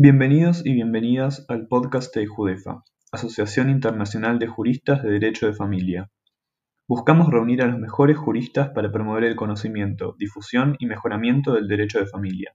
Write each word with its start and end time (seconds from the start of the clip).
Bienvenidos 0.00 0.64
y 0.64 0.74
bienvenidas 0.74 1.44
al 1.48 1.66
podcast 1.66 2.14
de 2.14 2.24
Judefa, 2.24 2.84
Asociación 3.10 3.68
Internacional 3.68 4.38
de 4.38 4.46
Juristas 4.46 5.02
de 5.02 5.10
Derecho 5.10 5.48
de 5.48 5.54
Familia. 5.54 6.08
Buscamos 6.86 7.26
reunir 7.32 7.62
a 7.62 7.66
los 7.66 7.80
mejores 7.80 8.16
juristas 8.16 8.70
para 8.72 8.92
promover 8.92 9.24
el 9.24 9.34
conocimiento, 9.34 10.14
difusión 10.16 10.76
y 10.78 10.86
mejoramiento 10.86 11.52
del 11.52 11.66
derecho 11.66 11.98
de 11.98 12.06
familia. 12.06 12.54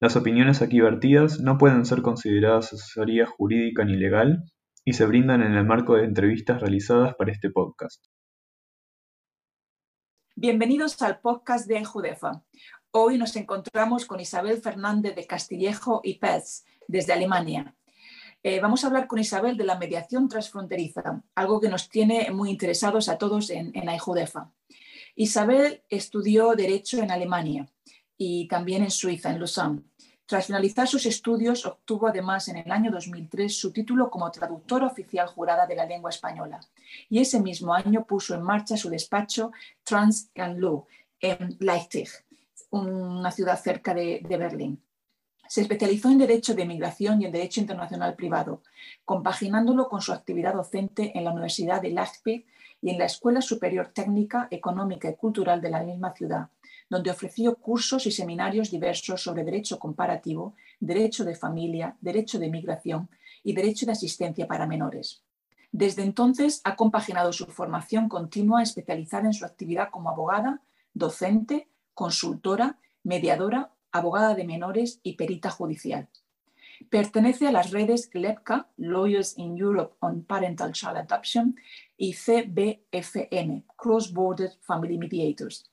Las 0.00 0.16
opiniones 0.16 0.60
aquí 0.60 0.82
vertidas 0.82 1.40
no 1.40 1.56
pueden 1.56 1.86
ser 1.86 2.02
consideradas 2.02 2.74
asesoría 2.74 3.24
jurídica 3.24 3.86
ni 3.86 3.96
legal 3.96 4.44
y 4.84 4.92
se 4.92 5.06
brindan 5.06 5.40
en 5.40 5.54
el 5.54 5.64
marco 5.64 5.94
de 5.94 6.04
entrevistas 6.04 6.60
realizadas 6.60 7.14
para 7.14 7.32
este 7.32 7.48
podcast. 7.48 8.04
Bienvenidos 10.36 11.00
al 11.00 11.20
podcast 11.20 11.66
de 11.66 11.82
Judefa. 11.86 12.44
Hoy 12.96 13.18
nos 13.18 13.34
encontramos 13.34 14.06
con 14.06 14.20
Isabel 14.20 14.62
Fernández 14.62 15.16
de 15.16 15.26
Castillejo 15.26 16.00
y 16.04 16.14
Pez, 16.14 16.64
desde 16.86 17.12
Alemania. 17.12 17.74
Eh, 18.40 18.60
vamos 18.60 18.84
a 18.84 18.86
hablar 18.86 19.08
con 19.08 19.18
Isabel 19.18 19.56
de 19.56 19.64
la 19.64 19.76
mediación 19.76 20.28
transfronteriza, 20.28 21.20
algo 21.34 21.60
que 21.60 21.68
nos 21.68 21.88
tiene 21.88 22.30
muy 22.30 22.50
interesados 22.50 23.08
a 23.08 23.18
todos 23.18 23.50
en, 23.50 23.72
en 23.74 23.88
AIJUDEFA. 23.88 24.52
Isabel 25.16 25.82
estudió 25.88 26.54
Derecho 26.54 27.02
en 27.02 27.10
Alemania 27.10 27.68
y 28.16 28.46
también 28.46 28.84
en 28.84 28.92
Suiza, 28.92 29.30
en 29.30 29.40
Lausanne. 29.40 29.82
Tras 30.24 30.46
finalizar 30.46 30.86
sus 30.86 31.04
estudios, 31.04 31.66
obtuvo 31.66 32.06
además 32.06 32.46
en 32.46 32.58
el 32.58 32.70
año 32.70 32.92
2003 32.92 33.58
su 33.58 33.72
título 33.72 34.08
como 34.08 34.30
traductora 34.30 34.86
oficial 34.86 35.26
jurada 35.26 35.66
de 35.66 35.74
la 35.74 35.84
lengua 35.84 36.10
española. 36.10 36.60
Y 37.10 37.18
ese 37.18 37.40
mismo 37.40 37.74
año 37.74 38.06
puso 38.06 38.36
en 38.36 38.42
marcha 38.42 38.76
su 38.76 38.88
despacho 38.88 39.50
Trans 39.82 40.30
Law 40.36 40.86
en 41.24 41.56
Leipzig, 41.58 42.08
una 42.80 43.30
ciudad 43.30 43.60
cerca 43.60 43.94
de, 43.94 44.20
Berlín. 44.28 44.82
Se 45.46 45.60
especializó 45.60 46.10
en 46.10 46.18
Derecho 46.18 46.54
de 46.54 46.64
Migración 46.64 47.20
y 47.20 47.26
en 47.26 47.32
Derecho 47.32 47.60
Internacional 47.60 48.14
Privado, 48.14 48.62
compaginándolo 49.04 49.88
con 49.88 50.00
su 50.00 50.12
actividad 50.12 50.54
docente 50.54 51.16
en 51.16 51.24
la 51.24 51.32
Universidad 51.32 51.82
de 51.82 51.90
Leipzig 51.90 52.46
y 52.80 52.90
en 52.90 52.98
la 52.98 53.04
Escuela 53.04 53.40
Superior 53.40 53.92
Técnica, 53.94 54.48
Económica 54.50 55.08
y 55.08 55.14
Cultural 55.14 55.60
de 55.60 55.70
la 55.70 55.82
misma 55.82 56.14
ciudad, 56.14 56.48
donde 56.88 57.10
ofreció 57.10 57.54
cursos 57.56 58.06
y 58.06 58.10
seminarios 58.10 58.70
diversos 58.70 59.22
sobre 59.22 59.44
derecho 59.44 59.78
comparativo, 59.78 60.54
derecho 60.80 61.24
de 61.24 61.34
familia, 61.34 61.96
derecho 62.00 62.38
de 62.38 62.50
migración 62.50 63.08
y 63.42 63.52
derecho 63.52 63.86
de 63.86 63.92
asistencia 63.92 64.46
para 64.46 64.66
menores. 64.66 65.22
Desde 65.70 66.02
entonces 66.02 66.60
ha 66.64 66.76
compaginado 66.76 67.32
su 67.32 67.46
formación 67.46 68.08
continua 68.08 68.62
especializada 68.62 69.26
en 69.26 69.34
su 69.34 69.44
actividad 69.44 69.90
como 69.90 70.08
abogada, 70.08 70.62
docente, 70.92 71.68
consultora, 71.94 72.78
mediadora, 73.02 73.72
abogada 73.92 74.34
de 74.34 74.44
menores 74.44 75.00
y 75.02 75.14
perita 75.14 75.50
judicial. 75.50 76.08
Pertenece 76.90 77.46
a 77.46 77.52
las 77.52 77.70
redes 77.70 78.10
LEPCA, 78.12 78.68
Lawyers 78.76 79.38
in 79.38 79.56
Europe 79.56 79.94
on 80.00 80.24
Parental 80.24 80.72
Child 80.72 80.96
Adoption, 80.96 81.56
y 81.96 82.14
CBFM, 82.14 83.64
Cross 83.76 84.12
Border 84.12 84.50
Family 84.60 84.98
Mediators. 84.98 85.70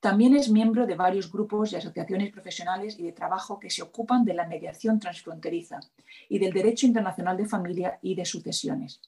También 0.00 0.36
es 0.36 0.50
miembro 0.50 0.86
de 0.86 0.94
varios 0.94 1.32
grupos 1.32 1.72
y 1.72 1.76
asociaciones 1.76 2.30
profesionales 2.30 2.98
y 2.98 3.02
de 3.02 3.12
trabajo 3.12 3.58
que 3.58 3.70
se 3.70 3.82
ocupan 3.82 4.24
de 4.24 4.34
la 4.34 4.46
mediación 4.46 5.00
transfronteriza 5.00 5.80
y 6.28 6.38
del 6.38 6.52
derecho 6.52 6.86
internacional 6.86 7.36
de 7.36 7.46
familia 7.46 7.98
y 8.02 8.14
de 8.14 8.24
sucesiones. 8.24 9.00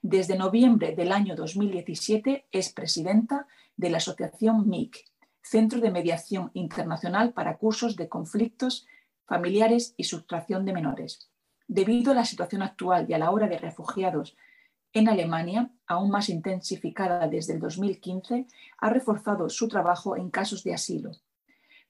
Desde 0.00 0.36
noviembre 0.36 0.96
del 0.96 1.12
año 1.12 1.36
2017 1.36 2.46
es 2.50 2.72
presidenta 2.72 3.46
de 3.76 3.90
la 3.90 3.98
asociación 3.98 4.68
MIC, 4.68 5.04
Centro 5.42 5.80
de 5.80 5.90
Mediación 5.90 6.50
Internacional 6.54 7.32
para 7.32 7.58
Cursos 7.58 7.96
de 7.96 8.08
Conflictos 8.08 8.86
Familiares 9.26 9.94
y 9.96 10.04
Sustracción 10.04 10.64
de 10.64 10.72
Menores. 10.72 11.30
Debido 11.68 12.12
a 12.12 12.14
la 12.14 12.24
situación 12.24 12.62
actual 12.62 13.06
y 13.08 13.14
a 13.14 13.18
la 13.18 13.30
hora 13.30 13.48
de 13.48 13.58
refugiados 13.58 14.36
en 14.92 15.08
Alemania, 15.08 15.70
aún 15.86 16.10
más 16.10 16.28
intensificada 16.28 17.26
desde 17.26 17.54
el 17.54 17.60
2015, 17.60 18.46
ha 18.78 18.90
reforzado 18.90 19.48
su 19.48 19.68
trabajo 19.68 20.16
en 20.16 20.30
casos 20.30 20.64
de 20.64 20.74
asilo. 20.74 21.12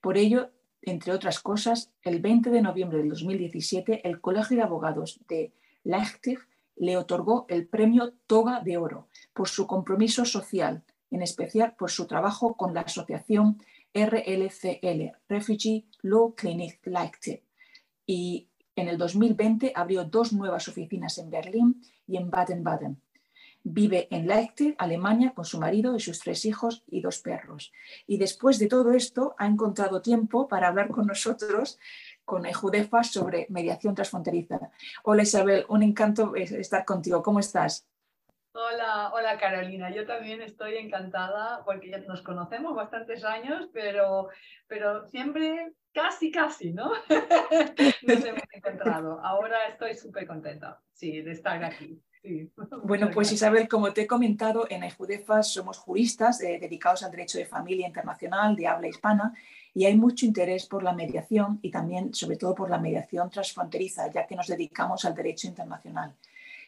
Por 0.01 0.17
ello, 0.17 0.51
entre 0.83 1.13
otras 1.13 1.41
cosas, 1.41 1.93
el 2.03 2.21
20 2.21 2.51
de 2.51 2.63
noviembre 2.63 2.99
del 2.99 3.09
2017, 3.09 4.07
el 4.09 4.21
Colegio 4.21 4.57
de 4.57 4.63
Abogados 4.63 5.21
de 5.29 5.53
Leipzig 5.85 6.39
le 6.77 6.97
otorgó 6.97 7.47
el 7.49 7.67
premio 7.67 8.15
Toga 8.27 8.61
de 8.61 8.77
Oro 8.77 9.09
por 9.33 9.49
su 9.49 9.67
compromiso 9.67 10.25
social, 10.25 10.85
en 11.13 11.23
especial 11.23 11.75
por 11.77 11.91
su 11.91 12.07
trabajo 12.07 12.57
con 12.57 12.75
la 12.75 12.81
asociación 12.81 13.63
RLCL, 13.95 15.13
Refugee 15.29 15.87
Law 16.01 16.35
Clinic 16.35 16.81
Leipzig. 16.87 17.43
Y 18.07 18.49
en 18.75 18.89
el 18.89 18.97
2020 18.97 19.73
abrió 19.77 20.05
dos 20.05 20.33
nuevas 20.33 20.67
oficinas 20.69 21.19
en 21.19 21.31
Berlín 21.31 21.83
y 22.07 22.17
en 22.17 22.31
Baden-Baden. 22.31 23.01
Vive 23.65 24.09
en 24.11 24.27
Leipzig, 24.27 24.75
Alemania, 24.79 25.35
con 25.35 25.45
su 25.45 25.61
marido 25.61 25.95
y 25.95 26.01
sus 26.01 26.19
tres 26.19 26.45
hijos 26.47 26.83
y 26.89 27.01
dos 27.01 27.19
perros. 27.19 27.73
Y 28.09 28.17
después 28.17 28.59
de 28.59 28.67
todo 28.67 28.93
esto, 28.93 29.37
ha 29.39 29.47
encontrado 29.47 30.03
tiempo 30.03 30.49
para 30.49 30.69
hablar 30.69 30.89
con 30.89 31.07
nosotros, 31.07 31.79
con 32.25 32.45
Ejudefa, 32.47 33.05
sobre 33.05 33.47
mediación 33.51 33.95
transfronteriza. 33.95 34.73
Hola 35.05 35.23
Isabel, 35.23 35.65
un 35.69 35.85
encanto 35.85 36.35
estar 36.35 36.85
contigo. 36.85 37.23
¿Cómo 37.23 37.39
estás? 37.39 37.87
Hola, 38.55 39.11
hola 39.15 39.39
Carolina. 39.39 39.91
Yo 39.91 40.07
también 40.07 40.43
estoy 40.43 40.77
encantada 40.77 41.65
porque 41.65 41.89
ya 41.89 41.99
nos 41.99 42.21
conocemos 42.21 42.75
bastantes 42.75 43.25
años, 43.25 43.71
pero, 43.73 44.29
pero 44.67 45.09
siempre 45.09 45.73
casi, 45.95 46.31
casi, 46.31 46.73
¿no? 46.73 46.93
nos 48.03 48.25
hemos 48.25 48.43
encontrado. 48.53 49.21
Ahora 49.25 49.69
estoy 49.69 49.95
súper 49.95 50.27
contenta, 50.27 50.81
sí, 50.93 51.23
de 51.23 51.33
estar 51.33 51.65
aquí. 51.65 52.01
Bueno, 52.85 53.11
pues 53.13 53.33
Isabel, 53.33 53.67
como 53.67 53.93
te 53.93 54.03
he 54.03 54.07
comentado, 54.07 54.67
en 54.71 54.85
EJUDEFA 54.85 55.43
somos 55.43 55.79
juristas 55.79 56.41
eh, 56.41 56.59
dedicados 56.61 57.03
al 57.03 57.11
derecho 57.11 57.37
de 57.37 57.47
familia 57.47 57.85
internacional 57.85 58.55
de 58.55 58.69
habla 58.69 58.87
hispana 58.87 59.35
y 59.75 59.87
hay 59.87 59.97
mucho 59.97 60.25
interés 60.25 60.67
por 60.67 60.85
la 60.85 60.93
mediación 60.93 61.59
y 61.63 61.73
también, 61.73 62.15
sobre 62.15 62.37
todo, 62.37 62.55
por 62.55 62.71
la 62.71 62.79
mediación 62.79 63.29
transfronteriza, 63.29 64.09
ya 64.13 64.25
que 64.25 64.37
nos 64.37 64.47
dedicamos 64.47 65.05
al 65.05 65.17
derecho 65.17 65.49
internacional. 65.49 66.15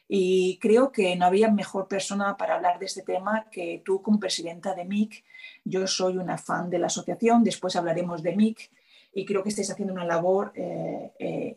Y 0.09 0.59
creo 0.59 0.93
que 0.93 1.17
no 1.17 1.27
había 1.27 1.51
mejor 1.51 1.89
persona 1.89 2.37
para 2.37 2.57
hablar 2.57 2.79
de 2.79 2.87
este 2.87 3.03
tema 3.03 3.47
que 3.51 3.83
tú 3.85 4.03
como 4.03 4.21
presidenta 4.21 4.75
de 4.75 4.85
MIC. 4.85 5.25
Yo 5.65 5.87
soy 5.87 6.19
una 6.19 6.37
fan 6.37 6.69
de 6.69 6.79
la 6.79 6.87
asociación, 6.87 7.43
después 7.43 7.75
hablaremos 7.77 8.23
de 8.23 8.37
MIC 8.37 8.71
y 9.15 9.25
creo 9.25 9.43
que 9.43 9.49
estáis 9.49 9.71
haciendo 9.71 9.95
una 9.95 10.05
labor 10.05 10.53
eh, 10.55 11.13
eh, 11.19 11.55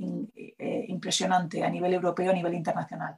eh, 0.58 0.86
impresionante 0.88 1.64
a 1.64 1.70
nivel 1.70 1.94
europeo, 1.94 2.32
a 2.32 2.34
nivel 2.34 2.54
internacional. 2.54 3.18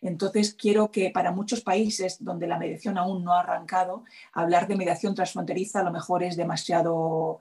Entonces, 0.00 0.54
quiero 0.54 0.90
que 0.90 1.10
para 1.10 1.32
muchos 1.32 1.60
países 1.60 2.22
donde 2.22 2.46
la 2.46 2.58
mediación 2.58 2.98
aún 2.98 3.24
no 3.24 3.34
ha 3.34 3.40
arrancado, 3.40 4.04
hablar 4.32 4.66
de 4.66 4.76
mediación 4.76 5.14
transfronteriza 5.14 5.80
a 5.80 5.84
lo 5.84 5.90
mejor 5.90 6.22
es 6.22 6.36
demasiado 6.36 7.40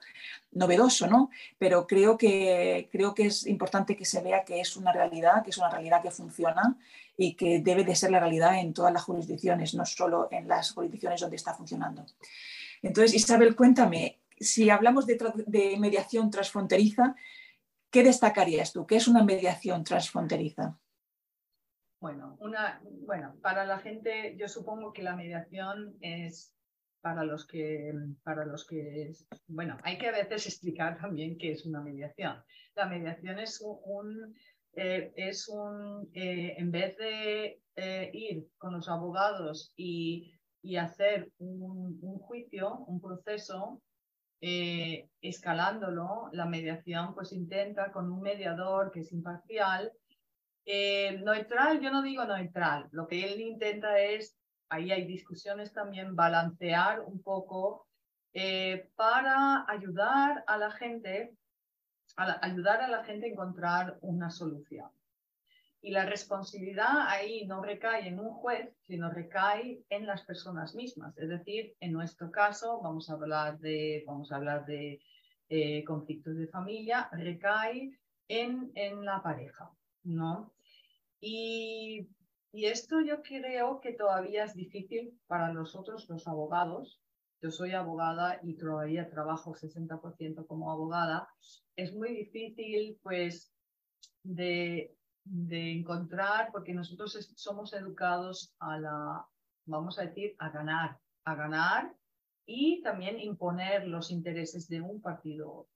novedoso, 0.51 1.07
¿no? 1.07 1.29
Pero 1.57 1.85
creo 1.85 2.17
que, 2.17 2.89
creo 2.91 3.13
que 3.13 3.27
es 3.27 3.45
importante 3.45 3.95
que 3.95 4.05
se 4.05 4.21
vea 4.21 4.43
que 4.43 4.59
es 4.61 4.77
una 4.77 4.91
realidad, 4.91 5.43
que 5.43 5.49
es 5.49 5.57
una 5.57 5.69
realidad 5.69 6.01
que 6.01 6.11
funciona 6.11 6.77
y 7.17 7.33
que 7.33 7.59
debe 7.59 7.83
de 7.83 7.95
ser 7.95 8.11
la 8.11 8.19
realidad 8.19 8.59
en 8.59 8.73
todas 8.73 8.93
las 8.93 9.03
jurisdicciones, 9.03 9.73
no 9.75 9.85
solo 9.85 10.27
en 10.31 10.47
las 10.47 10.71
jurisdicciones 10.71 11.21
donde 11.21 11.35
está 11.35 11.53
funcionando. 11.53 12.05
Entonces, 12.81 13.13
Isabel, 13.15 13.55
cuéntame, 13.55 14.19
si 14.39 14.69
hablamos 14.69 15.05
de, 15.05 15.17
de 15.47 15.77
mediación 15.77 16.29
transfronteriza, 16.29 17.15
¿qué 17.89 18.03
destacarías 18.03 18.73
tú? 18.73 18.85
¿Qué 18.85 18.97
es 18.97 19.07
una 19.07 19.23
mediación 19.23 19.83
transfronteriza? 19.83 20.77
Bueno, 21.99 22.37
una, 22.39 22.81
bueno, 23.05 23.35
para 23.41 23.65
la 23.65 23.79
gente, 23.79 24.35
yo 24.37 24.47
supongo 24.47 24.93
que 24.93 25.01
la 25.01 25.15
mediación 25.15 25.95
es 26.01 26.55
para 27.01 27.23
los 27.23 27.45
que, 27.45 27.93
para 28.23 28.45
los 28.45 28.65
que, 28.65 29.11
bueno, 29.47 29.77
hay 29.83 29.97
que 29.97 30.07
a 30.07 30.11
veces 30.11 30.47
explicar 30.47 30.97
también 30.97 31.37
qué 31.37 31.51
es 31.51 31.65
una 31.65 31.81
mediación. 31.81 32.43
La 32.75 32.87
mediación 32.87 33.39
es 33.39 33.61
un, 33.61 34.35
eh, 34.73 35.13
es 35.15 35.47
un, 35.47 36.09
eh, 36.13 36.55
en 36.57 36.71
vez 36.71 36.97
de 36.97 37.61
eh, 37.75 38.09
ir 38.11 38.47
con 38.57 38.73
los 38.73 38.89
abogados 38.89 39.71
y, 39.77 40.33
y 40.61 40.77
hacer 40.77 41.31
un, 41.37 41.99
un, 42.01 42.17
juicio, 42.19 42.75
un 42.87 42.99
proceso, 42.99 43.81
escalándolo, 45.21 46.29
la 46.31 46.45
mediación 46.45 47.15
pues 47.15 47.31
intenta 47.33 47.91
con 47.91 48.11
un 48.11 48.21
mediador 48.21 48.91
que 48.91 48.99
es 48.99 49.11
imparcial, 49.11 49.91
neutral, 50.65 51.79
yo 51.79 51.91
no 51.91 52.01
digo 52.01 52.25
neutral, 52.25 52.87
lo 52.91 53.07
que 53.07 53.23
él 53.23 53.41
intenta 53.41 53.99
es, 53.99 54.37
ahí 54.69 54.91
hay 54.91 55.05
discusiones 55.05 55.73
también, 55.73 56.15
balancear 56.15 57.01
un 57.01 57.21
poco 57.21 57.87
para 58.95 59.65
ayudar 59.69 60.43
a 60.47 60.57
la 60.57 60.71
gente 60.71 61.37
ayudar 62.15 62.81
a 62.81 62.87
la 62.87 63.03
gente 63.03 63.27
a 63.27 63.29
encontrar 63.29 63.97
una 64.01 64.29
solución. 64.29 64.89
Y 65.81 65.91
la 65.91 66.05
responsabilidad 66.05 67.07
ahí 67.07 67.45
no 67.45 67.61
recae 67.61 68.07
en 68.07 68.19
un 68.19 68.31
juez, 68.31 68.75
sino 68.81 69.11
recae 69.11 69.83
en 69.89 70.07
las 70.07 70.23
personas 70.23 70.73
mismas. 70.73 71.15
Es 71.17 71.29
decir, 71.29 71.75
en 71.79 71.93
nuestro 71.93 72.31
caso, 72.31 72.81
vamos 72.81 73.09
a 73.09 73.13
hablar 73.13 73.59
de, 73.59 74.03
vamos 74.07 74.31
a 74.31 74.37
hablar 74.37 74.65
de 74.65 74.99
eh, 75.49 75.83
conflictos 75.83 76.37
de 76.37 76.47
familia, 76.47 77.07
recae 77.11 77.99
en, 78.27 78.71
en 78.73 79.05
la 79.05 79.21
pareja, 79.21 79.69
¿no? 80.03 80.54
Y, 81.19 82.07
esto 82.53 83.01
yo 83.01 83.21
creo 83.21 83.81
que 83.81 83.91
todavía 83.93 84.45
es 84.45 84.55
difícil 84.55 85.19
para 85.27 85.51
nosotros 85.51 86.07
los 86.09 86.25
abogados. 86.25 87.01
Yo 87.41 87.51
soy 87.51 87.71
abogada 87.71 88.39
y 88.43 88.55
todavía 88.55 89.09
trabajo 89.09 89.53
60% 89.53 90.47
como 90.47 90.71
abogada. 90.71 91.27
Es 91.75 91.93
muy 91.93 92.13
difícil, 92.13 92.97
pues, 93.03 93.53
de 94.23 94.95
encontrar, 95.25 96.49
porque 96.53 96.73
nosotros 96.73 97.33
somos 97.35 97.73
educados 97.73 98.53
a 98.59 98.79
la, 98.79 99.25
vamos 99.65 99.99
a 99.99 100.03
decir, 100.03 100.35
a 100.39 100.49
ganar, 100.49 100.97
a 101.25 101.35
ganar 101.35 101.93
y 102.45 102.81
también 102.83 103.19
imponer 103.19 103.87
los 103.87 104.11
intereses 104.11 104.67
de 104.69 104.81
un 104.81 105.01
partido. 105.01 105.67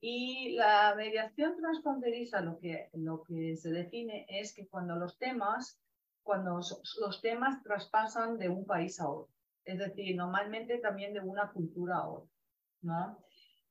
Y 0.00 0.54
la 0.56 0.94
mediación 0.96 1.56
transfronteriza 1.56 2.40
lo 2.40 2.58
que, 2.58 2.88
lo 2.94 3.22
que 3.22 3.56
se 3.56 3.70
define 3.70 4.26
es 4.28 4.54
que 4.54 4.66
cuando 4.66 4.96
los 4.96 5.18
temas, 5.18 5.78
cuando 6.22 6.60
los 7.00 7.20
temas 7.20 7.62
traspasan 7.62 8.38
de 8.38 8.48
un 8.48 8.64
país 8.64 8.98
a 9.00 9.08
otro, 9.08 9.32
es 9.64 9.78
decir, 9.78 10.16
normalmente 10.16 10.78
también 10.78 11.12
de 11.12 11.20
una 11.20 11.50
cultura 11.52 11.96
a 11.96 12.08
otra, 12.08 12.30
¿no? 12.82 13.18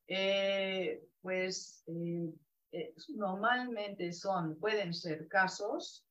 Eh, 0.07 1.03
pues 1.21 1.83
eh, 1.87 2.31
eh, 2.71 2.93
normalmente 3.15 4.11
son, 4.13 4.59
pueden 4.59 4.93
ser 4.93 5.27
casos 5.27 6.05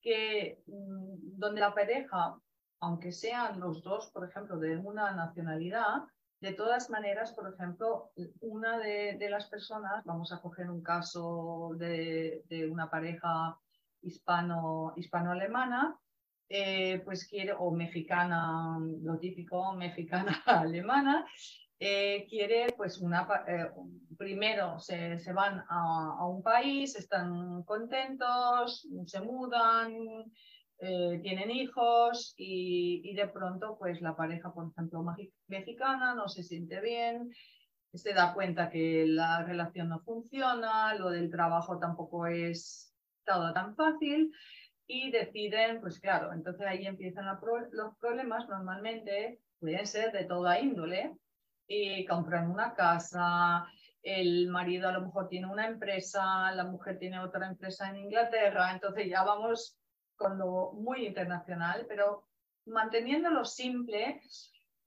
que 0.00 0.62
mm, 0.66 1.38
donde 1.38 1.60
la 1.60 1.74
pareja 1.74 2.38
aunque 2.82 3.12
sean 3.12 3.60
los 3.60 3.82
dos, 3.84 4.10
por 4.10 4.28
ejemplo, 4.28 4.58
de 4.58 4.76
una 4.76 5.12
nacionalidad, 5.12 6.02
de 6.42 6.52
todas 6.54 6.90
maneras, 6.90 7.32
por 7.32 7.54
ejemplo, 7.54 8.10
una 8.40 8.76
de, 8.76 9.28
las 9.30 9.46
personas, 9.46 10.04
vamos 10.04 10.32
a 10.32 10.40
coger 10.40 10.68
un 10.68 10.82
caso 10.82 11.70
de, 11.76 12.42
una 12.68 12.90
pareja 12.90 13.56
hispano, 14.00 14.92
hispano-alemana, 14.96 15.96
eh, 16.48 17.00
pues 17.04 17.28
quiere, 17.28 17.52
o 17.56 17.70
mexicana, 17.70 18.76
lo 19.02 19.18
típico, 19.20 19.72
mexicana-alemana, 19.74 21.24
eh, 21.78 22.26
quiere, 22.28 22.74
pues, 22.76 22.98
una, 22.98 23.24
eh, 23.46 23.70
primero 24.18 24.80
se, 24.80 25.20
se 25.20 25.32
van 25.32 25.60
a, 25.68 26.16
a, 26.18 26.26
un 26.26 26.42
país, 26.42 26.96
están 26.96 27.62
contentos, 27.62 28.88
se 29.06 29.20
mudan, 29.20 30.24
eh, 30.84 31.20
tienen 31.22 31.52
hijos 31.52 32.34
y, 32.36 33.14
de 33.14 33.28
pronto 33.28 33.76
pues 33.78 34.00
la 34.00 34.16
pareja, 34.16 34.52
por 34.52 34.68
ejemplo, 34.72 35.04
mexicana 35.46 36.12
no 36.14 36.28
se 36.28 36.42
siente 36.42 36.80
bien, 36.80 37.30
se 37.94 38.12
da 38.12 38.34
cuenta 38.34 38.68
que 38.68 39.06
la 39.06 39.44
relación 39.44 39.90
no 39.90 40.00
funciona, 40.00 40.92
lo 40.96 41.10
del 41.10 41.30
trabajo 41.30 41.78
tampoco 41.78 42.26
es 42.26 42.92
todo 43.24 43.52
tan 43.52 43.76
fácil 43.76 44.32
y 44.88 45.12
deciden, 45.12 45.80
pues 45.80 46.00
claro, 46.00 46.32
entonces 46.32 46.66
ahí 46.66 46.84
empiezan 46.84 47.26
los 47.70 47.96
problemas, 47.98 48.48
normalmente 48.48 49.38
pueden 49.60 49.86
ser 49.86 50.10
de 50.10 50.24
toda 50.24 50.58
índole, 50.58 51.14
y 51.68 52.04
compran 52.06 52.50
una 52.50 52.74
casa, 52.74 53.68
el 54.02 54.48
marido 54.48 54.88
a 54.88 54.92
lo 54.92 55.02
mejor 55.02 55.28
tiene 55.28 55.46
una 55.46 55.68
empresa, 55.68 56.50
la 56.50 56.64
mujer 56.64 56.98
tiene 56.98 57.20
otra 57.20 57.46
empresa 57.46 57.88
en 57.88 57.98
Inglaterra, 57.98 58.72
entonces 58.72 59.08
ya 59.08 59.22
vamos 59.22 59.78
con 60.22 60.82
muy 60.82 61.06
internacional, 61.06 61.84
pero 61.88 62.28
manteniéndolo 62.66 63.44
simple, 63.44 64.22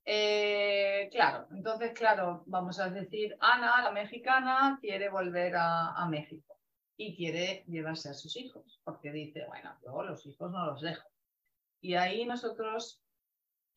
eh, 0.05 1.09
claro, 1.11 1.47
entonces, 1.51 1.93
claro, 1.93 2.43
vamos 2.45 2.79
a 2.79 2.89
decir, 2.89 3.35
Ana, 3.39 3.83
la 3.83 3.91
mexicana, 3.91 4.77
quiere 4.79 5.09
volver 5.09 5.55
a, 5.57 6.07
México 6.09 6.59
y 6.95 7.15
quiere 7.15 7.65
llevarse 7.67 8.09
a 8.09 8.13
sus 8.13 8.37
hijos, 8.37 8.79
porque 8.83 9.11
dice, 9.11 9.45
bueno, 9.47 9.75
yo 9.83 10.03
los 10.03 10.25
hijos 10.25 10.51
no 10.51 10.65
los 10.67 10.81
dejo. 10.81 11.07
Y 11.81 11.95
ahí 11.95 12.25
nosotros, 12.25 13.01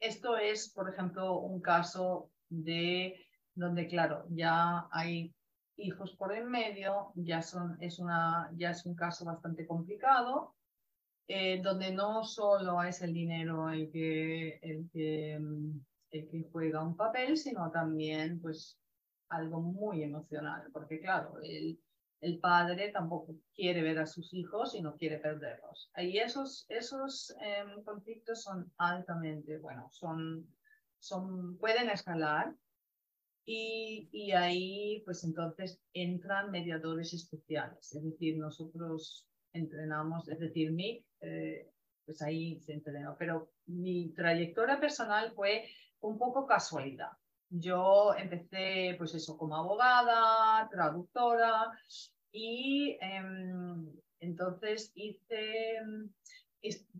esto 0.00 0.36
es, 0.36 0.70
por 0.72 0.88
ejemplo, 0.90 1.38
un 1.38 1.60
caso 1.60 2.30
de 2.48 3.26
donde, 3.54 3.88
claro, 3.88 4.26
ya 4.28 4.86
hay 4.92 5.34
hijos 5.76 6.14
por 6.16 6.34
en 6.34 6.50
medio, 6.50 7.12
ya, 7.14 7.40
son, 7.40 7.78
es, 7.80 7.98
una, 7.98 8.50
ya 8.56 8.70
es 8.70 8.84
un 8.84 8.94
caso 8.94 9.24
bastante 9.24 9.66
complicado, 9.66 10.54
eh, 11.28 11.60
donde 11.62 11.92
no 11.92 12.24
solo 12.24 12.82
es 12.82 13.02
el 13.02 13.12
dinero 13.12 13.68
el 13.70 13.90
que, 13.90 14.58
el 14.62 14.88
que, 14.90 15.38
mm, 15.38 15.80
el 16.12 16.28
que 16.30 16.48
juega 16.50 16.82
un 16.82 16.96
papel, 16.96 17.36
sino 17.36 17.70
también 17.70 18.40
pues 18.40 18.78
algo 19.28 19.60
muy 19.60 20.02
emocional, 20.02 20.68
porque 20.72 21.00
claro, 21.00 21.38
el, 21.42 21.78
el 22.22 22.40
padre 22.40 22.90
tampoco 22.92 23.36
quiere 23.54 23.82
ver 23.82 23.98
a 23.98 24.06
sus 24.06 24.32
hijos 24.32 24.74
y 24.74 24.80
no 24.80 24.96
quiere 24.96 25.18
perderlos. 25.18 25.90
Y 25.98 26.16
esos, 26.18 26.64
esos 26.70 27.34
em, 27.42 27.82
conflictos 27.84 28.42
son 28.42 28.72
altamente, 28.78 29.58
bueno, 29.58 29.88
son, 29.92 30.46
son, 30.98 31.58
pueden 31.58 31.90
escalar 31.90 32.54
y, 33.44 34.08
y, 34.12 34.32
ahí 34.32 35.02
pues 35.04 35.24
entonces 35.24 35.80
entran 35.92 36.50
mediadores 36.50 37.12
especiales. 37.12 37.94
Es 37.94 38.02
decir, 38.02 38.38
nosotros 38.38 39.28
entrenamos, 39.58 40.28
es 40.28 40.38
decir, 40.38 40.72
Mick 40.72 41.04
eh, 41.20 41.70
pues 42.04 42.22
ahí 42.22 42.58
se 42.60 42.72
entrenó. 42.72 43.16
Pero 43.18 43.50
mi 43.66 44.10
trayectoria 44.14 44.80
personal 44.80 45.32
fue 45.32 45.66
un 46.00 46.18
poco 46.18 46.46
casualidad. 46.46 47.10
Yo 47.50 48.14
empecé, 48.14 48.94
pues 48.98 49.14
eso, 49.14 49.36
como 49.36 49.56
abogada, 49.56 50.68
traductora 50.70 51.72
y 52.30 52.96
em, 53.00 53.90
entonces 54.20 54.92
hice, 54.94 55.76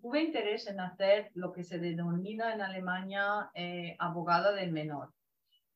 tuve 0.01 0.23
interés 0.23 0.67
en 0.69 0.81
hacer 0.81 1.31
lo 1.35 1.53
que 1.53 1.65
se 1.65 1.79
denomina 1.79 2.55
en 2.55 2.63
Alemania 2.63 3.51
eh, 3.55 3.97
abogada 3.99 4.53
del 4.53 4.73
menor. 4.73 5.13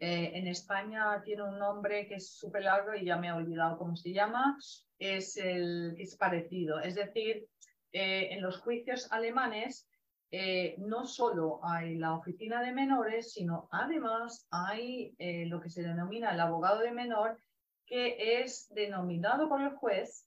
Eh, 0.04 0.36
en 0.36 0.48
España 0.48 1.22
tiene 1.24 1.44
un 1.44 1.60
nombre 1.60 2.08
que 2.08 2.16
es 2.16 2.32
súper 2.32 2.64
largo 2.64 2.92
y 2.92 3.04
ya 3.04 3.16
me 3.18 3.28
he 3.28 3.32
olvidado 3.32 3.78
cómo 3.78 3.94
se 3.94 4.12
llama. 4.12 4.58
Es, 4.98 5.36
el, 5.36 5.94
es 5.96 6.16
parecido. 6.16 6.80
Es 6.80 6.96
decir, 6.96 7.46
eh, 7.92 8.30
en 8.32 8.42
los 8.42 8.58
juicios 8.58 9.06
alemanes 9.12 9.88
eh, 10.32 10.74
no 10.78 11.06
solo 11.06 11.60
hay 11.62 11.94
la 11.98 12.16
oficina 12.16 12.60
de 12.62 12.72
menores, 12.72 13.32
sino 13.32 13.68
además 13.70 14.48
hay 14.50 15.14
lo 15.46 15.60
que 15.60 15.70
se 15.70 15.84
denomina 15.84 16.32
el 16.32 16.40
abogado 16.40 16.80
de 16.80 16.90
menor, 16.90 17.38
que 17.86 18.40
es 18.42 18.66
denominado 18.74 19.48
por 19.48 19.62
el 19.62 19.70
juez 19.76 20.26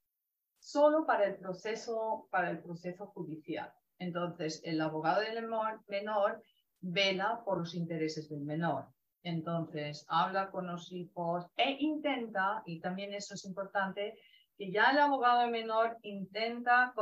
solo 0.58 1.06
para 1.06 1.26
el 1.26 1.36
proceso, 1.36 2.30
para 2.32 2.50
el 2.50 2.60
proceso 2.60 3.08
judicial. 3.08 3.74
Entonces, 4.00 4.62
el 4.64 4.80
abogado 4.80 5.20
del 5.20 5.50
menor 5.90 6.42
vela 6.80 7.44
por 7.44 7.58
los 7.58 7.76
intereses 7.76 8.30
del 8.30 8.40
menor. 8.40 8.95
Entonces, 9.26 10.06
habla 10.08 10.52
con 10.52 10.68
los 10.68 10.92
hijos 10.92 11.48
e 11.58 11.78
intenta, 11.80 12.62
y 12.64 12.80
también 12.80 13.12
eso 13.12 13.34
es 13.34 13.44
importante, 13.44 14.20
que 14.56 14.72
ya 14.72 14.92
el 14.92 15.00
abogado 15.00 15.50
menor 15.50 15.98
intenta 16.04 16.94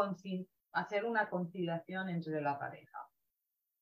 hacer 0.71 1.03
una 1.03 1.29
conciliación 1.29 2.07
entre 2.07 2.39
la 2.39 2.57
pareja. 2.57 2.97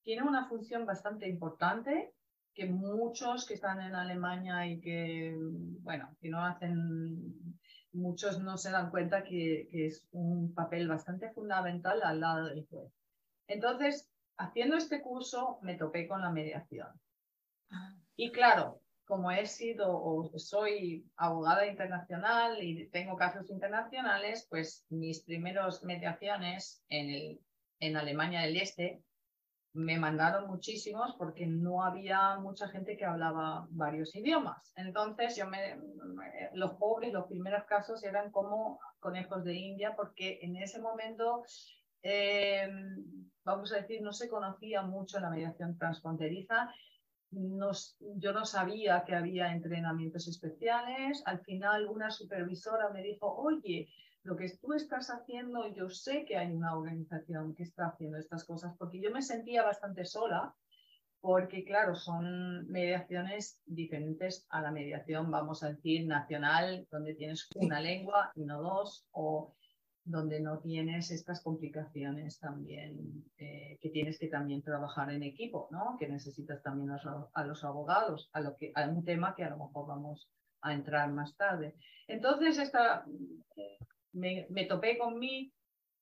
Tiene 0.02 0.24
una 0.24 0.48
función 0.50 0.88
bastante 0.88 1.30
importante 1.30 2.16
que 2.56 2.66
muchos 2.66 3.46
que 3.46 3.54
están 3.54 3.80
en 3.80 3.94
Alemania 3.94 4.66
y 4.66 4.82
que, 4.82 5.38
bueno, 5.82 6.10
que 6.20 6.30
no 6.30 6.44
hacen, 6.44 7.56
muchos 7.94 8.40
no 8.40 8.58
se 8.58 8.72
dan 8.72 8.90
cuenta 8.90 9.24
que, 9.24 9.68
que 9.70 9.86
es 9.86 10.08
un 10.14 10.52
papel 10.56 10.88
bastante 10.88 11.30
fundamental 11.30 12.02
al 12.02 12.20
lado 12.20 12.48
del 12.48 12.66
juez. 12.66 12.92
Entonces, 13.46 14.10
haciendo 14.38 14.78
este 14.78 15.00
curso 15.00 15.60
me 15.62 15.76
topé 15.76 16.08
con 16.08 16.22
la 16.22 16.32
mediación. 16.32 16.88
Y 18.16 18.32
claro, 18.32 18.82
como 19.06 19.30
he 19.30 19.46
sido 19.46 19.92
o 19.92 20.32
soy 20.40 21.06
abogada 21.18 21.68
internacional 21.68 22.64
y 22.64 22.88
tengo 22.92 23.18
casos 23.18 23.50
internacionales, 23.50 24.48
pues 24.50 24.86
mis 24.90 25.24
primeros 25.24 25.84
mediaciones 25.84 26.82
en, 26.88 27.10
el, 27.10 27.40
en 27.80 27.98
Alemania 27.98 28.42
del 28.42 28.56
Este 28.56 29.04
me 29.74 29.98
mandaron 29.98 30.48
muchísimos 30.48 31.16
porque 31.18 31.46
no 31.46 31.84
había 31.84 32.38
mucha 32.40 32.68
gente 32.70 32.98
que 32.98 33.06
hablaba 33.06 33.68
varios 33.72 34.16
idiomas. 34.16 34.74
Entonces, 34.76 35.36
yo 35.36 35.48
me, 35.48 35.78
los 36.54 36.76
pobres, 36.76 37.14
los 37.14 37.28
primeros 37.28 37.64
casos 37.66 38.04
eran 38.04 38.32
como 38.32 38.80
conejos 39.00 39.44
de 39.44 39.56
India 39.56 39.94
porque 39.96 40.40
en 40.42 40.58
ese 40.58 40.80
momento, 40.80 41.44
eh, 42.04 42.70
vamos 43.44 43.72
a 43.72 43.78
decir, 43.78 44.02
no 44.02 44.12
se 44.12 44.30
conocía 44.30 44.82
mucho 44.84 45.20
la 45.20 45.30
mediación 45.30 45.78
transfronteriza 45.78 46.74
yo 47.32 48.34
no 48.34 48.46
sabía 48.46 49.04
que 49.06 49.16
había 49.16 49.54
entrenamientos 49.54 50.28
especiales. 50.28 51.24
Al 51.26 51.40
final 51.42 51.88
una 51.88 52.12
supervisora 52.12 52.90
me 52.90 53.02
dijo, 53.02 53.34
oye, 53.36 53.88
lo 54.24 54.36
que 54.36 54.50
tú 54.62 54.74
estás 54.74 55.10
haciendo, 55.10 55.68
yo 55.74 55.90
sé 55.90 56.26
que 56.26 56.38
hay 56.38 56.52
una 56.52 56.76
organización 56.76 57.56
que 57.56 57.64
está 57.64 57.88
haciendo 57.88 58.18
estas 58.18 58.44
cosas, 58.46 58.76
porque 58.78 59.02
yo 59.02 59.12
me 59.12 59.22
sentía 59.22 59.64
bastante 59.64 60.06
sola 60.06 60.54
porque 61.22 61.64
claro, 61.64 61.96
son 61.96 62.68
mediaciones 62.68 63.62
diferentes 63.66 64.48
a 64.50 64.62
la 64.62 64.72
mediación, 64.72 65.30
vamos 65.30 65.62
a 65.62 65.70
decir, 65.70 66.08
nacional, 66.08 66.88
donde 66.92 67.14
tienes 67.14 67.48
una 67.56 67.80
lengua 67.80 68.32
y 68.36 68.44
no 68.44 68.62
dos, 68.62 69.06
o 69.12 69.54
donde 70.04 70.40
no 70.40 70.60
tienes 70.60 71.12
estas 71.12 71.42
complicaciones 71.42 72.40
también, 72.40 73.26
eh, 73.38 73.78
que 73.82 73.90
tienes 73.90 74.18
que 74.18 74.28
también 74.28 74.64
trabajar 74.64 75.12
en 75.12 75.24
equipo, 75.24 75.68
¿no? 75.72 75.98
Que 76.00 76.08
necesitas 76.08 76.62
también 76.64 76.92
a, 76.92 77.44
los 77.46 77.64
abogados, 77.64 78.30
a, 78.34 78.42
lo 78.42 78.58
que, 78.58 78.72
a 78.76 78.88
un 78.88 79.06
tema 79.06 79.36
que 79.36 79.44
a 79.44 79.50
lo 79.50 79.58
mejor 79.58 79.88
vamos 79.88 80.30
a 80.62 80.74
entrar 80.74 81.12
más 81.12 81.36
tarde. 81.38 81.76
Entonces, 82.08 82.58
esta, 82.58 83.06
me, 84.14 84.66
topé 84.68 84.98
con 84.98 85.20
mí, 85.20 85.54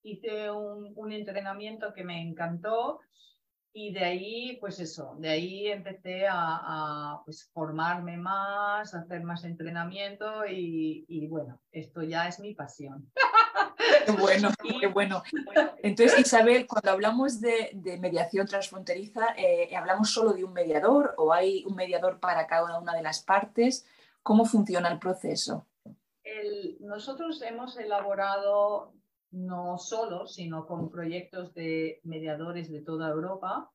hice 0.04 0.50
un, 0.50 0.94
un 0.96 1.12
entrenamiento 1.12 1.94
que 1.94 2.04
me 2.04 2.22
encantó, 2.22 3.02
y 3.72 3.94
de 3.94 4.04
ahí, 4.04 4.58
pues 4.60 4.80
eso, 4.80 5.16
de 5.20 5.30
ahí 5.30 5.68
empecé 5.68 6.26
a, 6.28 7.22
pues, 7.24 7.50
formarme 7.54 8.18
más, 8.18 8.94
hacer 8.96 9.24
más 9.24 9.44
entrenamiento 9.44 10.46
y, 10.48 11.06
y, 11.08 11.28
bueno, 11.28 11.62
esto 11.72 12.02
ya 12.02 12.28
es 12.28 12.40
mi 12.40 12.56
pasión. 12.56 13.12
Qué 14.06 14.12
bueno, 14.12 14.50
qué 14.80 14.88
bueno. 14.88 15.24
Entonces, 15.84 16.20
Isabel, 16.20 16.68
cuando 16.68 16.92
hablamos 16.92 17.40
de, 17.42 17.72
de 17.74 17.98
mediación 17.98 18.48
transfronteriza, 18.48 19.28
eh, 19.38 19.76
¿hablamos 19.76 20.12
solo 20.12 20.34
de 20.34 20.44
un 20.44 20.54
mediador 20.54 21.14
o 21.18 21.34
hay 21.34 21.64
un 21.66 21.76
mediador 21.76 22.20
para 22.20 22.48
cada 22.48 22.80
una 22.80 22.94
de 22.94 23.04
las 23.04 23.24
partes? 23.24 23.86
¿Cómo 24.24 24.46
funciona 24.46 24.90
el 24.90 25.00
proceso? 25.00 25.66
El, 26.24 26.78
nosotros 26.82 27.42
hemos 27.42 27.78
elaborado 27.78 28.94
no 29.32 29.78
solo, 29.78 30.28
sino 30.28 30.66
con 30.66 30.90
proyectos 30.90 31.54
de 31.54 32.00
mediadores 32.04 32.72
de 32.72 32.82
toda 32.82 33.10
Europa. 33.10 33.72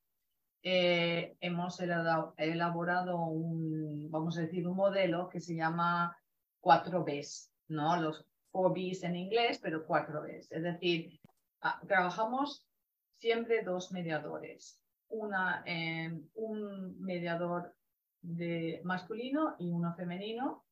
Eh, 0.62 1.37
hemos 1.41 1.79
elaborado 1.81 3.19
un, 3.26 4.11
vamos 4.11 4.38
a 4.38 4.43
decir, 4.43 4.67
un 4.67 4.76
modelo 4.76 5.29
que 5.29 5.41
se 5.41 5.55
llama 5.55 6.17
4Bs, 6.62 7.50
¿no? 7.69 8.00
Los 8.00 8.26
4Bs 8.55 9.05
en 9.05 9.17
inglés, 9.17 9.59
pero 9.63 9.87
4Bs. 9.87 10.47
Es 10.51 10.63
decir, 10.63 11.21
ah, 11.61 11.81
trabajamos 11.87 12.67
siempre 13.19 13.63
dos 13.63 13.93
mediadores. 13.93 14.81
Una, 15.09 15.65
un 16.35 17.01
mediador 17.01 17.75
de 18.23 18.81
masculino 18.85 19.55
y 19.59 19.71
uno 19.71 19.95
femenino, 19.95 20.65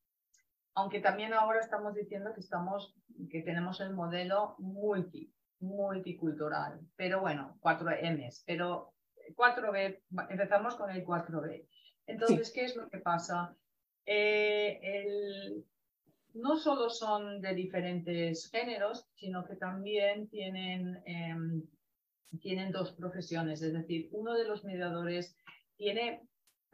aunque 0.75 1.01
también 1.01 1.35
ahora 1.35 1.61
estamos 1.61 1.95
diciendo 1.95 2.33
que 2.35 2.41
estamos 2.41 2.95
que 3.31 3.43
tenemos 3.43 3.81
el 3.81 3.93
modelo 3.93 4.57
multi, 4.59 5.33
multicultural, 5.61 6.81
pero 6.97 7.21
bueno, 7.21 7.59
4Ms, 7.61 8.43
pero 8.47 8.95
4B, 9.37 10.03
empezamos 10.31 10.75
con 10.77 10.91
el 10.91 11.05
4B. 11.05 11.67
Entonces, 12.07 12.51
¿qué 12.53 12.65
es 12.65 12.77
lo 12.77 12.89
que 12.89 12.99
pasa? 12.99 13.55
Eh, 14.05 14.81
el, 14.83 15.65
no 16.35 16.57
solo 16.57 16.89
son 16.89 17.41
de 17.41 17.55
diferentes 17.55 18.51
géneros, 18.51 19.07
sino 19.15 19.45
que 19.45 19.57
también 19.57 20.29
tienen, 20.29 21.03
em, 21.05 21.63
tienen 22.41 22.73
dos 22.73 22.93
profesiones, 22.93 23.63
es 23.63 23.73
decir, 23.73 24.09
uno 24.13 24.35
de 24.35 24.47
los 24.47 24.65
mediadores 24.65 25.37
tiene 25.77 26.23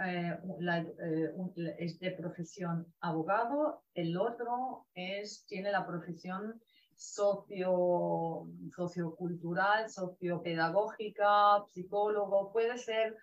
eh, 0.01 0.39
eh, 0.61 1.75
es 1.79 1.99
de 1.99 2.13
profesión 2.13 2.87
abogado, 3.01 3.83
el 3.95 4.17
otro 4.17 4.87
es, 4.95 5.45
tiene 5.47 5.73
la 5.73 5.85
profesión 5.85 6.61
socio, 6.95 8.47
sociocultural, 8.77 9.91
sociopedagógica, 9.91 11.65
psicólogo, 11.73 12.53
puede 12.53 12.79
ser 12.79 13.17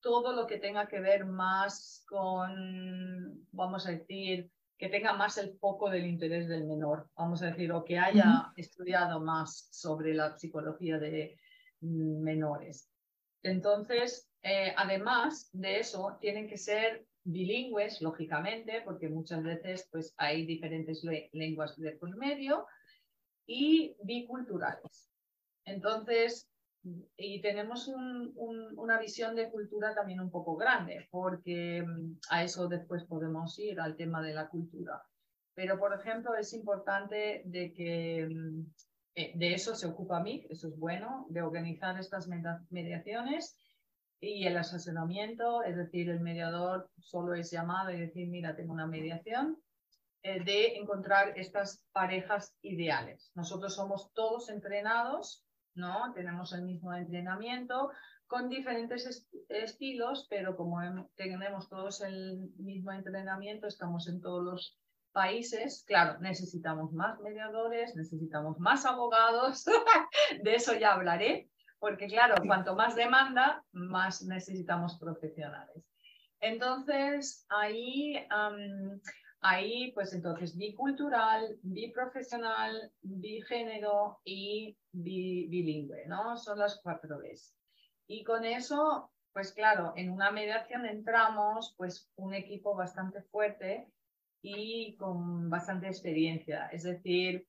todo 0.00 0.34
lo 0.34 0.46
que 0.46 0.58
tenga 0.58 0.86
que 0.88 1.00
ver 1.00 1.24
más 1.24 2.04
con, 2.06 3.46
vamos 3.52 3.86
a 3.86 3.92
decir, 3.92 4.50
que 4.84 4.90
tenga 4.90 5.14
más 5.14 5.38
el 5.38 5.56
foco 5.56 5.88
del 5.88 6.04
interés 6.04 6.46
del 6.46 6.66
menor, 6.66 7.08
vamos 7.16 7.40
a 7.40 7.46
decir, 7.46 7.72
o 7.72 7.86
que 7.86 7.98
haya 7.98 8.52
estudiado 8.54 9.18
más 9.18 9.66
sobre 9.70 10.12
la 10.12 10.36
psicología 10.36 10.98
de 10.98 11.38
mm, 11.80 12.20
menores. 12.20 12.90
Entonces, 13.42 14.28
eh, 14.42 14.74
además 14.76 15.48
de 15.54 15.80
eso, 15.80 16.18
tienen 16.20 16.46
que 16.46 16.58
ser 16.58 17.06
bilingües, 17.22 18.02
lógicamente, 18.02 18.82
porque 18.84 19.08
muchas 19.08 19.42
veces 19.42 19.88
pues, 19.90 20.12
hay 20.18 20.44
diferentes 20.44 21.02
lenguas 21.32 21.74
de 21.78 21.92
por 21.92 22.14
medio, 22.14 22.66
y 23.46 23.96
biculturales. 24.02 25.10
Entonces, 25.64 26.46
y 27.16 27.40
tenemos 27.40 27.88
una 27.88 28.98
visión 28.98 29.34
de 29.34 29.50
cultura 29.50 29.94
también 29.94 30.20
un 30.20 30.30
poco 30.30 30.56
grande, 30.56 31.08
porque 31.10 31.82
mm, 31.82 32.18
a 32.30 32.44
eso 32.44 32.68
después 32.68 33.04
podemos 33.04 33.58
ir 33.58 33.80
al 33.80 33.96
tema 33.96 34.22
de 34.22 34.34
la 34.34 34.48
cultura. 34.48 35.02
Pero, 35.54 35.78
por 35.78 35.94
ejemplo, 35.98 36.34
es 36.34 36.52
importante 36.52 37.42
de 37.46 37.72
que 37.72 38.28
mm, 38.28 38.66
eh, 39.16 39.32
de 39.34 39.54
eso 39.54 39.74
se 39.74 39.86
ocupa 39.86 40.20
mí, 40.20 40.46
eso 40.50 40.68
es 40.68 40.78
bueno, 40.78 41.26
de 41.30 41.42
organizar 41.42 41.98
estas 41.98 42.28
mediaciones 42.70 43.58
y 44.20 44.46
el 44.46 44.56
asesoramiento, 44.56 45.62
es 45.62 45.76
decir, 45.76 46.10
el 46.10 46.20
mediador 46.20 46.90
solo 46.98 47.34
es 47.34 47.50
llamado 47.50 47.90
y 47.90 48.00
decir, 48.00 48.28
mira, 48.28 48.56
tengo 48.56 48.72
una 48.72 48.86
mediación, 48.86 49.58
eh, 50.22 50.42
de 50.42 50.76
encontrar 50.76 51.38
estas 51.38 51.84
parejas 51.92 52.56
ideales. 52.62 53.30
Nosotros 53.34 53.74
somos 53.74 54.10
todos 54.14 54.48
entrenados, 54.48 55.43
¿no? 55.74 56.12
Tenemos 56.14 56.52
el 56.52 56.62
mismo 56.62 56.92
entrenamiento 56.94 57.90
con 58.26 58.48
diferentes 58.48 59.28
estilos, 59.48 60.26
pero 60.30 60.56
como 60.56 60.80
tenemos 61.14 61.68
todos 61.68 62.00
el 62.00 62.50
mismo 62.56 62.92
entrenamiento, 62.92 63.66
estamos 63.66 64.08
en 64.08 64.20
todos 64.20 64.42
los 64.42 64.78
países, 65.12 65.84
claro, 65.86 66.18
necesitamos 66.20 66.92
más 66.92 67.20
mediadores, 67.20 67.94
necesitamos 67.94 68.58
más 68.58 68.84
abogados, 68.84 69.64
de 70.42 70.54
eso 70.54 70.74
ya 70.74 70.94
hablaré, 70.94 71.48
porque 71.78 72.08
claro, 72.08 72.34
cuanto 72.44 72.74
más 72.74 72.96
demanda, 72.96 73.64
más 73.72 74.22
necesitamos 74.22 74.98
profesionales. 74.98 75.84
Entonces, 76.40 77.46
ahí, 77.48 78.16
ahí 79.44 79.92
pues 79.92 80.14
entonces, 80.14 80.56
bicultural, 80.56 81.58
biprofesional, 81.62 82.90
bigénero 83.02 84.18
y 84.24 84.76
bilingüe, 84.90 86.06
¿no? 86.06 86.36
Son 86.38 86.58
las 86.58 86.80
cuatro 86.82 87.18
Bs. 87.18 87.54
Y 88.06 88.24
con 88.24 88.46
eso, 88.46 89.12
pues 89.34 89.52
claro, 89.52 89.92
en 89.96 90.10
una 90.10 90.30
mediación 90.30 90.86
entramos 90.86 91.74
pues 91.76 92.10
un 92.16 92.32
equipo 92.32 92.74
bastante 92.74 93.20
fuerte 93.24 93.86
y 94.40 94.96
con 94.96 95.50
bastante 95.50 95.88
experiencia. 95.88 96.68
Es 96.68 96.84
decir, 96.84 97.46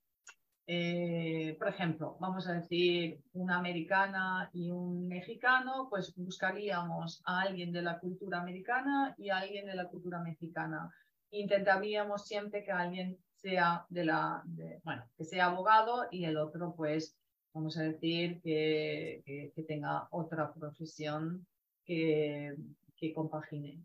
eh, 0.68 1.56
por 1.58 1.70
ejemplo, 1.70 2.18
vamos 2.20 2.46
a 2.50 2.54
decir 2.54 3.22
una 3.34 3.58
americana 3.58 4.50
y 4.52 4.70
un 4.70 5.08
mexicano, 5.08 5.88
pues 5.90 6.14
buscaríamos 6.18 7.22
a 7.26 7.42
alguien 7.42 7.72
de 7.72 7.84
la 7.84 8.00
cultura 8.00 8.42
americana 8.42 9.16
y 9.18 9.30
a 9.30 9.38
alguien 9.38 9.66
de 9.66 9.76
la 9.76 9.88
cultura 9.88 10.20
mexicana. 10.20 10.92
Intentaríamos 11.40 12.26
siempre 12.28 12.64
que 12.64 12.72
alguien 12.72 13.18
sea 13.36 13.86
de 13.90 14.06
la, 14.06 14.44
bueno, 14.84 15.08
que 15.18 15.26
sea 15.26 15.48
abogado 15.48 16.08
y 16.12 16.26
el 16.26 16.38
otro, 16.38 16.74
pues, 16.76 17.18
vamos 17.54 17.78
a 17.78 17.84
decir 17.84 18.42
que, 18.42 19.22
que, 19.26 19.64
tenga 19.64 20.08
otra 20.12 20.54
profesión 20.54 21.46
que, 21.86 22.56
que 22.96 23.14
compagine. 23.14 23.84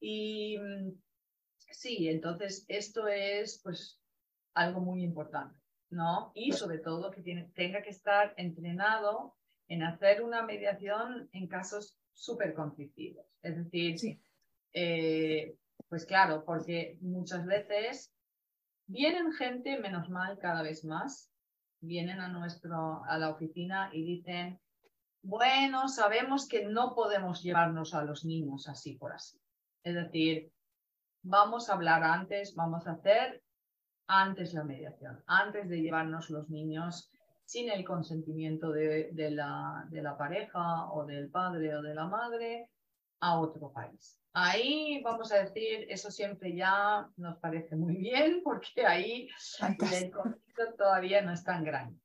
Y 0.00 0.58
mm, 0.58 0.92
sí, 1.70 2.08
entonces 2.08 2.64
esto 2.68 3.08
es, 3.08 3.60
pues, 3.62 4.00
algo 4.54 4.80
muy 4.80 5.02
importante. 5.02 5.62
¿no? 5.92 6.32
Y 6.34 6.52
sobre 6.52 6.78
todo 6.78 7.10
que 7.10 7.22
tenga 7.54 7.82
que 7.82 7.90
estar 7.90 8.32
entrenado 8.36 9.34
en 9.68 9.82
hacer 9.82 10.22
una 10.22 10.42
mediación 10.42 11.28
en 11.32 11.46
casos 11.46 11.98
súper 12.14 12.54
conflictivos. 12.54 13.26
Es 13.42 13.56
decir, 13.56 14.18
eh, 14.72 15.54
pues 15.92 16.06
claro, 16.06 16.42
porque 16.46 16.96
muchas 17.02 17.44
veces 17.44 18.14
vienen 18.86 19.30
gente, 19.34 19.78
menos 19.78 20.08
mal, 20.08 20.38
cada 20.38 20.62
vez 20.62 20.86
más, 20.86 21.30
vienen 21.82 22.18
a, 22.18 22.28
nuestro, 22.28 23.04
a 23.04 23.18
la 23.18 23.28
oficina 23.28 23.90
y 23.92 24.02
dicen, 24.02 24.58
bueno, 25.22 25.88
sabemos 25.88 26.48
que 26.48 26.64
no 26.64 26.94
podemos 26.94 27.42
llevarnos 27.42 27.92
a 27.92 28.04
los 28.04 28.24
niños 28.24 28.70
así 28.70 28.96
por 28.96 29.12
así. 29.12 29.38
Es 29.84 29.94
decir, 29.94 30.50
vamos 31.22 31.68
a 31.68 31.74
hablar 31.74 32.02
antes, 32.04 32.54
vamos 32.54 32.86
a 32.86 32.92
hacer 32.92 33.42
antes 34.06 34.54
la 34.54 34.64
mediación, 34.64 35.22
antes 35.26 35.68
de 35.68 35.82
llevarnos 35.82 36.30
los 36.30 36.48
niños 36.48 37.12
sin 37.44 37.68
el 37.68 37.84
consentimiento 37.84 38.72
de, 38.72 39.12
la, 39.30 39.86
de 39.90 40.00
la 40.00 40.16
pareja 40.16 40.90
o 40.90 41.04
del 41.04 41.28
padre 41.28 41.76
o 41.76 41.82
de 41.82 41.94
la 41.94 42.06
madre 42.06 42.70
a 43.22 43.38
otro 43.38 43.72
país. 43.72 44.18
Ahí 44.34 45.00
vamos 45.02 45.30
a 45.32 45.38
decir, 45.38 45.86
eso 45.88 46.10
siempre 46.10 46.56
ya 46.56 47.08
nos 47.16 47.38
parece 47.38 47.76
muy 47.76 47.96
bien 47.96 48.40
porque 48.42 48.84
ahí 48.84 49.28
el 49.60 50.10
conflicto 50.10 50.74
todavía 50.76 51.22
no 51.22 51.32
es 51.32 51.44
tan 51.44 51.62
grande. 51.62 51.98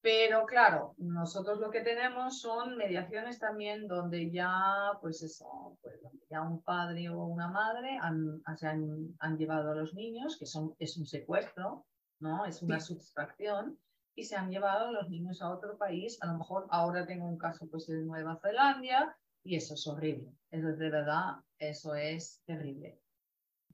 Pero 0.00 0.46
claro, 0.46 0.94
nosotros 0.98 1.58
lo 1.58 1.70
que 1.70 1.80
tenemos 1.80 2.40
son 2.40 2.76
mediaciones 2.76 3.38
también 3.38 3.88
donde 3.88 4.30
ya, 4.30 4.92
pues 5.00 5.22
eso, 5.22 5.78
pues 5.80 6.00
ya 6.28 6.42
un 6.42 6.62
padre 6.62 7.08
o 7.08 7.24
una 7.24 7.48
madre 7.48 7.98
han, 8.00 8.42
han, 8.44 9.16
han 9.18 9.38
llevado 9.38 9.72
a 9.72 9.74
los 9.76 9.94
niños, 9.94 10.36
que 10.38 10.46
son, 10.46 10.74
es 10.78 10.96
un 10.96 11.06
secuestro, 11.06 11.86
¿no? 12.20 12.44
Es 12.46 12.62
una 12.62 12.80
sustracción, 12.80 13.78
y 14.14 14.24
se 14.24 14.36
han 14.36 14.50
llevado 14.50 14.88
a 14.88 14.92
los 14.92 15.08
niños 15.08 15.40
a 15.40 15.50
otro 15.50 15.78
país. 15.78 16.18
A 16.22 16.26
lo 16.26 16.38
mejor 16.38 16.66
ahora 16.70 17.06
tengo 17.06 17.26
un 17.26 17.38
caso 17.38 17.66
pues 17.68 17.86
de 17.86 18.02
Nueva 18.02 18.38
Zelanda 18.42 19.16
y 19.44 19.56
eso 19.56 19.74
es 19.74 19.86
horrible. 19.86 20.32
Eso 20.50 20.68
es 20.68 20.78
de 20.78 20.90
verdad, 20.90 21.36
eso 21.58 21.94
es 21.94 22.42
terrible. 22.44 22.98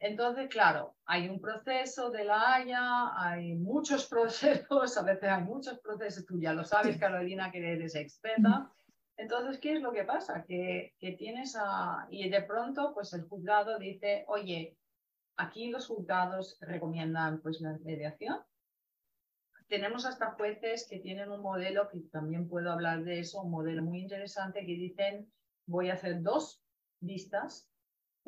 Entonces, 0.01 0.49
claro, 0.49 0.95
hay 1.07 1.29
un 1.29 1.41
proceso 1.41 2.11
de 2.11 2.25
la 2.25 2.55
Haya, 2.55 3.21
hay 3.21 3.55
muchos 3.55 4.07
procesos, 4.09 4.97
a 4.97 5.03
veces 5.03 5.25
hay 5.25 5.43
muchos 5.43 5.79
procesos, 5.81 6.25
tú 6.25 6.41
ya 6.41 6.53
lo 6.53 6.65
sabes, 6.65 6.97
Carolina, 6.99 7.51
que 7.51 7.73
eres 7.73 7.95
experta. 7.95 8.71
Entonces, 9.17 9.59
¿qué 9.59 9.73
es 9.73 9.83
lo 9.83 9.93
que 9.93 10.05
pasa? 10.05 10.45
Que, 10.45 10.95
que 11.01 11.13
tienes 11.13 11.57
a... 11.57 12.07
Y 12.11 12.29
de 12.29 12.43
pronto, 12.43 12.95
pues 12.95 13.13
el 13.13 13.23
juzgado 13.23 13.77
dice, 13.79 14.25
oye, 14.29 14.77
aquí 15.37 15.71
los 15.71 15.89
juzgados 15.89 16.57
recomiendan 16.61 17.41
pues 17.41 17.61
la 17.61 17.77
mediación. 17.79 18.39
Tenemos 19.67 20.07
hasta 20.07 20.31
jueces 20.33 20.87
que 20.89 21.01
tienen 21.01 21.31
un 21.31 21.43
modelo, 21.43 21.89
que 21.89 21.99
también 22.13 22.49
puedo 22.49 22.71
hablar 22.71 23.03
de 23.03 23.19
eso, 23.19 23.43
un 23.43 23.51
modelo 23.51 23.83
muy 23.83 24.01
interesante, 24.01 24.65
que 24.65 24.73
dicen, 24.73 25.31
voy 25.69 25.91
a 25.91 25.95
hacer 25.95 26.23
dos 26.23 26.61
vistas 27.01 27.69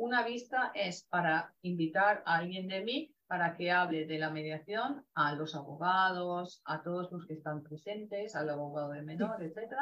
una 0.01 0.25
vista 0.25 0.73
es 0.75 1.05
para 1.11 1.55
invitar 1.61 2.23
a 2.25 2.39
alguien 2.39 2.69
de 2.69 2.83
mí 2.83 3.15
para 3.27 3.55
que 3.55 3.71
hable 3.71 4.07
de 4.07 4.19
la 4.19 4.31
mediación 4.31 5.05
a 5.15 5.35
los 5.35 5.55
abogados, 5.55 6.63
a 6.65 6.83
todos 6.83 7.13
los 7.13 7.27
que 7.27 7.35
están 7.35 7.63
presentes, 7.63 8.35
al 8.35 8.49
abogado 8.49 8.93
de 8.93 9.03
menor, 9.03 9.43
etc. 9.43 9.75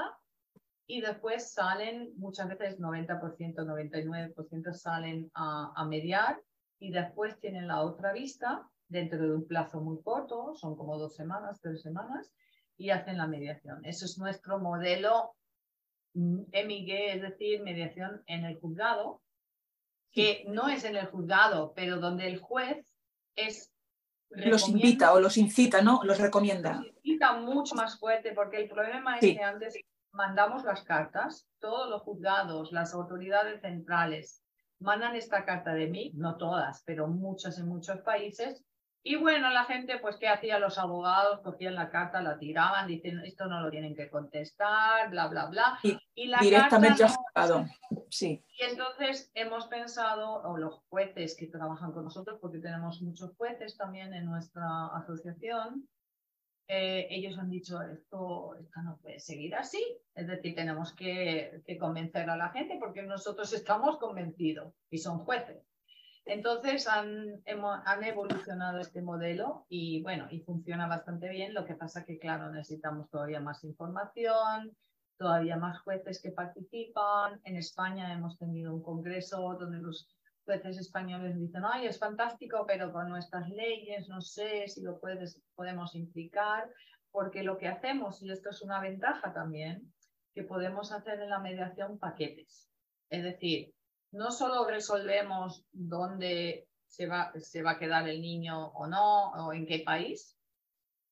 Y 0.89 1.03
después 1.03 1.53
salen, 1.53 2.15
muchas 2.17 2.49
veces 2.49 2.81
90%, 2.81 3.21
99% 3.55 4.73
salen 4.73 5.31
a, 5.35 5.73
a 5.77 5.85
mediar 5.85 6.43
y 6.81 6.91
después 6.91 7.39
tienen 7.39 7.69
la 7.69 7.83
otra 7.83 8.13
vista 8.13 8.69
dentro 8.89 9.23
de 9.23 9.37
un 9.37 9.47
plazo 9.47 9.81
muy 9.81 10.03
corto, 10.03 10.57
son 10.57 10.75
como 10.75 10.99
dos 10.99 11.15
semanas, 11.15 11.61
tres 11.61 11.81
semanas, 11.81 12.35
y 12.77 12.91
hacen 12.91 13.19
la 13.19 13.29
mediación. 13.29 13.85
Eso 13.85 14.05
es 14.05 14.19
nuestro 14.19 14.59
modelo 14.59 15.37
MIG, 16.19 16.91
es 17.15 17.23
decir, 17.23 17.63
mediación 17.63 18.23
en 18.27 18.45
el 18.45 18.59
juzgado, 18.59 19.23
que 20.11 20.45
no 20.49 20.69
es 20.69 20.85
en 20.85 20.97
el 20.97 21.07
juzgado, 21.07 21.73
pero 21.75 21.99
donde 21.99 22.27
el 22.27 22.39
juez 22.39 22.95
es... 23.37 23.73
Los 24.31 24.69
invita 24.69 25.15
o 25.15 25.21
los 25.21 25.37
incita, 25.37 25.81
¿no? 25.81 26.01
Los 26.05 26.19
recomienda. 26.19 26.75
Los 26.75 26.87
incita 27.03 27.35
mucho 27.41 27.75
más 27.75 27.99
fuerte 27.99 28.33
porque 28.33 28.59
el 28.59 28.69
problema 28.69 29.19
es 29.19 29.21
que 29.21 29.43
antes 29.43 29.75
mandamos 30.13 30.65
las 30.65 30.83
cartas, 30.83 31.47
todos 31.61 31.89
los 31.89 32.03
juzgados, 32.03 32.73
las 32.73 32.93
autoridades 32.93 33.61
centrales 33.63 34.43
mandan 34.81 35.17
esta 35.17 35.45
carta 35.45 35.75
de 35.75 35.87
mí, 35.89 36.13
no 36.15 36.37
todas, 36.37 36.83
pero 36.85 37.09
muchas 37.09 37.59
en 37.59 37.69
muchos 37.69 38.01
países, 38.01 38.65
y 39.03 39.17
bueno, 39.17 39.51
la 39.51 39.65
gente, 39.65 39.99
pues, 39.99 40.17
¿qué 40.17 40.29
hacía 40.29 40.59
los 40.59 40.77
abogados? 40.79 41.41
Cogían 41.41 41.75
la 41.75 41.91
carta, 41.91 42.21
la 42.21 42.39
tiraban, 42.39 42.87
dicen, 42.89 43.21
esto 43.25 43.47
no 43.47 43.61
lo 43.61 43.71
tienen 43.71 43.95
que 43.95 44.11
contestar, 44.11 45.11
bla, 45.11 45.29
bla, 45.29 45.47
bla. 45.47 45.79
Y, 46.15 46.27
la 46.27 46.39
directamente 46.41 47.05
carta 47.35 47.67
sí. 48.11 48.45
Y 48.59 48.65
entonces 48.65 49.31
hemos 49.35 49.67
pensado, 49.69 50.43
o 50.43 50.57
los 50.57 50.81
jueces 50.89 51.37
que 51.37 51.47
trabajan 51.47 51.93
con 51.93 52.05
nosotros, 52.05 52.39
porque 52.41 52.59
tenemos 52.59 53.01
muchos 53.01 53.35
jueces 53.37 53.77
también 53.77 54.13
en 54.15 54.27
nuestra 54.27 54.89
asociación, 54.97 55.89
eh, 56.71 57.07
ellos 57.09 57.39
han 57.39 57.49
dicho, 57.49 57.81
esto, 57.81 58.55
esto 58.61 58.83
no 58.83 58.99
puede 58.99 59.21
seguir 59.21 59.55
así. 59.55 59.83
Es 60.15 60.27
decir, 60.27 60.55
tenemos 60.55 60.93
que, 60.93 61.63
que 61.65 61.79
convencer 61.79 62.29
a 62.29 62.37
la 62.37 62.51
gente 62.51 62.77
porque 62.79 63.03
nosotros 63.03 63.53
estamos 63.55 63.99
convencidos 63.99 64.75
y 64.91 64.99
son 64.99 65.21
jueces. 65.21 65.68
Entonces 66.29 66.87
han, 66.87 67.43
han, 67.87 68.05
evolucionado 68.05 68.81
este 68.81 69.01
modelo 69.01 69.65
y 69.71 70.03
bueno, 70.03 70.29
y 70.31 70.41
funciona 70.41 70.87
bastante 70.87 71.31
bien. 71.31 71.55
Lo 71.55 71.65
que 71.65 71.75
pasa 71.75 72.05
que, 72.05 72.19
claro, 72.19 72.51
necesitamos 72.51 73.09
todavía 73.09 73.41
más 73.41 73.65
información, 73.65 74.77
todavía 75.17 75.57
más 75.57 75.81
jueces 75.81 76.21
que 76.21 76.31
participan. 76.31 77.41
En 77.45 77.57
España 77.57 78.13
hemos 78.13 78.39
tenido 78.39 78.75
un 78.75 78.83
congreso 78.83 79.57
donde 79.59 79.79
los 79.79 80.15
jueces 80.45 80.77
españoles 80.77 81.39
dicen, 81.39 81.63
ay, 81.65 81.87
es 81.87 81.99
fantástico, 81.99 82.65
pero 82.67 82.93
con 82.93 83.09
nuestras 83.09 83.49
leyes 83.49 84.07
no 84.11 84.21
sé 84.21 84.69
si 84.69 84.83
lo 84.83 85.01
puedes, 85.01 85.43
podemos 85.55 85.95
implicar, 85.95 86.71
porque 87.11 87.43
lo 87.43 87.57
que 87.57 87.69
hacemos, 87.69 88.23
y 88.23 88.31
esto 88.31 88.51
es 88.51 88.61
una 88.61 88.81
ventaja 88.81 89.33
también, 89.33 89.91
que 90.35 90.43
podemos 90.43 90.93
hacer 90.93 91.21
en 91.21 91.31
la 91.31 91.39
mediación 91.39 91.99
paquetes. 91.99 92.69
Es 93.09 93.23
decir, 93.23 93.75
no 94.13 94.31
solo 94.31 94.67
resolvemos 94.67 95.65
dónde 95.73 96.69
se 96.87 97.07
va, 97.07 97.33
se 97.39 97.63
va 97.63 97.73
a 97.73 97.79
quedar 97.79 98.09
el 98.09 98.21
niño 98.21 98.69
o 98.69 98.87
no, 98.87 99.33
o 99.33 99.53
en 99.53 99.67
qué 99.67 99.81
país, 99.81 100.37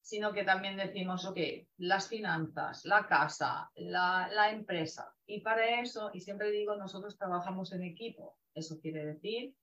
sino 0.00 0.32
que 0.32 0.44
también 0.44 0.76
decimos, 0.76 1.24
ok, 1.26 1.38
las 1.78 2.08
finanzas, 2.08 2.84
la 2.84 3.06
casa, 3.06 3.70
la, 3.74 4.28
la, 4.32 4.50
empresa. 4.50 5.12
Y 5.26 5.40
para 5.40 5.80
eso, 5.80 6.10
y 6.14 6.20
siempre 6.20 6.50
digo, 6.50 6.76
nosotros 6.76 7.18
trabajamos 7.18 7.72
en 7.72 7.82
equipo. 7.82 8.38
Eso 8.54 8.80
quiere 8.80 9.04
decir, 9.04 9.54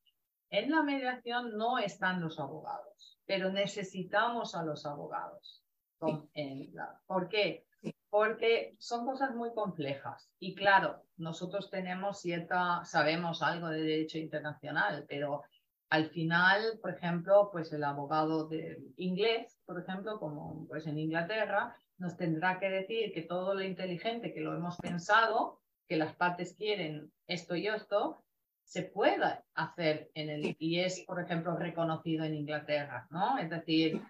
en 0.49 0.69
la 0.69 0.83
mediación 0.83 1.57
no 1.57 1.79
están 1.79 2.21
los 2.21 2.39
abogados, 2.39 3.19
pero 3.25 3.51
necesitamos 3.51 4.53
a 4.53 4.63
los 4.63 4.85
abogados. 4.85 5.63
¿Por 5.97 7.29
qué? 7.29 7.65
Porque 8.13 8.75
son 8.77 9.07
cosas 9.07 9.33
muy 9.33 9.55
complejas. 9.55 10.29
Y 10.37 10.53
claro, 10.53 11.01
nosotros 11.17 11.71
tenemos 11.71 12.21
cierta, 12.21 12.85
sabemos 12.85 13.41
algo 13.41 13.69
de 13.69 13.81
derecho 13.81 14.19
internacional, 14.19 15.03
pero 15.09 15.41
al 15.89 16.11
final, 16.11 16.77
por 16.79 16.91
ejemplo, 16.91 17.49
pues 17.51 17.73
el 17.73 17.83
abogado 17.83 18.47
de 18.47 18.77
inglés, 18.97 19.59
por 19.65 19.81
ejemplo, 19.81 20.19
como 20.19 20.67
pues 20.67 20.85
en 20.85 20.99
Inglaterra, 20.99 21.75
nos 21.97 22.15
tendrá 22.15 22.59
que 22.59 22.69
decir 22.69 23.13
que 23.13 23.23
todo 23.23 23.55
lo 23.55 23.63
inteligente 23.63 24.31
que 24.31 24.41
lo 24.41 24.55
hemos 24.55 24.77
pensado, 24.77 25.59
que 25.87 25.97
las 25.97 26.13
partes 26.13 26.53
quieren 26.53 27.11
esto 27.25 27.55
y 27.55 27.67
esto, 27.67 28.23
se 28.63 28.83
pueda 28.83 29.43
hacer 29.55 30.11
en 30.13 30.29
el 30.29 30.55
y 30.59 30.81
es, 30.81 31.03
por 31.07 31.19
ejemplo, 31.19 31.55
reconocido 31.55 32.25
en 32.25 32.35
Inglaterra, 32.35 33.07
¿no? 33.09 33.39
Es 33.39 33.49
decir, 33.49 34.03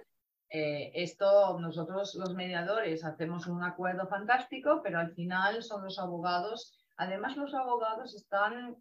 eh, 0.55 0.91
esto 0.93 1.59
nosotros 1.59 2.13
los 2.13 2.35
mediadores 2.35 3.03
hacemos 3.03 3.47
un 3.47 3.63
acuerdo 3.63 4.07
fantástico, 4.07 4.81
pero 4.83 4.99
al 4.99 5.11
final 5.15 5.63
son 5.63 5.83
los 5.83 5.97
abogados. 5.97 6.77
Además, 6.95 7.35
los 7.35 7.55
abogados 7.55 8.13
están, 8.13 8.75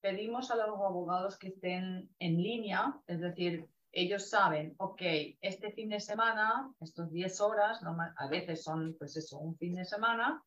pedimos 0.00 0.50
a 0.50 0.56
los 0.56 0.80
abogados 0.80 1.36
que 1.36 1.48
estén 1.48 2.08
en 2.18 2.42
línea, 2.42 2.98
es 3.06 3.20
decir, 3.20 3.68
ellos 3.92 4.30
saben, 4.30 4.74
ok, 4.78 5.02
este 5.42 5.72
fin 5.72 5.90
de 5.90 6.00
semana, 6.00 6.72
estos 6.80 7.10
10 7.12 7.40
horas, 7.42 7.80
a 8.16 8.28
veces 8.28 8.64
son 8.64 8.96
pues 8.98 9.14
eso, 9.18 9.38
un 9.38 9.58
fin 9.58 9.74
de 9.74 9.84
semana, 9.84 10.42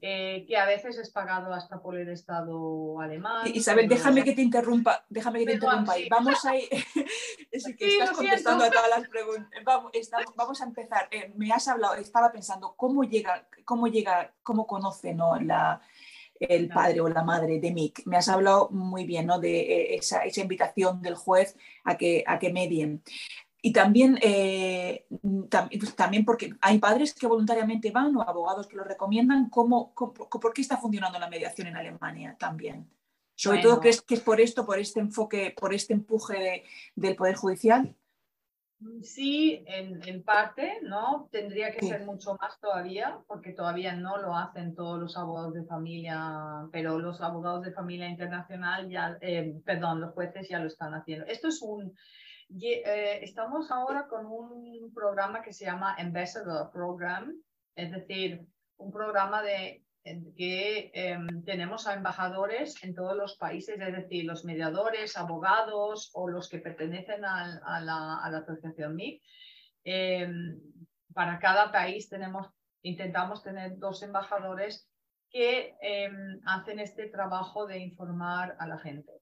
eh, 0.00 0.44
que 0.46 0.56
a 0.56 0.66
veces 0.66 0.98
es 0.98 1.10
pagado 1.10 1.52
hasta 1.52 1.80
por 1.80 1.96
el 1.96 2.08
Estado 2.08 3.00
alemán. 3.00 3.46
Isabel, 3.52 3.88
déjame 3.88 4.24
que 4.24 4.32
te 4.32 4.42
interrumpa, 4.42 5.04
déjame 5.08 5.40
que 5.40 5.46
te 5.46 5.52
interrumpa. 5.54 5.94
Vamos 6.10 6.44
a 6.44 6.56
ir, 6.56 6.68
es 7.50 7.64
que 7.76 7.86
estás 7.86 8.12
contestando 8.12 8.64
a 8.64 8.70
todas 8.70 8.90
las 8.90 9.08
preguntas. 9.08 9.50
Vamos, 10.36 10.60
a 10.60 10.64
empezar. 10.64 11.08
Eh, 11.10 11.32
me 11.36 11.52
has 11.52 11.68
hablado, 11.68 11.94
estaba 11.94 12.32
pensando 12.32 12.74
cómo 12.76 13.04
llega, 13.04 13.46
cómo 13.64 13.86
llega, 13.86 14.32
cómo 14.42 14.66
conoce 14.66 15.14
¿no? 15.14 15.38
la, 15.38 15.80
el 16.48 16.68
padre 16.68 17.00
o 17.00 17.08
la 17.08 17.22
madre 17.22 17.60
de 17.60 17.72
Mick. 17.72 18.04
Me 18.06 18.16
has 18.16 18.28
hablado 18.28 18.68
muy 18.70 19.04
bien 19.04 19.26
¿no? 19.26 19.38
de 19.38 19.60
eh, 19.60 19.94
esa, 19.96 20.24
esa, 20.24 20.40
invitación 20.40 21.02
del 21.02 21.14
juez 21.14 21.56
a 21.84 21.96
que, 21.96 22.24
a 22.26 22.38
que 22.38 22.52
medien. 22.52 23.02
Y 23.64 23.72
también, 23.72 24.18
eh, 24.20 25.06
pues 25.78 25.94
también 25.94 26.24
porque 26.24 26.52
hay 26.60 26.78
padres 26.78 27.14
que 27.14 27.28
voluntariamente 27.28 27.92
van 27.92 28.16
o 28.16 28.22
abogados 28.22 28.66
que 28.66 28.76
lo 28.76 28.82
recomiendan. 28.82 29.48
¿Cómo, 29.50 29.94
por 29.94 30.52
qué 30.52 30.62
está 30.62 30.76
funcionando 30.76 31.20
la 31.20 31.30
mediación 31.30 31.68
en 31.68 31.76
Alemania 31.76 32.36
también? 32.36 32.90
Sobre 33.36 33.62
todo, 33.62 33.78
¿crees 33.80 34.02
que 34.02 34.14
es 34.14 34.20
por 34.20 34.40
esto, 34.40 34.66
por 34.66 34.80
este 34.80 34.98
enfoque, 34.98 35.54
por 35.56 35.72
este 35.72 35.94
empuje 35.94 36.64
del 36.96 37.14
Poder 37.14 37.36
Judicial? 37.36 37.94
Sí, 39.02 39.64
en, 39.66 40.22
parte, 40.24 40.80
¿no? 40.82 41.28
Tendría 41.30 41.72
que 41.72 41.86
ser 41.86 42.04
mucho 42.04 42.36
más 42.40 42.58
todavía, 42.60 43.18
porque 43.28 43.52
todavía 43.52 43.94
no 43.94 44.16
lo 44.16 44.36
hacen 44.36 44.74
todos 44.74 44.98
los 44.98 45.16
abogados 45.16 45.54
de 45.54 45.64
familia, 45.64 46.66
pero 46.72 46.98
los 46.98 47.20
abogados 47.20 47.62
de 47.62 47.72
familia 47.72 48.08
internacional 48.08 48.88
ya, 48.88 49.18
eh, 49.20 49.60
perdón, 49.64 50.00
los 50.00 50.12
jueces 50.14 50.48
ya 50.48 50.58
lo 50.58 50.66
están 50.66 50.94
haciendo. 50.94 51.26
Esto 51.26 51.48
es 51.48 51.62
un, 51.62 51.96
estamos 53.22 53.70
ahora 53.70 54.06
con 54.08 54.26
un 54.26 54.92
programa 54.94 55.42
que 55.42 55.52
se 55.52 55.64
llama 55.64 55.94
Ambassador 55.98 56.70
Program, 56.70 57.32
es 57.74 57.90
decir, 57.90 58.46
un 58.76 58.92
programa 58.92 59.42
de 59.42 59.84
que 60.36 60.90
em, 60.94 61.44
tenemos 61.44 61.86
a 61.86 61.94
embajadores 61.94 62.82
en 62.82 62.94
todos 62.94 63.16
los 63.16 63.36
países, 63.36 63.80
es 63.80 63.92
decir, 63.94 64.24
los 64.24 64.44
mediadores, 64.44 65.16
abogados 65.16 66.10
o 66.14 66.28
los 66.28 66.48
que 66.48 66.58
pertenecen 66.58 67.24
a, 67.24 67.80
la, 67.80 68.38
asociación 68.38 68.96
MIC. 68.96 69.22
Em, 69.84 70.60
para 71.14 71.38
cada 71.38 71.70
país 71.70 72.08
tenemos 72.08 72.48
intentamos 72.82 73.42
tener 73.42 73.78
dos 73.78 74.02
embajadores 74.02 74.88
que 75.30 75.76
em, 75.80 76.40
hacen 76.44 76.80
este 76.80 77.08
trabajo 77.08 77.66
de 77.66 77.78
informar 77.78 78.56
a 78.58 78.66
la 78.66 78.78
gente. 78.78 79.21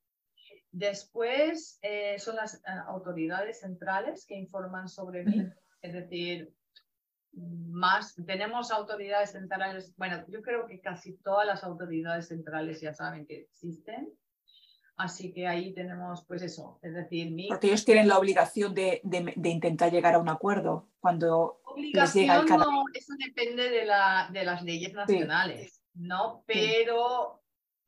Después 0.72 1.78
eh, 1.83 2.18
son 2.18 2.37
las 2.37 2.54
eh, 2.54 2.61
autoridades 2.87 3.61
centrales 3.61 4.24
que 4.26 4.37
informan 4.37 4.88
sobre 4.88 5.24
mí, 5.24 5.44
es 5.83 5.92
decir, 5.92 6.52
más, 7.33 8.14
tenemos 8.26 8.70
autoridades 8.70 9.33
centrales, 9.33 9.94
bueno, 9.96 10.24
yo 10.28 10.42
creo 10.42 10.66
que 10.66 10.80
casi 10.80 11.16
todas 11.18 11.46
las 11.46 11.64
autoridades 11.64 12.28
centrales 12.28 12.80
ya 12.80 12.92
saben 12.92 13.26
que 13.26 13.40
existen, 13.40 14.12
así 14.96 15.33
que 15.33 15.48
ahí 15.48 15.72
tenemos 15.74 16.24
pues 16.26 16.42
eso, 16.42 16.78
es 16.83 16.94
decir, 16.94 17.33
mi... 17.33 17.48
Porque 17.48 17.68
ellos 17.68 17.85
tienen 17.85 18.06
la 18.06 18.18
obligación 18.18 18.74
de, 18.74 19.00
de, 19.02 19.48
intentar 19.48 19.90
llegar 19.90 20.14
a 20.14 20.18
un 20.18 20.28
acuerdo 20.28 20.88
cuando 21.00 21.61
obligación 21.64 22.26
les 22.26 22.44
llega 22.44 22.56
no, 22.56 22.85
eso 22.94 23.14
depende 23.18 23.70
de, 23.70 23.87
la, 23.87 24.28
de 24.33 24.44
las 24.44 24.62
leyes 24.62 24.92
nacionales, 24.92 25.83
¿no? 25.94 26.44
Pero 26.46 27.39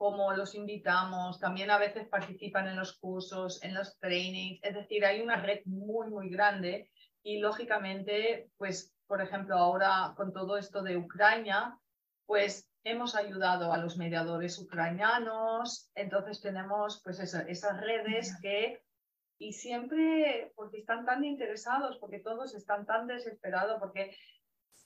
como 0.03 0.33
los 0.33 0.57
invitamos, 0.57 1.39
también 1.39 1.71
a 1.71 1.79
veces 1.79 2.09
participan 2.09 2.67
en 2.67 2.75
los 2.75 2.99
cursos, 2.99 3.63
en 3.63 3.73
los 3.73 4.01
trainings, 4.01 4.59
es 4.65 4.75
decir, 4.75 5.05
hay 5.05 5.21
una 5.21 5.37
red 5.37 5.61
muy, 5.65 6.09
muy 6.09 6.29
grande 6.29 6.91
y 7.23 7.39
lógicamente, 7.39 8.51
pues 8.59 8.93
por 9.07 9.21
ejemplo, 9.23 9.57
ahora 9.57 10.13
con 10.17 10.33
todo 10.33 10.57
esto 10.57 10.83
de 10.83 10.97
Ucrania, 10.97 11.79
pues 12.27 12.69
hemos 12.83 13.15
ayudado 13.15 13.73
a 13.73 13.77
los 13.77 13.97
mediadores 13.97 14.59
ucranianos, 14.59 15.89
entonces 15.95 16.41
tenemos 16.41 17.01
pues 17.05 17.21
esas 17.21 17.81
redes 17.81 18.37
que, 18.43 18.83
y 19.39 19.53
siempre 19.53 20.51
porque 20.57 20.79
están 20.79 21.07
tan 21.07 21.23
interesados, 21.23 21.99
porque 21.99 22.19
todos 22.19 22.57
están 22.57 22.87
tan 22.87 23.07
desesperados, 23.07 23.79
porque 23.79 24.17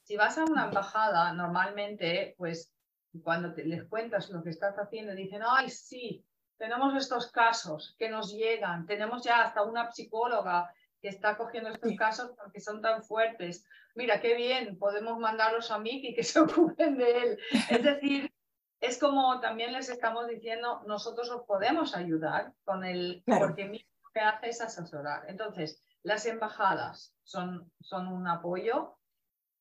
si 0.04 0.18
vas 0.18 0.36
a 0.36 0.44
una 0.44 0.66
embajada, 0.66 1.32
normalmente, 1.32 2.34
pues 2.36 2.75
cuando 3.22 3.54
te, 3.54 3.64
les 3.64 3.84
cuentas 3.84 4.30
lo 4.30 4.42
que 4.42 4.50
estás 4.50 4.76
haciendo, 4.76 5.14
dicen, 5.14 5.42
ay, 5.46 5.70
sí, 5.70 6.24
tenemos 6.58 6.94
estos 6.96 7.30
casos 7.30 7.94
que 7.98 8.08
nos 8.08 8.32
llegan, 8.32 8.86
tenemos 8.86 9.22
ya 9.22 9.42
hasta 9.42 9.62
una 9.62 9.90
psicóloga 9.92 10.72
que 11.00 11.08
está 11.08 11.36
cogiendo 11.36 11.70
estos 11.70 11.92
casos 11.96 12.32
porque 12.36 12.60
son 12.60 12.80
tan 12.80 13.02
fuertes. 13.02 13.66
Mira, 13.94 14.20
qué 14.20 14.34
bien, 14.34 14.78
podemos 14.78 15.18
mandarlos 15.18 15.70
a 15.70 15.80
y 15.84 16.14
que 16.14 16.22
se 16.24 16.40
ocupen 16.40 16.96
de 16.96 17.18
él. 17.18 17.38
Es 17.70 17.82
decir, 17.82 18.32
es 18.80 18.98
como 18.98 19.40
también 19.40 19.72
les 19.72 19.88
estamos 19.88 20.26
diciendo, 20.28 20.82
nosotros 20.86 21.30
os 21.30 21.42
podemos 21.46 21.94
ayudar 21.94 22.52
con 22.64 22.84
el, 22.84 23.22
porque 23.26 23.66
mi 23.66 23.78
lo 23.78 24.10
que 24.12 24.20
hace 24.20 24.48
es 24.48 24.60
asesorar. 24.60 25.24
Entonces, 25.28 25.82
las 26.02 26.26
embajadas 26.26 27.14
son, 27.24 27.70
son 27.80 28.08
un 28.08 28.28
apoyo, 28.28 28.96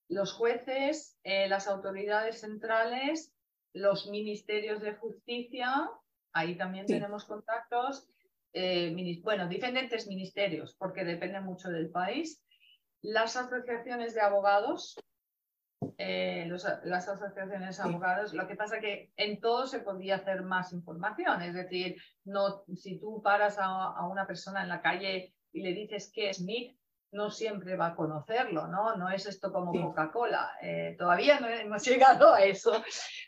los 0.08 0.34
jueces, 0.34 1.18
eh, 1.24 1.48
las 1.48 1.68
autoridades 1.68 2.42
centrales, 2.42 3.35
los 3.76 4.08
ministerios 4.08 4.82
de 4.82 4.96
justicia, 4.96 5.90
ahí 6.32 6.56
también 6.56 6.86
tenemos 6.86 7.26
contactos, 7.26 8.08
eh, 8.54 8.96
bueno, 9.22 9.50
diferentes 9.50 10.08
ministerios, 10.08 10.76
porque 10.80 11.04
depende 11.04 11.42
mucho 11.42 11.70
del 11.70 11.90
país. 11.90 12.42
Las 13.02 13.36
asociaciones 13.36 14.16
de 14.16 14.22
abogados, 14.22 14.98
eh, 15.98 16.48
las 16.86 17.10
asociaciones 17.10 17.76
de 17.76 17.84
abogados, 17.84 18.34
lo 18.34 18.48
que 18.48 18.56
pasa 18.56 18.80
que 18.80 19.12
en 19.18 19.42
todo 19.42 19.68
se 19.68 19.82
podía 19.82 20.16
hacer 20.16 20.42
más 20.44 20.72
información, 20.72 21.42
es 21.42 21.54
decir, 21.54 22.02
no, 22.24 22.64
si 22.78 22.98
tú 22.98 23.22
paras 23.22 23.58
a, 23.60 24.08
una 24.08 24.26
persona 24.26 24.64
en 24.64 24.70
la 24.70 24.82
calle 24.82 25.34
y 25.52 25.62
le 25.62 25.74
dices 25.74 26.10
que 26.14 26.30
es 26.30 26.40
MIC, 26.40 26.78
no 27.16 27.32
siempre 27.32 27.78
va 27.78 27.88
a 27.88 27.96
conocerlo, 27.96 28.68
¿no? 28.68 28.96
No 28.98 29.10
es 29.10 29.26
esto 29.26 29.52
como 29.52 29.72
Coca-Cola. 29.72 30.52
Eh, 30.62 30.96
todavía 31.00 31.40
no 31.40 31.48
hemos 31.48 31.84
llegado 31.88 32.34
a 32.34 32.44
eso. 32.44 32.84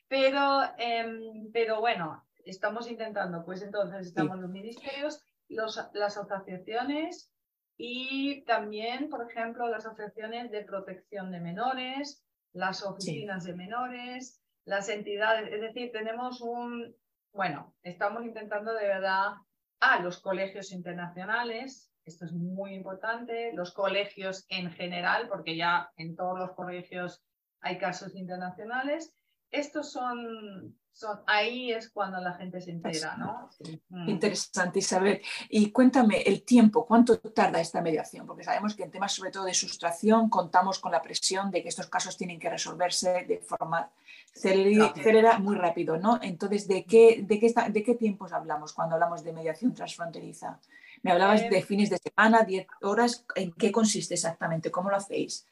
Pero, 0.08 0.62
em, 0.78 1.52
pero 1.54 1.80
bueno, 1.80 2.24
estamos 2.46 2.90
intentando, 2.90 3.44
pues 3.46 3.62
entonces 3.62 4.08
estamos 4.08 4.38
los 4.40 4.50
ministerios, 4.50 5.24
los, 5.48 5.82
las 5.94 6.18
asociaciones 6.18 7.32
y 7.78 8.44
también, 8.46 9.10
por 9.10 9.30
ejemplo, 9.30 9.68
las 9.70 9.86
asociaciones 9.86 10.52
de 10.52 10.64
protección 10.64 11.32
de 11.32 11.40
menores, 11.40 12.26
las 12.54 12.84
oficinas 12.84 13.44
de 13.46 13.54
menores, 13.54 14.42
las 14.66 14.90
entidades, 14.90 15.52
es 15.54 15.62
decir, 15.62 15.92
tenemos 15.92 16.42
un, 16.42 16.96
bueno, 17.32 17.74
estamos 17.84 18.26
intentando 18.26 18.74
de 18.74 18.88
verdad, 18.88 19.34
a 19.80 20.00
los 20.00 20.20
colegios 20.20 20.72
internacionales, 20.72 21.92
esto 22.08 22.26
es 22.26 22.32
muy 22.32 22.74
importante, 22.74 23.52
los 23.54 23.74
colegios 23.74 24.46
en 24.50 24.72
general, 24.72 25.28
porque 25.28 25.58
ya 25.58 25.92
en 25.98 26.16
todos 26.16 26.40
los 26.40 26.52
colegios 26.52 27.22
hay 27.62 27.78
casos 27.78 28.16
internacionales, 28.16 29.14
estos 29.52 29.92
son, 29.92 30.76
son, 30.92 31.20
ahí 31.26 31.72
es 31.72 31.90
cuando 31.90 32.20
la 32.20 32.34
gente 32.34 32.60
se 32.62 32.72
entera, 32.72 33.16
¿no? 33.18 33.50
Mm. 33.90 34.10
Interesante, 34.10 34.80
Isabel. 34.80 35.22
Y 35.50 35.72
cuéntame 35.72 36.22
el 36.22 36.44
tiempo, 36.44 36.86
¿cuánto 36.86 37.18
tarda 37.20 37.62
esta 37.62 37.82
mediación? 37.82 38.26
Porque 38.26 38.44
sabemos 38.44 38.76
que 38.76 38.84
en 38.84 38.92
temas 38.92 39.14
sobre 39.14 39.32
todo 39.32 39.46
de 39.46 39.54
sustracción 39.54 40.30
contamos 40.30 40.80
con 40.80 40.92
la 40.92 41.02
presión 41.02 41.50
de 41.52 41.62
que 41.64 41.70
estos 41.70 41.88
casos 41.88 42.18
tienen 42.18 42.40
que 42.40 42.50
resolverse 42.50 43.26
de 43.26 43.40
forma 43.40 43.90
célera, 44.34 45.40
muy 45.40 45.56
rápido, 45.56 45.98
¿no? 45.98 46.20
Entonces, 46.22 46.68
¿de 46.68 46.86
qué, 46.86 47.24
de, 47.24 47.40
qué 47.40 47.54
¿de 47.70 47.84
qué 47.84 47.96
tiempos 47.96 48.34
hablamos 48.34 48.74
cuando 48.74 48.96
hablamos 48.96 49.24
de 49.24 49.34
mediación 49.34 49.74
transfronteriza? 49.74 50.60
Me 51.08 51.14
hablabas 51.14 51.50
de 51.50 51.60
eh, 51.60 51.62
fines 51.62 51.90
de 51.90 51.98
semana, 52.00 52.44
10 52.44 52.68
horas, 52.82 53.26
¿en 53.36 53.54
qué 53.54 53.72
consiste 53.72 54.16
exactamente? 54.16 54.70
¿Cómo 54.70 54.90
lo 54.90 54.98
hacéis? 54.98 55.48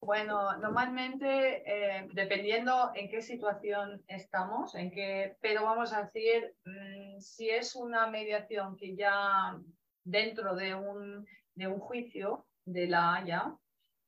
Bueno, 0.00 0.56
normalmente, 0.56 1.62
eh, 1.66 2.08
dependiendo 2.14 2.92
en 2.94 3.10
qué 3.10 3.20
situación 3.20 4.02
estamos, 4.08 4.74
en 4.74 4.90
qué, 4.90 5.36
pero 5.42 5.64
vamos 5.64 5.92
a 5.92 6.04
decir, 6.04 6.54
mm, 6.64 7.20
si 7.20 7.50
es 7.50 7.76
una 7.76 8.06
mediación 8.06 8.78
que 8.78 8.96
ya 8.96 9.58
dentro 10.04 10.54
de 10.54 10.74
un, 10.74 11.26
de 11.54 11.66
un 11.66 11.80
juicio 11.80 12.46
de 12.64 12.86
la 12.86 13.16
Haya, 13.16 13.54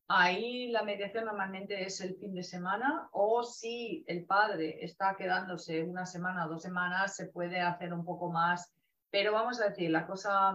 ahí 0.09 0.69
la 0.69 0.83
mediación 0.83 1.27
normalmente 1.27 1.83
es 1.85 2.01
el 2.01 2.15
fin 2.15 2.35
de 2.35 2.43
semana 2.43 3.11
o 3.13 3.43
si 3.43 4.03
el 4.09 4.25
padre 4.25 4.83
está 4.83 5.15
quedándose 5.15 5.83
una 5.83 6.07
semana 6.07 6.47
o 6.47 6.49
dos 6.49 6.63
semanas, 6.63 7.17
se 7.17 7.27
puede 7.27 7.61
hacer 7.61 7.93
un 7.93 8.07
poco 8.07 8.31
más, 8.31 8.73
pero 9.11 9.33
vamos 9.33 9.61
a 9.61 9.69
decir, 9.69 9.91
la 9.91 10.07
cosa 10.07 10.55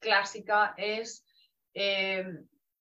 clásica 0.00 0.74
es... 0.76 1.24
Eh, 1.74 2.24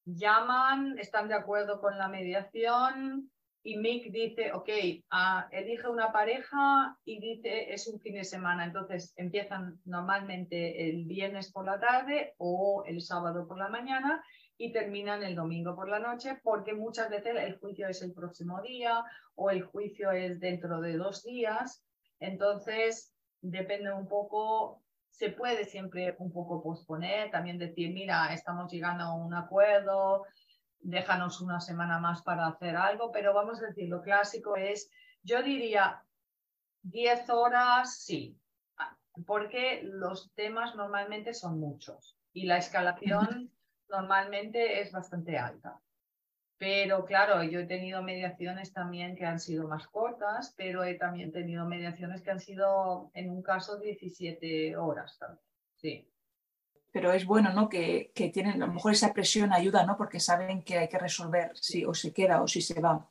llaman, 0.05 0.97
están 0.99 1.27
de 1.27 1.35
acuerdo 1.35 1.79
con 1.79 1.97
la 1.97 2.07
mediación 2.07 3.31
y 3.63 3.77
Mick 3.77 4.11
dice, 4.11 4.51
ok, 4.53 4.69
uh, 5.11 5.47
elige 5.51 5.87
una 5.87 6.11
pareja 6.11 6.97
y 7.05 7.19
dice 7.19 7.71
es 7.71 7.87
un 7.87 7.99
fin 7.99 8.15
de 8.15 8.23
semana. 8.23 8.65
Entonces 8.65 9.13
empiezan 9.17 9.79
normalmente 9.85 10.89
el 10.89 11.05
viernes 11.05 11.51
por 11.51 11.65
la 11.65 11.79
tarde 11.79 12.33
o 12.37 12.83
el 12.87 13.01
sábado 13.01 13.47
por 13.47 13.59
la 13.59 13.69
mañana 13.69 14.23
y 14.57 14.71
terminan 14.71 15.23
el 15.23 15.35
domingo 15.35 15.75
por 15.75 15.89
la 15.89 15.99
noche 15.99 16.39
porque 16.43 16.73
muchas 16.73 17.09
veces 17.09 17.35
el 17.37 17.59
juicio 17.59 17.87
es 17.87 18.01
el 18.01 18.13
próximo 18.13 18.61
día 18.61 19.03
o 19.35 19.51
el 19.51 19.61
juicio 19.63 20.11
es 20.11 20.39
dentro 20.39 20.81
de 20.81 20.97
dos 20.97 21.23
días. 21.23 21.85
Entonces 22.19 23.13
depende 23.41 23.93
un 23.93 24.07
poco 24.07 24.81
se 25.11 25.29
puede 25.29 25.65
siempre 25.65 26.15
un 26.19 26.31
poco 26.31 26.63
posponer, 26.63 27.29
también 27.29 27.59
decir, 27.59 27.93
mira, 27.93 28.33
estamos 28.33 28.71
llegando 28.71 29.03
a 29.03 29.13
un 29.13 29.33
acuerdo, 29.33 30.25
déjanos 30.79 31.41
una 31.41 31.59
semana 31.59 31.99
más 31.99 32.23
para 32.23 32.47
hacer 32.47 32.75
algo, 32.75 33.11
pero 33.11 33.33
vamos 33.33 33.61
a 33.61 33.67
decir, 33.67 33.87
lo 33.89 34.01
clásico 34.01 34.55
es, 34.55 34.89
yo 35.21 35.43
diría 35.43 36.03
10 36.81 37.29
horas, 37.29 37.97
sí, 37.97 38.35
porque 39.25 39.81
los 39.83 40.33
temas 40.33 40.75
normalmente 40.75 41.33
son 41.33 41.59
muchos 41.59 42.17
y 42.33 42.45
la 42.45 42.57
escalación 42.57 43.51
normalmente 43.89 44.81
es 44.81 44.91
bastante 44.91 45.37
alta. 45.37 45.79
Pero 46.61 47.05
claro, 47.05 47.41
yo 47.41 47.61
he 47.61 47.65
tenido 47.65 48.03
mediaciones 48.03 48.71
también 48.71 49.15
que 49.15 49.25
han 49.25 49.39
sido 49.39 49.67
más 49.67 49.87
cortas, 49.87 50.53
pero 50.55 50.83
he 50.83 50.93
también 50.93 51.31
tenido 51.31 51.65
mediaciones 51.65 52.21
que 52.21 52.29
han 52.29 52.39
sido, 52.39 53.09
en 53.15 53.31
un 53.31 53.41
caso, 53.41 53.79
17 53.79 54.77
horas 54.77 55.17
también. 55.17 55.43
Sí. 55.77 56.07
Pero 56.91 57.13
es 57.13 57.25
bueno, 57.25 57.51
¿no? 57.51 57.67
Que, 57.67 58.11
que 58.13 58.29
tienen, 58.29 58.61
a 58.61 58.67
lo 58.67 58.73
mejor 58.73 58.91
esa 58.91 59.11
presión 59.11 59.51
ayuda, 59.51 59.87
¿no? 59.87 59.97
Porque 59.97 60.19
saben 60.19 60.61
que 60.61 60.77
hay 60.77 60.87
que 60.87 60.99
resolver 60.99 61.49
si 61.55 61.83
o 61.83 61.95
se 61.95 62.13
queda 62.13 62.43
o 62.43 62.47
si 62.47 62.61
se 62.61 62.79
va. 62.79 63.09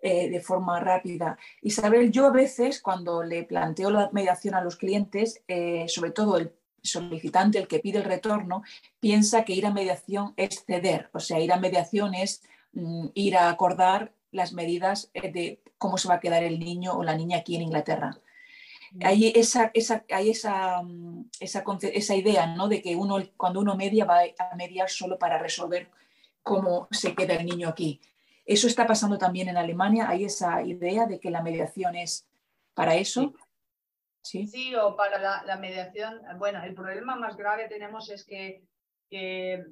Eh, 0.00 0.30
de 0.30 0.40
forma 0.40 0.78
rápida. 0.78 1.36
Isabel, 1.60 2.12
yo 2.12 2.26
a 2.26 2.30
veces 2.30 2.80
cuando 2.80 3.24
le 3.24 3.42
planteo 3.42 3.90
la 3.90 4.08
mediación 4.12 4.54
a 4.54 4.62
los 4.62 4.76
clientes, 4.76 5.42
eh, 5.48 5.86
sobre 5.88 6.12
todo 6.12 6.36
el 6.36 6.52
solicitante, 6.80 7.58
el 7.58 7.66
que 7.66 7.80
pide 7.80 7.98
el 7.98 8.04
retorno, 8.04 8.62
piensa 9.00 9.44
que 9.44 9.54
ir 9.54 9.66
a 9.66 9.72
mediación 9.72 10.34
es 10.36 10.64
ceder, 10.64 11.10
o 11.12 11.18
sea, 11.18 11.40
ir 11.40 11.52
a 11.52 11.58
mediación 11.58 12.14
es 12.14 12.44
ir 13.14 13.36
a 13.36 13.48
acordar 13.48 14.12
las 14.30 14.52
medidas 14.52 15.10
eh, 15.14 15.32
de 15.32 15.62
cómo 15.78 15.98
se 15.98 16.08
va 16.08 16.14
a 16.14 16.20
quedar 16.20 16.42
el 16.42 16.58
niño 16.58 16.92
o 16.92 17.02
la 17.02 17.16
niña 17.16 17.38
aquí 17.38 17.56
en 17.56 17.62
Inglaterra. 17.62 18.18
Mm. 18.92 19.00
Hay 19.04 19.32
esa, 19.34 19.70
esa, 19.74 20.04
hay 20.10 20.30
esa, 20.30 20.82
mm, 20.82 21.30
esa, 21.40 21.64
esa, 21.92 22.14
idea 22.14 22.46
¿no? 22.46 22.68
de 22.68 22.82
que 22.82 22.96
uno, 22.96 23.18
cuando 23.36 23.60
uno 23.60 23.76
media 23.76 24.04
va 24.04 24.20
a 24.38 24.56
mediar 24.56 24.90
solo 24.90 25.18
para 25.18 25.38
resolver 25.38 25.90
cómo 26.42 26.88
se 26.90 27.14
queda 27.14 27.34
el 27.34 27.46
niño 27.46 27.68
aquí. 27.68 28.00
¿Eso 28.44 28.66
está 28.66 28.86
pasando 28.86 29.18
también 29.18 29.48
en 29.48 29.58
Alemania? 29.58 30.08
¿Hay 30.08 30.24
esa 30.24 30.62
idea 30.62 31.04
de 31.04 31.20
que 31.20 31.30
la 31.30 31.42
mediación 31.42 31.94
es 31.96 32.26
para 32.72 32.94
eso? 32.94 33.34
Sí, 34.22 34.46
sí, 34.46 34.74
o 34.74 34.96
para 34.96 35.18
la, 35.18 35.56
mediación. 35.56 36.22
Bueno, 36.38 36.62
el 36.62 36.74
problema 36.74 37.14
más 37.16 37.36
grave 37.36 37.64
que 37.64 37.68
tenemos 37.68 38.08
es 38.08 38.24
que, 38.24 38.62
que, 39.08 39.64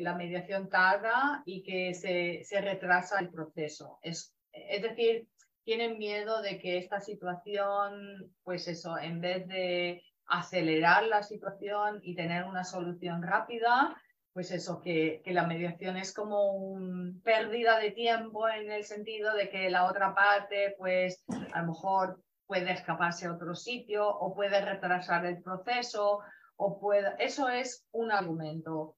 la 0.00 0.14
mediación 0.14 0.68
tarda 0.68 1.42
y 1.44 1.64
que 1.64 1.92
se, 1.92 2.44
se 2.44 2.60
retrasa 2.60 3.18
el 3.18 3.28
proceso. 3.28 3.98
Es, 4.02 4.32
es 4.52 4.82
decir, 4.82 5.26
tienen 5.64 5.98
miedo 5.98 6.40
de 6.42 6.58
que 6.58 6.78
esta 6.78 7.00
situación, 7.00 8.32
pues 8.44 8.68
eso, 8.68 8.96
en 8.96 9.20
vez 9.20 9.48
de 9.48 10.02
acelerar 10.26 11.04
la 11.04 11.22
situación 11.22 12.00
y 12.02 12.14
tener 12.14 12.44
una 12.44 12.64
solución 12.64 13.22
rápida, 13.22 13.96
pues 14.32 14.52
eso, 14.52 14.80
que, 14.80 15.20
que, 15.24 15.32
la 15.32 15.46
mediación 15.46 15.96
es 15.96 16.14
como 16.14 16.52
una 16.52 17.12
pérdida 17.24 17.78
de 17.80 17.90
tiempo 17.90 18.48
en 18.48 18.70
el 18.70 18.84
sentido 18.84 19.34
de 19.34 19.50
que 19.50 19.68
la 19.68 19.86
otra 19.86 20.14
parte, 20.14 20.76
pues 20.78 21.24
a 21.52 21.62
lo 21.62 21.72
mejor 21.72 22.22
puede 22.46 22.72
escaparse 22.72 23.26
a 23.26 23.32
otro 23.32 23.54
sitio 23.54 24.08
o 24.08 24.34
puede 24.34 24.60
retrasar 24.60 25.26
el 25.26 25.42
proceso 25.42 26.20
o 26.58 26.78
puede... 26.78 27.14
Eso 27.18 27.48
es 27.48 27.86
un 27.92 28.12
argumento. 28.12 28.96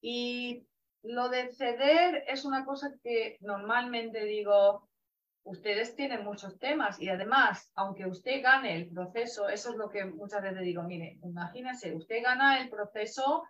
Y 0.00 0.66
lo 1.02 1.28
de 1.28 1.52
ceder 1.52 2.24
es 2.26 2.44
una 2.44 2.64
cosa 2.64 2.92
que 3.02 3.36
normalmente 3.40 4.24
digo, 4.24 4.88
ustedes 5.44 5.94
tienen 5.94 6.24
muchos 6.24 6.58
temas 6.58 7.00
y 7.00 7.08
además, 7.08 7.70
aunque 7.74 8.06
usted 8.06 8.42
gane 8.42 8.76
el 8.76 8.88
proceso, 8.88 9.48
eso 9.48 9.70
es 9.70 9.76
lo 9.76 9.90
que 9.90 10.04
muchas 10.04 10.42
veces 10.42 10.62
digo, 10.62 10.82
mire, 10.82 11.18
imagínese, 11.22 11.94
usted 11.94 12.22
gana 12.22 12.60
el 12.60 12.70
proceso 12.70 13.44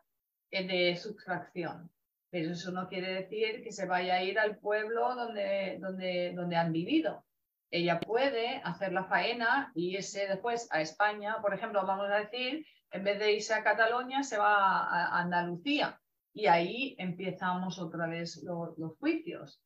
eh, 0.51 0.67
de 0.67 0.97
sustracción, 0.97 1.91
pero 2.31 2.53
eso 2.53 2.73
no 2.73 2.89
quiere 2.89 3.15
decir 3.15 3.63
que 3.63 3.73
se 3.73 3.87
vaya 3.87 4.15
a 4.15 4.23
ir 4.23 4.39
al 4.39 4.59
pueblo 4.59 5.15
donde, 5.15 5.79
donde, 5.81 6.33
donde 6.35 6.57
han 6.57 6.73
vivido. 6.73 7.25
Ella 7.73 7.99
puede 7.99 8.61
hacer 8.65 8.93
la 8.93 9.05
faena 9.05 9.73
y 9.75 9.97
irse 9.97 10.29
después 10.29 10.69
a 10.71 10.83
España, 10.83 11.39
por 11.41 11.55
ejemplo, 11.55 11.85
vamos 11.87 12.11
a 12.11 12.19
decir, 12.19 12.67
en 12.91 13.03
vez 13.03 13.19
de 13.19 13.33
irse 13.33 13.55
a 13.55 13.65
Cataluña, 13.65 14.23
se 14.23 14.37
va 14.37 14.85
a 14.85 15.21
Andalucía 15.21 15.99
y 16.35 16.47
ahí 16.47 16.95
empezamos 16.99 17.79
otra 17.79 18.07
vez 18.07 18.43
los, 18.45 18.77
los 18.79 18.97
juicios. 18.99 19.63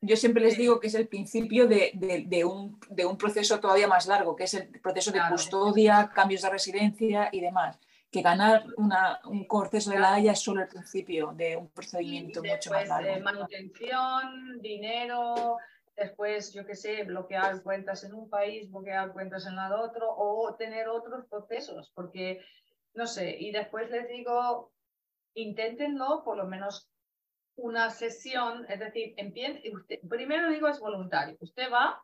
Yo 0.00 0.16
siempre 0.16 0.42
les 0.44 0.56
digo 0.56 0.78
que 0.78 0.86
es 0.86 0.94
el 0.94 1.08
principio 1.08 1.66
de, 1.66 1.90
de, 1.94 2.44
un, 2.44 2.78
de, 2.90 3.04
un, 3.04 3.18
proceso 3.18 3.58
todavía 3.58 3.88
más 3.88 4.06
largo, 4.06 4.36
que 4.36 4.44
es 4.44 4.54
el 4.54 4.68
proceso 4.80 5.10
de 5.10 5.20
custodia, 5.28 6.12
cambios 6.14 6.42
de 6.42 6.50
residencia 6.50 7.28
y 7.32 7.40
demás. 7.40 7.80
Que 8.08 8.22
ganar 8.22 8.64
una, 8.76 9.20
un 9.24 9.48
proceso 9.48 9.90
de 9.90 9.98
la 9.98 10.14
Haya 10.14 10.32
es 10.32 10.38
solo 10.38 10.62
el 10.62 10.68
principio 10.68 11.32
de 11.34 11.56
un 11.56 11.68
procedimiento 11.70 12.40
mucho 12.42 12.70
más 12.70 12.86
largo. 12.86 13.12
De 13.12 13.20
manutención, 13.20 14.62
dinero, 14.62 15.58
después, 15.98 16.52
yo 16.52 16.64
qué 16.64 16.74
sé, 16.74 17.04
bloquear 17.04 17.62
cuentas 17.62 18.04
en 18.04 18.14
un 18.14 18.30
país, 18.30 18.70
bloquear 18.70 19.12
cuentas 19.12 19.46
en 19.46 19.58
el 19.58 19.72
otro, 19.72 20.08
o 20.08 20.54
tener 20.56 20.88
otros 20.88 21.26
procesos, 21.26 21.90
porque, 21.94 22.40
no 22.94 23.06
sé, 23.06 23.36
y 23.38 23.52
después 23.52 23.90
les 23.90 24.08
digo, 24.08 24.72
inténtenlo 25.34 26.22
por 26.24 26.36
lo 26.36 26.46
menos 26.46 26.90
una 27.56 27.90
sesión, 27.90 28.66
es 28.68 28.78
decir, 28.78 29.14
usted, 29.72 29.98
primero 30.08 30.48
digo 30.50 30.68
es 30.68 30.78
voluntario, 30.78 31.36
usted 31.40 31.70
va 31.72 32.00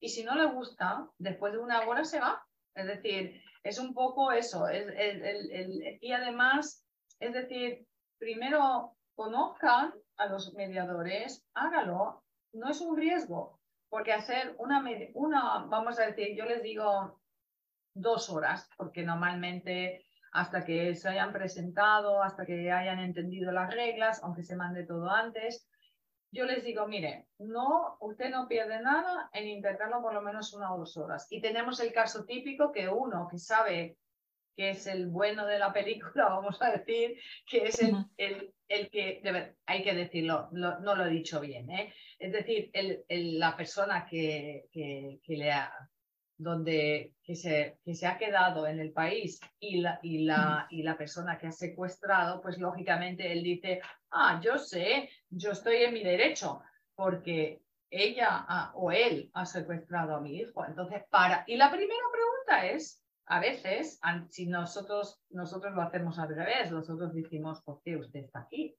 y 0.00 0.08
si 0.08 0.22
no 0.22 0.34
le 0.34 0.46
gusta, 0.46 1.08
después 1.18 1.52
de 1.52 1.58
una 1.58 1.80
hora 1.80 2.04
se 2.04 2.20
va. 2.20 2.44
Es 2.74 2.86
decir, 2.86 3.40
es 3.62 3.78
un 3.78 3.94
poco 3.94 4.32
eso. 4.32 4.68
Es, 4.68 4.86
el, 4.86 5.98
y 6.00 6.12
además, 6.12 6.84
es 7.20 7.32
decir, 7.32 7.86
primero 8.18 8.96
conozcan 9.14 9.94
a 10.16 10.26
los 10.26 10.52
mediadores, 10.54 11.44
hágalo, 11.54 12.23
no 12.54 12.70
es 12.70 12.80
un 12.80 12.96
riesgo, 12.96 13.60
porque 13.88 14.12
hacer 14.12 14.54
una, 14.58 14.82
una, 15.14 15.66
vamos 15.66 15.98
a 15.98 16.06
decir, 16.06 16.36
yo 16.36 16.46
les 16.46 16.62
digo 16.62 17.20
dos 17.94 18.30
horas, 18.30 18.68
porque 18.76 19.02
normalmente 19.02 20.04
hasta 20.32 20.64
que 20.64 20.96
se 20.96 21.08
hayan 21.08 21.32
presentado, 21.32 22.22
hasta 22.22 22.44
que 22.44 22.72
hayan 22.72 22.98
entendido 22.98 23.52
las 23.52 23.72
reglas, 23.72 24.20
aunque 24.22 24.42
se 24.42 24.56
mande 24.56 24.84
todo 24.84 25.08
antes. 25.08 25.68
Yo 26.32 26.44
les 26.44 26.64
digo, 26.64 26.88
mire, 26.88 27.28
no, 27.38 27.96
usted 28.00 28.30
no 28.30 28.48
pierde 28.48 28.82
nada 28.82 29.30
en 29.32 29.46
intentarlo 29.46 30.02
por 30.02 30.12
lo 30.12 30.22
menos 30.22 30.52
una 30.52 30.74
o 30.74 30.78
dos 30.78 30.96
horas. 30.96 31.28
Y 31.30 31.40
tenemos 31.40 31.78
el 31.78 31.92
caso 31.92 32.24
típico 32.24 32.72
que 32.72 32.88
uno 32.88 33.28
que 33.30 33.38
sabe 33.38 33.96
que 34.56 34.70
es 34.70 34.86
el 34.86 35.08
bueno 35.08 35.46
de 35.46 35.58
la 35.58 35.72
película, 35.72 36.28
vamos 36.28 36.60
a 36.62 36.72
decir, 36.72 37.18
que 37.46 37.64
es 37.64 37.80
el, 37.80 37.94
el, 38.16 38.54
el 38.68 38.90
que, 38.90 39.20
ver, 39.24 39.56
hay 39.66 39.82
que 39.82 39.94
decirlo, 39.94 40.48
no 40.52 40.94
lo 40.94 41.06
he 41.06 41.10
dicho 41.10 41.40
bien, 41.40 41.70
¿eh? 41.70 41.92
es 42.18 42.32
decir, 42.32 42.70
el, 42.72 43.38
la 43.38 43.56
persona 43.56 44.06
que, 44.06 44.66
que, 44.72 45.20
que 45.22 45.36
le 45.36 45.52
ha, 45.52 45.72
donde 46.36 47.14
que 47.22 47.36
se, 47.36 47.78
que 47.84 47.94
se 47.94 48.06
ha 48.06 48.18
quedado 48.18 48.66
en 48.66 48.80
el 48.80 48.92
país 48.92 49.40
y 49.60 49.80
la, 49.80 50.00
y, 50.02 50.24
la, 50.24 50.66
y 50.70 50.82
la 50.82 50.96
persona 50.96 51.38
que 51.38 51.46
ha 51.46 51.52
secuestrado, 51.52 52.40
pues 52.40 52.58
lógicamente 52.58 53.30
él 53.32 53.42
dice, 53.42 53.80
ah, 54.10 54.40
yo 54.42 54.58
sé, 54.58 55.10
yo 55.30 55.52
estoy 55.52 55.76
en 55.76 55.94
mi 55.94 56.02
derecho, 56.02 56.60
porque 56.94 57.62
ella 57.90 58.72
o 58.74 58.90
él 58.90 59.30
ha 59.34 59.46
secuestrado 59.46 60.16
a 60.16 60.20
mi 60.20 60.36
hijo. 60.36 60.64
Entonces, 60.66 61.04
para. 61.10 61.44
Y 61.46 61.56
la 61.56 61.70
primera 61.70 62.04
pregunta 62.12 62.74
es, 62.74 63.03
a 63.26 63.40
veces, 63.40 64.00
si 64.28 64.46
nosotros, 64.46 65.22
nosotros 65.30 65.74
lo 65.74 65.82
hacemos 65.82 66.18
al 66.18 66.34
revés, 66.34 66.70
nosotros 66.70 67.14
decimos, 67.14 67.62
¿por 67.62 67.80
qué 67.82 67.96
usted 67.96 68.20
está 68.20 68.40
aquí? 68.40 68.76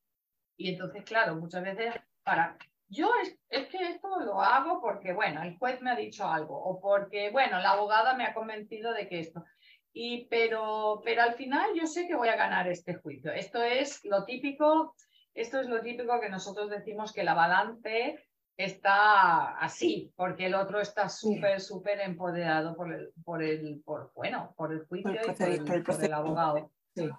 Y 0.57 0.71
entonces, 0.71 1.03
claro, 1.03 1.35
muchas 1.35 1.63
veces, 1.63 1.95
para 2.23 2.57
yo 2.87 3.11
es, 3.49 3.67
que 3.67 3.89
esto 3.89 4.19
lo 4.19 4.41
hago 4.41 4.79
porque, 4.81 5.13
bueno, 5.13 5.41
el 5.41 5.57
juez 5.57 5.81
me 5.81 5.91
ha 5.91 5.95
dicho 5.95 6.27
algo 6.27 6.55
o 6.55 6.79
porque, 6.79 7.31
bueno, 7.31 7.59
la 7.59 7.71
abogada 7.71 8.15
me 8.15 8.25
ha 8.25 8.33
convencido 8.33 8.93
de 8.93 9.07
que 9.07 9.19
esto. 9.19 9.43
Y, 9.91 10.27
pero, 10.27 11.01
pero 11.03 11.23
al 11.23 11.35
final 11.35 11.71
yo 11.75 11.87
sé 11.87 12.07
que 12.07 12.15
voy 12.15 12.27
a 12.27 12.35
ganar 12.35 12.67
este 12.67 12.95
juicio. 12.95 13.31
Esto 13.31 13.63
es 13.63 14.03
lo 14.05 14.25
típico, 14.25 14.95
esto 15.33 15.59
es 15.59 15.67
lo 15.67 15.81
típico 15.81 16.19
que 16.19 16.29
nosotros 16.29 16.69
decimos 16.69 17.13
que 17.13 17.23
la 17.23 17.33
balance 17.33 18.23
está 18.57 19.57
así, 19.57 20.13
porque 20.15 20.45
el 20.45 20.55
otro 20.55 20.79
está 20.79 21.09
súper, 21.09 21.59
súper 21.59 21.99
empoderado 21.99 22.75
por 22.75 22.93
el, 22.93 23.11
por 23.23 23.43
el, 23.43 23.81
por, 23.83 24.11
bueno, 24.15 24.53
por 24.55 24.71
el 24.71 24.85
juicio 24.85 25.11
y 25.11 25.81
por 25.81 26.03
el, 26.03 26.13
abogado. 26.13 26.71
Sí. 26.95 27.09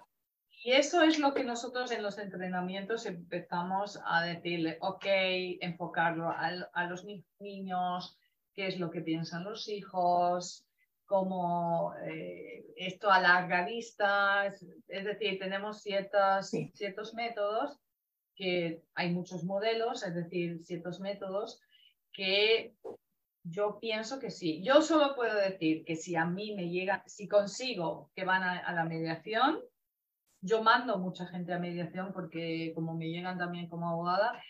Y 0.63 0.71
eso 0.71 1.01
es 1.01 1.19
lo 1.19 1.33
que 1.33 1.43
nosotros 1.43 1.91
en 1.91 2.01
los 2.01 2.17
entrenamientos 2.17 3.05
empezamos 3.05 3.99
a 4.05 4.23
decirle, 4.23 4.77
ok, 4.81 5.05
enfocarlo 5.61 6.29
a, 6.29 6.85
los 6.89 7.05
niños, 7.39 8.17
qué 8.53 8.67
es 8.67 8.79
lo 8.79 8.89
que 8.89 9.01
piensan 9.01 9.43
los 9.43 9.69
hijos, 9.69 10.65
cómo 11.05 11.93
eh, 12.03 12.65
esto 12.75 13.11
a 13.11 13.21
larga 13.21 13.65
vista, 13.65 14.47
es, 14.47 15.05
decir, 15.05 15.39
tenemos 15.39 15.81
ciertas, 15.81 16.49
ciertos 16.73 17.13
métodos, 17.13 17.79
que 18.37 18.83
hay 18.95 19.11
muchos 19.11 19.43
modelos, 19.43 20.03
es 20.03 20.15
decir, 20.15 20.63
ciertos 20.63 20.99
métodos 20.99 21.59
que 22.13 22.73
yo 23.43 23.79
pienso 23.79 24.19
que 24.19 24.29
sí. 24.29 24.61
Yo 24.63 24.81
solo 24.81 25.15
puedo 25.15 25.35
decir 25.35 25.83
que 25.83 25.95
si 25.95 26.15
a 26.15 26.25
mí 26.25 26.55
me 26.55 26.69
llega, 26.69 27.03
si 27.05 27.27
consigo 27.27 28.11
que 28.15 28.25
van 28.25 28.43
a 28.43 28.73
la 28.73 28.85
mediación, 28.85 29.59
yo 30.41 30.63
mando 30.63 30.99
mucha 30.99 31.25
gente 31.25 31.53
a 31.53 31.59
mediación 31.59 32.13
porque 32.13 32.71
como 32.75 32.93
me 32.93 33.09
llegan 33.09 33.37
también 33.37 33.67
como 33.67 33.89
abogada, 33.89 34.41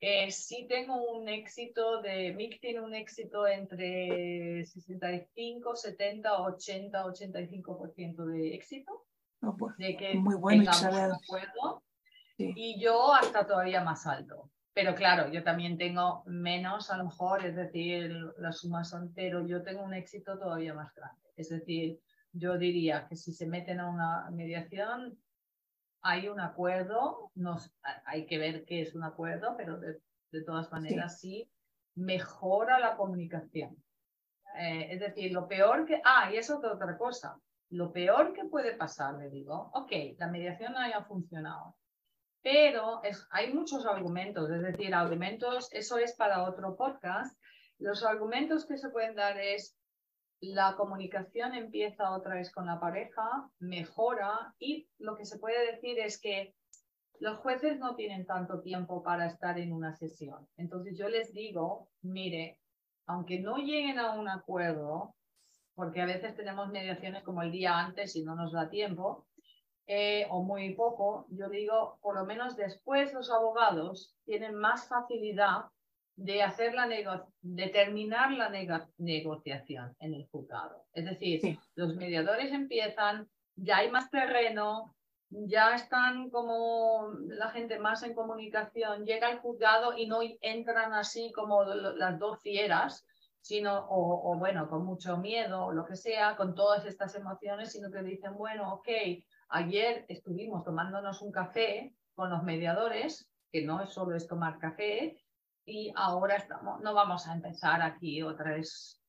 eh, 0.00 0.30
sí 0.30 0.66
tengo 0.68 1.10
un 1.12 1.28
éxito 1.28 2.02
de, 2.02 2.32
MIC 2.34 2.60
tiene 2.60 2.80
un 2.80 2.94
éxito 2.94 3.46
entre 3.46 4.64
65, 4.66 5.74
70, 5.74 6.42
80, 6.42 7.04
85% 7.04 8.24
de 8.26 8.54
éxito. 8.54 9.06
Pues, 9.58 9.76
de 9.76 9.96
que 9.96 10.14
muy 10.14 10.34
bueno, 10.34 10.70
acuerdo, 10.70 11.82
Y 12.38 12.80
yo 12.80 13.14
hasta 13.14 13.46
todavía 13.46 13.82
más 13.82 14.06
alto. 14.06 14.50
Pero 14.74 14.94
claro, 14.94 15.32
yo 15.32 15.42
también 15.42 15.78
tengo 15.78 16.22
menos, 16.26 16.90
a 16.90 16.98
lo 16.98 17.04
mejor, 17.04 17.46
es 17.46 17.56
decir, 17.56 18.12
la 18.36 18.52
suma 18.52 18.84
son, 18.84 19.10
pero 19.14 19.46
yo 19.46 19.62
tengo 19.62 19.82
un 19.82 19.94
éxito 19.94 20.38
todavía 20.38 20.74
más 20.74 20.94
grande. 20.94 21.22
Es 21.34 21.48
decir, 21.48 21.98
yo 22.32 22.58
diría 22.58 23.06
que 23.08 23.16
si 23.16 23.32
se 23.32 23.46
meten 23.46 23.80
a 23.80 23.88
una 23.88 24.30
mediación, 24.30 25.18
hay 26.02 26.28
un 26.28 26.40
acuerdo, 26.40 27.32
hay 28.04 28.26
que 28.26 28.36
ver 28.36 28.66
qué 28.66 28.82
es 28.82 28.94
un 28.94 29.02
acuerdo, 29.02 29.56
pero 29.56 29.80
de, 29.80 29.98
todas 30.44 30.70
maneras 30.70 31.18
sí. 31.18 31.50
mejora 31.94 32.78
la 32.78 32.96
comunicación. 32.96 33.82
Eh, 34.58 34.88
es 34.90 35.00
decir, 35.00 35.32
lo 35.32 35.48
peor 35.48 35.86
que... 35.86 36.02
Ah, 36.04 36.30
y 36.30 36.36
eso 36.36 36.58
es 36.58 36.70
otra 36.70 36.98
cosa. 36.98 37.40
Lo 37.70 37.92
peor 37.92 38.34
que 38.34 38.44
puede 38.44 38.76
pasar, 38.76 39.14
le 39.14 39.30
digo, 39.30 39.70
ok, 39.72 39.92
la 40.18 40.28
mediación 40.28 40.74
no 40.74 40.80
haya 40.80 41.02
funcionado, 41.04 41.76
pero 42.46 43.02
hay 43.30 43.52
muchos 43.52 43.84
argumentos, 43.86 44.48
es 44.48 44.62
decir, 44.62 44.94
argumentos, 44.94 45.68
eso 45.72 45.98
es 45.98 46.14
para 46.14 46.44
otro 46.44 46.76
podcast. 46.76 47.36
Los 47.80 48.04
argumentos 48.04 48.64
que 48.66 48.78
se 48.78 48.88
pueden 48.90 49.16
dar 49.16 49.36
es, 49.36 49.76
la 50.38 50.76
comunicación 50.76 51.56
empieza 51.56 52.12
otra 52.12 52.36
vez 52.36 52.52
con 52.52 52.66
la 52.66 52.78
pareja, 52.78 53.50
mejora 53.58 54.54
y 54.60 54.88
lo 54.98 55.16
que 55.16 55.24
se 55.24 55.40
puede 55.40 55.72
decir 55.72 55.98
es 55.98 56.20
que 56.20 56.54
los 57.18 57.36
jueces 57.38 57.80
no 57.80 57.96
tienen 57.96 58.26
tanto 58.26 58.60
tiempo 58.60 59.02
para 59.02 59.26
estar 59.26 59.58
en 59.58 59.72
una 59.72 59.96
sesión. 59.96 60.46
Entonces 60.56 60.96
yo 60.96 61.08
les 61.08 61.32
digo, 61.32 61.88
mire, 62.02 62.60
aunque 63.06 63.40
no 63.40 63.56
lleguen 63.56 63.98
a 63.98 64.12
un 64.12 64.28
acuerdo, 64.28 65.16
porque 65.74 66.00
a 66.00 66.06
veces 66.06 66.36
tenemos 66.36 66.68
mediaciones 66.68 67.24
como 67.24 67.42
el 67.42 67.50
día 67.50 67.76
antes 67.76 68.14
y 68.14 68.22
no 68.22 68.36
nos 68.36 68.52
da 68.52 68.70
tiempo, 68.70 69.25
eh, 69.86 70.26
o 70.30 70.42
muy 70.42 70.74
poco, 70.74 71.26
yo 71.30 71.48
digo, 71.48 71.98
por 72.02 72.16
lo 72.16 72.24
menos 72.24 72.56
después 72.56 73.12
los 73.12 73.30
abogados 73.30 74.16
tienen 74.24 74.54
más 74.54 74.88
facilidad 74.88 75.66
de 76.16 76.42
hacer 76.42 76.74
la 76.74 76.88
de 77.42 77.68
terminar 77.68 78.32
la 78.32 78.48
negociación 78.48 79.94
en 80.00 80.14
el 80.14 80.26
juzgado. 80.28 80.86
Es 80.92 81.04
decir, 81.04 81.58
los 81.74 81.94
mediadores 81.94 82.52
empiezan, 82.52 83.28
ya 83.54 83.78
hay 83.78 83.90
más 83.90 84.10
terreno, 84.10 84.96
ya 85.28 85.74
están 85.74 86.30
como 86.30 87.10
la 87.28 87.50
gente 87.50 87.78
más 87.78 88.02
en 88.02 88.14
comunicación, 88.14 89.04
llega 89.04 89.30
el 89.30 89.38
juzgado 89.38 89.96
y 89.96 90.06
no 90.06 90.20
entran 90.40 90.94
así 90.94 91.30
como 91.32 91.64
las 91.64 92.18
dos 92.18 92.40
fieras, 92.40 93.06
sino, 93.40 93.86
o, 93.88 94.32
o, 94.32 94.38
bueno, 94.38 94.68
con 94.68 94.84
mucho 94.84 95.18
miedo 95.18 95.66
o 95.66 95.72
lo 95.72 95.84
que 95.84 95.96
sea, 95.96 96.36
con 96.36 96.54
todas 96.54 96.84
estas 96.86 97.14
emociones, 97.14 97.70
sino 97.70 97.90
que 97.90 98.02
dicen, 98.02 98.34
bueno, 98.34 98.72
ok, 98.74 98.88
ayer 99.48 100.04
estuvimos 100.08 100.64
tomándonos 100.64 101.22
un 101.22 101.32
café 101.32 101.94
con 102.14 102.30
los 102.30 102.42
mediadores, 102.42 103.30
que 103.52 103.62
no 103.62 103.82
es 103.82 103.90
solo 103.90 104.16
es 104.16 104.26
tomar 104.26 104.58
café, 104.58 105.22
y 105.64 105.92
ahora 105.96 106.36
estamos, 106.36 106.80
no 106.80 106.94
vamos 106.94 107.26
a 107.26 107.34
empezar 107.34 107.82
aquí 107.82 108.22
otra 108.22 108.54
vez. 108.54 109.02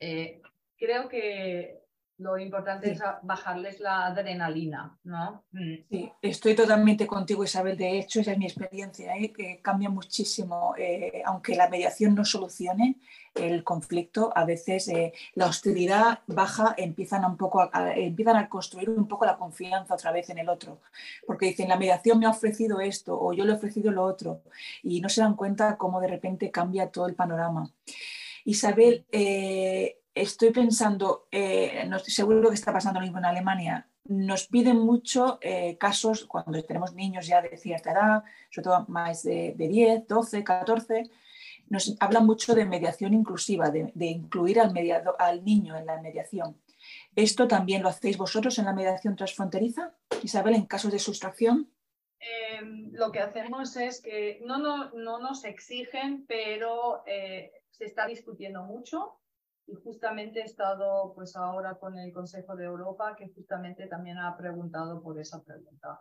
Eh, 0.00 0.40
creo 0.76 1.08
que 1.08 1.79
lo 2.20 2.38
importante 2.38 2.92
es 2.92 3.00
bajarles 3.22 3.80
la 3.80 4.06
adrenalina, 4.06 4.98
¿no? 5.04 5.42
Mm. 5.52 5.74
Sí, 5.88 6.12
estoy 6.20 6.54
totalmente 6.54 7.06
contigo, 7.06 7.44
Isabel. 7.44 7.78
De 7.78 7.98
hecho, 7.98 8.20
esa 8.20 8.32
es 8.32 8.38
mi 8.38 8.44
experiencia, 8.44 9.16
¿eh? 9.16 9.32
que 9.32 9.60
cambia 9.62 9.88
muchísimo. 9.88 10.74
Eh, 10.76 11.22
aunque 11.24 11.56
la 11.56 11.70
mediación 11.70 12.14
no 12.14 12.26
solucione 12.26 12.96
el 13.34 13.64
conflicto, 13.64 14.32
a 14.36 14.44
veces 14.44 14.88
eh, 14.88 15.14
la 15.34 15.46
hostilidad 15.46 16.20
baja, 16.26 16.74
empiezan 16.76 17.24
a, 17.24 17.28
un 17.28 17.38
poco 17.38 17.62
a, 17.72 17.94
empiezan 17.94 18.36
a 18.36 18.50
construir 18.50 18.90
un 18.90 19.08
poco 19.08 19.24
la 19.24 19.38
confianza 19.38 19.94
otra 19.94 20.12
vez 20.12 20.28
en 20.28 20.38
el 20.38 20.50
otro. 20.50 20.82
Porque 21.26 21.46
dicen, 21.46 21.70
la 21.70 21.78
mediación 21.78 22.18
me 22.18 22.26
ha 22.26 22.30
ofrecido 22.30 22.80
esto 22.80 23.18
o 23.18 23.32
yo 23.32 23.46
le 23.46 23.52
he 23.52 23.56
ofrecido 23.56 23.90
lo 23.92 24.04
otro. 24.04 24.42
Y 24.82 25.00
no 25.00 25.08
se 25.08 25.22
dan 25.22 25.36
cuenta 25.36 25.78
cómo 25.78 26.02
de 26.02 26.08
repente 26.08 26.50
cambia 26.50 26.90
todo 26.90 27.06
el 27.06 27.14
panorama. 27.14 27.72
Isabel, 28.44 29.06
estoy 30.14 30.50
pensando, 30.50 31.28
eh, 31.30 31.84
no 31.88 31.96
estoy 31.96 32.12
seguro 32.12 32.48
que 32.48 32.54
está 32.54 32.72
pasando 32.72 33.00
lo 33.00 33.06
mismo 33.06 33.18
en 33.18 33.26
Alemania. 33.26 33.88
Nos 34.04 34.48
piden 34.48 34.78
mucho 34.78 35.38
eh, 35.40 35.76
casos 35.78 36.24
cuando 36.24 36.62
tenemos 36.64 36.94
niños 36.94 37.26
ya 37.26 37.42
de 37.42 37.56
cierta 37.56 37.92
edad, 37.92 38.24
sobre 38.50 38.64
todo 38.64 38.84
más 38.88 39.22
de, 39.22 39.54
10, 39.56 40.06
12, 40.08 40.42
14. 40.42 41.10
Nos 41.68 41.96
hablan 42.00 42.26
mucho 42.26 42.54
de 42.54 42.64
mediación 42.64 43.14
inclusiva, 43.14 43.70
de, 43.70 44.06
incluir 44.06 44.60
al, 44.60 44.74
al 45.18 45.44
niño 45.44 45.76
en 45.76 45.86
la 45.86 46.00
mediación. 46.00 46.56
¿Esto 47.14 47.46
también 47.46 47.82
lo 47.82 47.88
hacéis 47.88 48.16
vosotros 48.16 48.58
en 48.58 48.64
la 48.64 48.72
mediación 48.72 49.14
transfronteriza, 49.14 49.94
Isabel, 50.22 50.54
en 50.54 50.66
casos 50.66 50.90
de 50.90 50.98
sustracción? 50.98 51.70
Em, 52.18 52.90
lo 52.92 53.12
que 53.12 53.20
hacemos 53.20 53.76
es 53.76 54.02
que 54.02 54.40
no, 54.44 54.58
no, 54.58 54.90
no 54.90 55.18
nos 55.18 55.44
exigen, 55.44 56.26
pero 56.26 57.02
eh, 57.06 57.52
se 57.70 57.84
está 57.84 58.06
discutiendo 58.06 58.62
mucho 58.62 59.19
y 59.70 59.74
justamente 59.76 60.40
he 60.40 60.44
estado 60.44 61.12
pues 61.14 61.36
ahora 61.36 61.76
con 61.76 61.98
el 61.98 62.12
Consejo 62.12 62.56
de 62.56 62.64
Europa 62.64 63.14
que 63.16 63.28
justamente 63.28 63.86
también 63.86 64.18
ha 64.18 64.36
preguntado 64.36 65.02
por 65.02 65.18
esa 65.20 65.42
pregunta. 65.42 66.00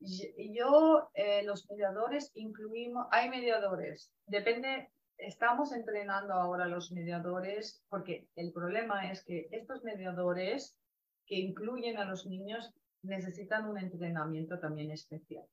Yo, 0.00 1.10
eh, 1.14 1.42
los 1.42 1.68
mediadores 1.68 2.30
incluimos, 2.34 3.06
hay 3.10 3.28
mediadores, 3.28 4.12
depende, 4.26 4.90
estamos 5.16 5.72
entrenando 5.72 6.34
ahora 6.34 6.66
los 6.66 6.92
mediadores 6.92 7.82
porque 7.88 8.28
el 8.36 8.52
problema 8.52 9.10
es 9.10 9.24
que 9.24 9.48
estos 9.50 9.82
mediadores 9.82 10.76
que 11.26 11.36
incluyen 11.36 11.98
a 11.98 12.04
los 12.04 12.26
niños 12.26 12.72
necesitan 13.02 13.68
un 13.68 13.78
entrenamiento 13.78 14.60
también 14.60 14.92
especial 14.92 15.44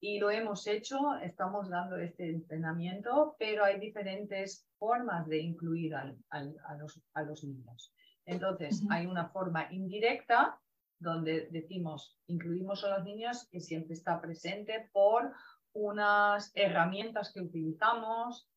y 0.00 0.18
lo 0.18 0.30
hemos 0.30 0.66
hecho, 0.66 1.16
estamos 1.22 1.70
dando 1.70 1.96
este 1.96 2.30
entrenamiento, 2.30 3.34
pero 3.38 3.64
hay 3.64 3.80
diferentes 3.80 4.68
formas 4.78 5.26
de 5.26 5.38
incluir 5.38 5.94
al, 5.94 6.18
a, 6.30 6.74
los, 6.76 7.00
a, 7.14 7.22
los, 7.22 7.42
niños. 7.44 7.94
Entonces, 8.26 8.82
hay 8.90 9.06
una 9.06 9.28
forma 9.30 9.72
indirecta 9.72 10.60
donde 10.98 11.48
decimos, 11.50 12.18
incluimos 12.26 12.84
a 12.84 12.96
los 12.96 13.04
niños 13.04 13.48
que 13.50 13.60
siempre 13.60 13.94
está 13.94 14.20
presente 14.20 14.88
por 14.92 15.32
unas 15.72 16.52
herramientas 16.54 17.32
que 17.32 17.40
utilizamos, 17.40 18.48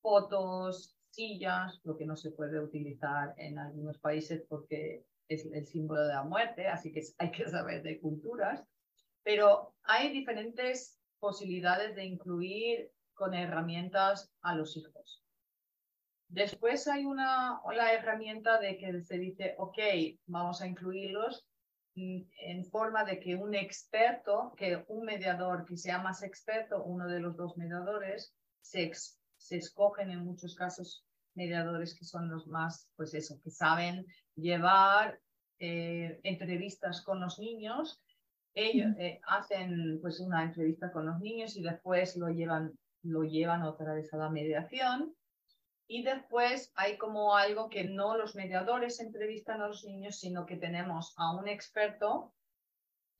fotos, 0.00 0.96
sillas, 1.10 1.80
lo 1.84 1.96
que 1.96 2.06
no 2.06 2.16
se 2.16 2.30
puede 2.30 2.60
utilizar 2.60 3.34
en 3.36 3.58
algunos 3.58 3.98
países 3.98 4.44
porque 4.48 5.04
es 5.28 5.46
el 5.52 5.66
símbolo 5.66 6.02
de 6.02 6.14
la 6.14 6.24
muerte, 6.24 6.66
así 6.66 6.92
que 6.92 7.02
hay 7.18 7.30
que 7.30 7.48
saber 7.48 7.82
de 7.82 8.00
culturas 8.00 8.66
pero 9.22 9.74
hay 9.82 10.10
diferentes 10.12 10.98
posibilidades 11.18 11.94
de 11.94 12.04
incluir 12.04 12.90
con 13.14 13.34
herramientas 13.34 14.32
a 14.42 14.54
los 14.54 14.76
hijos. 14.76 15.22
Después 16.28 16.86
hay 16.86 17.04
una 17.04 17.60
la 17.72 17.92
herramienta 17.92 18.60
de 18.60 18.78
que 18.78 19.02
se 19.02 19.18
dice, 19.18 19.54
ok, 19.58 19.78
vamos 20.26 20.62
a 20.62 20.66
incluirlos 20.66 21.44
en 21.94 22.64
forma 22.66 23.04
de 23.04 23.18
que 23.18 23.34
un 23.34 23.54
experto, 23.54 24.54
que 24.56 24.84
un 24.88 25.04
mediador 25.04 25.64
que 25.66 25.76
sea 25.76 25.98
más 25.98 26.22
experto, 26.22 26.84
uno 26.84 27.08
de 27.08 27.20
los 27.20 27.36
dos 27.36 27.56
mediadores, 27.56 28.34
se, 28.60 28.90
se 29.36 29.56
escogen 29.56 30.10
en 30.10 30.24
muchos 30.24 30.54
casos 30.54 31.04
mediadores 31.34 31.94
que 31.94 32.04
son 32.04 32.30
los 32.30 32.46
más, 32.46 32.90
pues 32.96 33.12
eso, 33.14 33.40
que 33.42 33.50
saben 33.50 34.06
llevar 34.36 35.20
eh, 35.58 36.20
entrevistas 36.22 37.02
con 37.02 37.20
los 37.20 37.38
niños 37.38 38.00
ellos 38.54 38.94
eh, 38.98 39.20
hacen 39.26 39.98
pues 40.00 40.20
una 40.20 40.44
entrevista 40.44 40.90
con 40.92 41.06
los 41.06 41.20
niños 41.20 41.56
y 41.56 41.62
después 41.62 42.16
lo 42.16 42.28
llevan, 42.28 42.72
lo 43.02 43.22
llevan 43.22 43.62
otra 43.62 43.94
vez 43.94 44.12
a 44.12 44.16
la 44.16 44.30
mediación. 44.30 45.14
Y 45.86 46.04
después 46.04 46.72
hay 46.76 46.98
como 46.98 47.34
algo 47.34 47.68
que 47.68 47.84
no 47.84 48.16
los 48.16 48.36
mediadores 48.36 49.00
entrevistan 49.00 49.60
a 49.60 49.68
los 49.68 49.84
niños, 49.84 50.20
sino 50.20 50.46
que 50.46 50.56
tenemos 50.56 51.14
a 51.16 51.34
un 51.36 51.48
experto, 51.48 52.32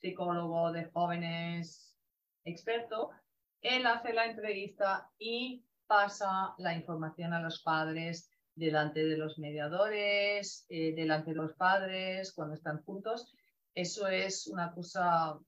psicólogo 0.01 0.73
de 0.73 0.85
jóvenes 0.85 1.97
experto, 2.45 3.11
él 3.61 3.87
hace 3.87 4.13
la 4.13 4.27
entrevista 4.27 5.11
y 5.19 5.65
pasa 5.87 6.55
la 6.59 6.75
información 6.75 7.33
a 7.33 7.43
los 7.43 7.63
padres 7.63 8.31
delante 8.55 9.05
de 9.05 9.17
los 9.17 9.39
mediadores, 9.39 10.67
eh, 10.69 10.95
delante 10.95 11.31
de 11.31 11.37
los 11.37 11.55
padres, 11.55 12.33
cuando 12.33 12.55
están 12.55 12.83
juntos. 12.85 13.35
Eso 13.75 14.09
es 14.09 14.47
una 14.47 14.73
cosa 14.73 15.39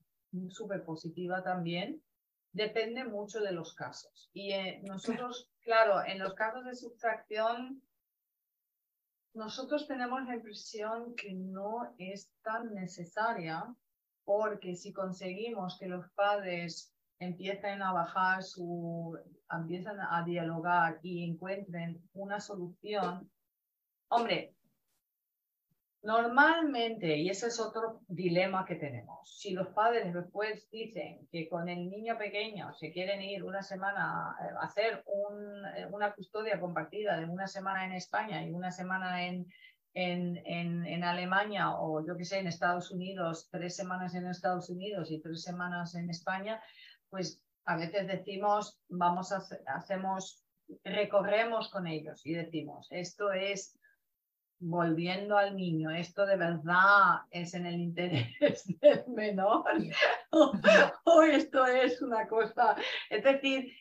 súper 0.50 0.84
positiva 0.84 1.42
también. 1.42 2.02
Depende 2.52 3.04
mucho 3.04 3.40
de 3.40 3.52
los 3.52 3.74
casos. 3.74 4.30
Y 4.32 4.52
eh, 4.52 4.80
nosotros, 4.84 5.50
claro, 5.62 6.04
en 6.04 6.18
los 6.18 6.34
casos 6.34 6.64
de 6.64 6.74
sustracción, 6.74 7.82
nosotros 9.34 9.86
tenemos 9.86 10.24
la 10.26 10.34
impresión 10.34 11.14
que 11.14 11.32
no 11.32 11.94
es 11.98 12.30
tan 12.42 12.74
necesaria 12.74 13.74
porque 14.24 14.76
si 14.76 14.92
conseguimos 14.92 15.78
que 15.78 15.88
los 15.88 16.08
padres 16.10 16.92
empiecen 17.18 17.82
a 17.82 17.92
bajar 17.92 18.42
su, 18.42 19.18
empiezan 19.50 19.98
a 20.00 20.22
dialogar 20.24 20.98
y 21.02 21.24
encuentren 21.24 22.02
una 22.12 22.40
solución, 22.40 23.30
hombre, 24.08 24.54
Normalmente, 26.02 27.16
y 27.16 27.30
ese 27.30 27.46
es 27.46 27.60
otro 27.60 28.00
dilema 28.08 28.64
que 28.64 28.74
tenemos, 28.74 29.38
si 29.38 29.52
los 29.52 29.68
padres 29.68 30.12
después 30.12 30.68
dicen 30.68 31.28
que 31.30 31.48
con 31.48 31.68
el 31.68 31.88
niño 31.88 32.18
pequeño 32.18 32.74
se 32.74 32.90
quieren 32.90 33.22
ir 33.22 33.44
una 33.44 33.62
semana 33.62 34.30
a 34.30 34.44
eh, 34.44 34.54
hacer 34.62 35.04
eh, 35.76 35.86
una 35.92 36.12
custodia 36.12 36.58
compartida 36.58 37.16
de 37.18 37.26
una 37.26 37.46
semana 37.46 37.86
en 37.86 37.92
España 37.92 38.44
y 38.44 38.50
una 38.50 38.72
semana 38.72 39.24
en, 39.24 39.46
en, 39.94 40.44
en, 40.44 41.04
Alemania 41.04 41.70
o 41.70 42.04
yo 42.04 42.16
que 42.16 42.24
sé, 42.24 42.40
en 42.40 42.48
Estados 42.48 42.90
Unidos, 42.90 43.48
tres 43.52 43.76
semanas 43.76 44.16
en 44.16 44.26
Estados 44.26 44.70
Unidos 44.70 45.08
y 45.12 45.20
tres 45.20 45.42
semanas 45.42 45.94
en 45.94 46.10
España, 46.10 46.60
pues 47.10 47.40
a 47.64 47.76
veces 47.76 48.08
decimos, 48.08 48.80
vamos 48.88 49.30
a, 49.30 49.40
hacemos, 49.66 50.44
recorremos 50.82 51.70
con 51.70 51.86
ellos 51.86 52.26
y 52.26 52.32
decimos, 52.34 52.88
esto 52.90 53.32
es 53.32 53.78
volviendo 54.62 55.36
al 55.36 55.56
niño, 55.56 55.90
¿esto 55.90 56.24
de 56.24 56.36
verdad 56.36 57.22
es 57.30 57.52
en 57.54 57.66
el 57.66 57.80
interés 57.80 58.28
del 58.80 59.04
menor? 59.08 59.64
¿O, 60.30 61.22
esto 61.22 61.66
es 61.66 62.00
una 62.00 62.28
cosa? 62.28 62.76
Es 63.10 63.24
decir, 63.24 63.72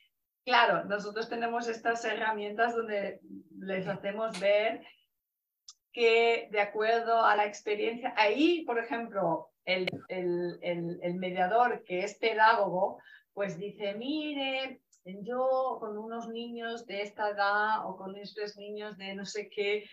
claro, 0.43 0.83
nosotros 0.85 1.29
tenemos 1.29 1.67
estas 1.67 2.03
herramientas 2.03 2.75
donde 2.75 3.21
les 3.59 3.87
hacemos 3.87 4.39
ver 4.39 4.81
que 5.93 6.49
de 6.51 6.61
acuerdo 6.61 7.23
a 7.23 7.35
la 7.35 7.45
experiencia, 7.45 8.13
ahí, 8.17 8.63
por 8.65 8.79
ejemplo, 8.79 9.49
el, 9.65 9.87
el, 10.07 10.57
el, 11.03 11.15
mediador 11.15 11.83
que 11.83 12.03
es 12.03 12.15
pedagogo, 12.17 12.99
pues 13.33 13.59
dice, 13.59 13.93
mire, 13.93 14.81
yo 15.05 15.77
con 15.79 15.97
unos 15.97 16.27
niños 16.29 16.87
de 16.87 17.01
esta 17.01 17.29
edad 17.29 17.85
o 17.85 17.97
con 17.97 18.15
estos 18.15 18.55
niños 18.57 18.97
de 18.97 19.13
no 19.13 19.25
sé 19.25 19.49
qué, 19.49 19.85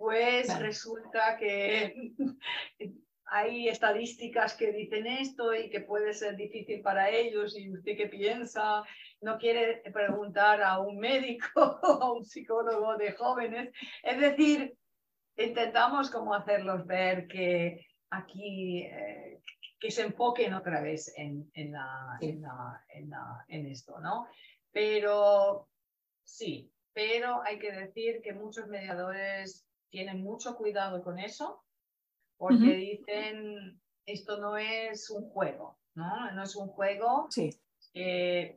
pues 0.00 0.58
resulta 0.58 1.36
que 1.36 1.94
hay 3.26 3.68
estadísticas 3.68 4.54
que 4.54 4.72
dicen 4.72 5.06
esto 5.06 5.54
y 5.54 5.68
que 5.68 5.80
puede 5.80 6.14
ser 6.14 6.36
difícil 6.36 6.80
para 6.80 7.10
ellos 7.10 7.54
y 7.54 7.70
usted 7.70 7.98
qué 7.98 8.06
piensa, 8.06 8.82
no 9.20 9.36
quiere 9.36 9.82
preguntar 9.92 10.62
a 10.62 10.78
un 10.78 10.98
médico 10.98 11.50
o 11.82 12.02
a 12.02 12.12
un 12.14 12.24
psicólogo 12.24 12.96
de 12.96 13.12
jóvenes. 13.12 13.74
Es 14.02 14.18
decir, 14.18 14.74
intentamos 15.36 16.10
como 16.10 16.32
hacerlos 16.32 16.86
ver 16.86 17.28
que 17.28 17.86
aquí, 18.08 18.84
eh, 18.84 19.42
que 19.78 19.90
se 19.90 20.00
enfoquen 20.00 20.54
otra 20.54 20.80
vez 20.80 21.12
en, 21.14 21.50
en, 21.52 21.72
la, 21.72 22.16
en, 22.22 22.40
la, 22.40 23.44
en, 23.48 23.66
esto, 23.66 24.00
¿no? 24.00 24.28
Pero 24.72 25.68
sí, 26.24 26.72
pero 26.94 27.42
hay 27.42 27.58
que 27.58 27.70
decir 27.70 28.22
que 28.22 28.32
muchos 28.32 28.66
mediadores 28.66 29.66
tienen 29.90 30.22
mucho 30.22 30.56
cuidado 30.56 31.02
con 31.02 31.18
eso, 31.18 31.62
porque 32.36 32.74
dicen, 32.74 33.80
esto 34.06 34.38
no 34.38 34.56
es 34.56 35.10
un 35.10 35.28
juego, 35.30 35.78
¿no? 35.94 36.30
No 36.32 36.42
es 36.42 36.56
un 36.56 36.68
juego. 36.68 37.26
Sí. 37.30 37.50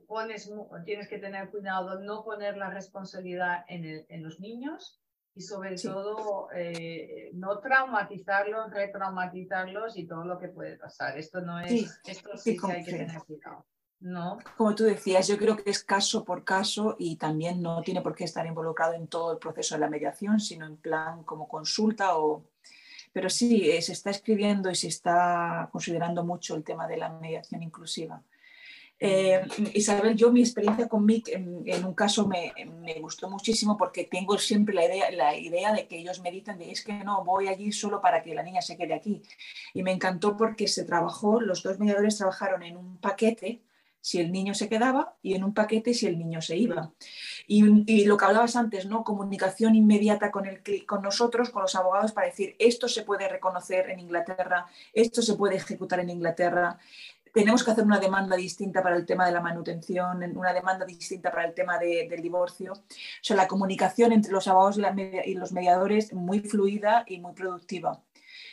pones, 0.07 0.51
tienes 0.85 1.07
que 1.09 1.19
tener 1.19 1.49
cuidado 1.49 1.99
no 1.99 2.23
poner 2.23 2.55
la 2.57 2.69
responsabilidad 2.69 3.65
en, 3.67 3.83
el, 3.85 4.05
en 4.09 4.23
los 4.23 4.39
niños, 4.39 5.03
y 5.35 5.41
sobre 5.41 5.75
todo 5.75 6.49
eh, 6.55 7.31
no 7.33 7.59
traumatizarlos, 7.59 8.71
retraumatizarlos 8.71 9.97
y 9.97 10.07
todo 10.07 10.25
lo 10.25 10.37
que 10.37 10.49
puede 10.49 10.77
pasar. 10.77 11.17
Esto 11.17 11.41
no 11.41 11.59
es, 11.59 11.99
esto 12.05 12.37
sí, 12.37 12.57
que 12.57 12.71
hay 12.71 12.83
que 12.83 12.91
tener 12.91 13.19
cuidado. 13.23 13.65
No. 14.03 14.37
Como 14.57 14.75
tú 14.75 14.83
decías, 14.83 15.29
yo 15.29 15.37
creo 15.37 15.55
que 15.55 15.69
es 15.69 15.81
caso 15.81 16.25
por 16.25 16.43
caso 16.43 16.97
y 16.99 17.15
también 17.15 17.61
no 17.61 17.81
tiene 17.81 18.01
por 18.01 18.13
qué 18.13 18.25
estar 18.25 18.45
involucrado 18.45 18.95
en 18.95 19.07
todo 19.07 19.31
el 19.31 19.37
proceso 19.37 19.75
de 19.75 19.79
la 19.79 19.89
mediación, 19.89 20.41
sino 20.41 20.65
en 20.65 20.75
plan 20.75 21.23
como 21.23 21.47
consulta 21.47 22.17
o... 22.17 22.43
Pero 23.13 23.29
sí, 23.29 23.69
eh, 23.69 23.81
se 23.81 23.93
está 23.93 24.09
escribiendo 24.09 24.69
y 24.69 24.75
se 24.75 24.89
está 24.89 25.69
considerando 25.71 26.25
mucho 26.25 26.55
el 26.55 26.65
tema 26.65 26.85
de 26.85 26.97
la 26.97 27.09
mediación 27.09 27.63
inclusiva. 27.63 28.21
Eh, 28.99 29.41
Isabel, 29.73 30.17
yo 30.17 30.33
mi 30.33 30.41
experiencia 30.41 30.89
con 30.89 31.05
Mick 31.05 31.29
en, 31.29 31.85
un 31.85 31.93
caso 31.93 32.27
me, 32.27 32.53
gustó 32.99 33.29
muchísimo 33.29 33.77
porque 33.77 34.03
tengo 34.03 34.37
siempre 34.37 34.75
la 34.75 34.85
idea, 34.85 35.11
la 35.11 35.37
idea 35.37 35.71
de 35.71 35.87
que 35.87 35.97
ellos 35.97 36.19
me 36.19 36.31
dicen 36.31 36.57
de 36.57 36.71
es 36.71 36.83
que 36.83 36.93
no, 37.05 37.23
voy 37.23 37.47
allí 37.47 37.71
solo 37.71 38.01
para 38.01 38.21
que 38.21 38.35
la 38.35 38.43
niña 38.43 38.61
se 38.61 38.75
quede 38.75 38.95
aquí. 38.95 39.21
Y 39.73 39.81
me 39.81 39.93
encantó 39.93 40.35
porque 40.35 40.67
se 40.67 40.83
trabajó, 40.83 41.39
los 41.39 41.63
dos 41.63 41.79
mediadores 41.79 42.17
trabajaron 42.17 42.63
en 42.63 42.75
un 42.75 42.97
paquete 42.97 43.61
si 44.03 44.19
el 44.19 44.33
niño 44.33 44.53
se 44.53 44.67
quedaba 44.67 45.15
y 45.21 45.33
en 45.33 45.45
un 45.45 45.53
paquete 45.53 45.93
si 45.93 46.07
el 46.07 46.19
niño 46.19 46.41
se 46.41 46.57
iba. 46.57 46.91
Y, 47.47 47.89
y 47.89 48.03
lo 48.03 48.17
que 48.17 48.25
hablabas 48.25 48.57
antes, 48.57 48.85
¿no? 48.85 49.05
Comunicación 49.05 49.75
inmediata 49.75 50.29
con, 50.29 50.45
el, 50.45 50.61
con 50.85 51.01
nosotros, 51.01 51.51
con 51.51 51.61
los 51.61 51.73
abogados, 51.75 52.11
para 52.11 52.27
decir 52.27 52.57
esto 52.59 52.89
se 52.89 53.03
puede 53.03 53.29
reconocer 53.29 53.89
en 53.89 54.01
Inglaterra, 54.01 54.67
esto 54.91 55.21
se 55.21 55.35
puede 55.35 55.55
ejecutar 55.55 56.01
en 56.01 56.09
Inglaterra 56.09 56.77
tenemos 57.33 57.63
que 57.63 57.71
hacer 57.71 57.83
una 57.83 57.99
demanda 57.99 58.35
distinta 58.35 58.83
para 58.83 58.95
el 58.95 59.07
tema 59.07 59.25
de 59.25 59.31
la 59.31 59.41
manutención, 59.41 60.23
una 60.37 60.53
demanda 60.53 60.85
distinta 60.85 61.31
para 61.31 61.45
el 61.47 61.55
tema 61.55 61.79
del 61.79 62.21
divorcio. 62.21 62.73
O 62.73 62.77
sea, 63.21 63.35
la 63.35 63.47
comunicación 63.47 64.11
entre 64.11 64.31
los 64.31 64.47
abogados 64.47 64.77
y, 64.77 65.33
los 65.33 65.51
mediadores 65.51 66.13
muy 66.13 66.41
fluida 66.41 67.03
y 67.07 67.19
muy 67.19 67.33
productiva. 67.33 67.99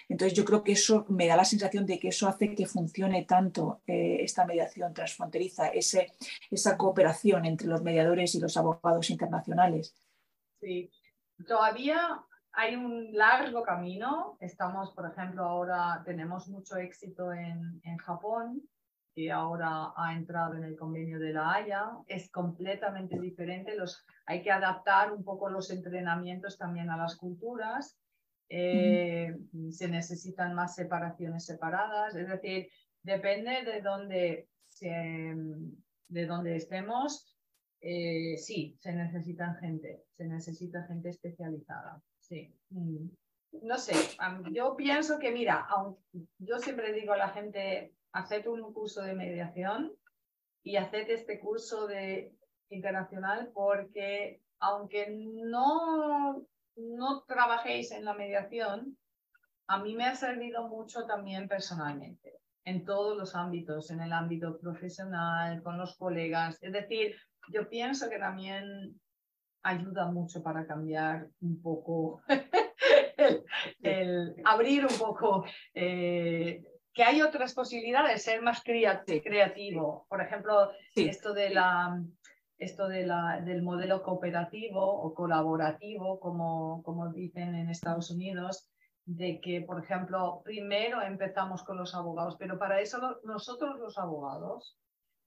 Entonces 0.09 0.37
yo 0.37 0.45
creo 0.45 0.63
que 0.63 0.73
eso 0.73 1.07
me 1.09 1.27
da 1.27 1.37
la 1.37 1.45
sensación 1.45 1.87
de 1.87 1.99
que 1.99 2.09
eso 2.09 2.29
hace 2.29 2.55
que 2.55 2.67
funcione 2.67 3.25
tanto 3.25 3.83
eh, 3.87 4.19
esta 4.21 4.45
mediación 4.45 4.93
transfronteriza, 4.95 5.69
ese, 5.69 6.13
esa 6.51 6.77
cooperación 6.77 7.45
entre 7.45 7.69
los 7.69 7.83
mediadores 7.83 8.35
y 8.35 8.41
los 8.41 8.57
abogados 8.57 9.11
internacionales. 9.11 9.95
Sí, 10.61 10.91
todavía 11.47 12.25
hay 12.53 12.77
un 12.77 13.13
largo 13.13 13.63
camino. 13.63 14.37
Estamos, 14.41 14.93
por 14.93 15.11
ejemplo, 15.11 15.45
ahora 15.45 16.03
tenemos 16.05 16.49
mucho 16.49 16.77
éxito 16.77 17.33
en, 17.33 17.81
Japón, 17.99 18.63
que 19.15 19.31
ahora 19.31 19.93
ha 19.97 20.15
entrado 20.15 20.55
en 20.55 20.65
el 20.65 20.77
convenio 20.77 21.19
de 21.19 21.33
la 21.33 21.53
Haya. 21.53 21.91
Es 22.07 22.31
completamente 22.31 23.19
diferente. 23.19 23.77
Hay 24.27 24.43
que 24.43 24.51
adaptar 24.51 25.13
un 25.13 25.25
poco 25.25 25.49
los 25.49 25.71
entrenamientos 25.71 26.59
también 26.59 26.91
a 26.91 26.97
las 26.97 27.17
culturas. 27.17 27.97
Eh, 28.53 29.33
se 29.71 29.89
necesitan 29.89 30.55
más 30.55 30.75
separaciones 30.75 31.47
separadas. 31.47 32.15
Es 32.17 32.29
decir, 32.29 32.69
depende 33.03 33.63
de 33.63 33.81
dónde, 33.81 34.49
de 34.81 36.27
dónde 36.27 36.57
estemos. 36.57 37.37
Eh, 37.81 38.37
sí, 38.37 38.77
se 38.81 38.93
necesitan 38.93 39.57
gente, 39.57 40.03
se 40.17 40.27
necesita 40.27 40.85
gente 40.87 41.09
especializada. 41.09 42.03
Sí. 42.19 42.55
Mm. 42.71 43.09
No 43.63 43.79
sé, 43.79 43.95
yo 44.53 44.77
pienso 44.77 45.19
que, 45.19 45.33
mira, 45.33 45.67
yo 46.39 46.59
siempre 46.59 46.93
digo 46.93 47.15
a 47.15 47.17
la 47.17 47.31
gente, 47.31 47.95
haced 48.13 48.47
un 48.47 48.73
curso 48.73 49.03
de 49.03 49.15
mediación 49.15 49.93
y 50.63 50.77
haced 50.77 51.11
este 51.11 51.41
curso 51.41 51.87
de 51.89 52.33
internacional 52.69 53.51
porque 53.53 54.41
aunque 54.61 55.09
no, 55.11 56.47
no 56.77 57.23
trabajéis 57.25 57.91
en 57.93 58.05
la 58.05 58.15
mediación, 58.15 58.97
a 59.67 59.79
mí 59.79 59.95
me 59.95 60.07
ha 60.07 60.15
servido 60.17 60.69
mucho 60.69 61.07
también 61.07 61.49
personalmente, 61.49 62.41
en 62.65 62.85
todos 62.85 63.17
los 63.17 63.35
ámbitos, 63.35 63.91
en 63.91 64.01
el 64.01 64.13
ámbito 64.13 64.59
profesional, 64.59 65.63
con 65.63 65.79
los 65.79 65.97
colegas. 65.97 66.59
Es 66.61 66.73
decir, 66.73 67.17
yo 67.53 67.69
pienso 67.69 68.09
que 68.11 68.19
también 68.19 69.01
ayuda 69.63 70.07
mucho 70.07 70.43
para 70.43 70.67
cambiar 70.67 71.29
un 71.41 71.63
poco, 71.63 72.23
el, 73.83 74.35
abrir 74.45 74.87
un 74.87 74.99
poco, 74.99 75.45
eh, 75.75 76.65
que 76.93 77.05
hay 77.05 77.23
otras 77.23 77.55
posibilidades, 77.55 78.23
ser 78.23 78.43
más 78.43 78.63
creativo. 78.63 80.07
Por 80.09 80.21
ejemplo, 80.21 80.73
esto, 80.95 81.33
de 81.33 81.51
la, 81.51 82.03
esto 82.61 82.89
de 82.89 83.07
la, 83.07 83.41
del 83.41 83.63
modelo 83.63 84.03
cooperativo 84.03 84.81
o 84.81 85.15
colaborativo, 85.15 86.21
como, 86.21 87.11
dicen 87.15 87.55
en 87.55 87.71
Estados 87.71 88.11
Unidos, 88.11 88.71
de 89.07 89.41
que, 89.41 89.63
por 89.63 89.83
ejemplo, 89.83 90.43
primero 90.45 91.01
empezamos 91.01 91.65
con 91.65 91.79
los 91.79 91.95
abogados, 91.95 92.37
pero 92.39 92.59
para 92.59 92.81
eso 92.81 93.19
nosotros 93.25 93.79
los 93.81 93.99
abogados 93.99 94.79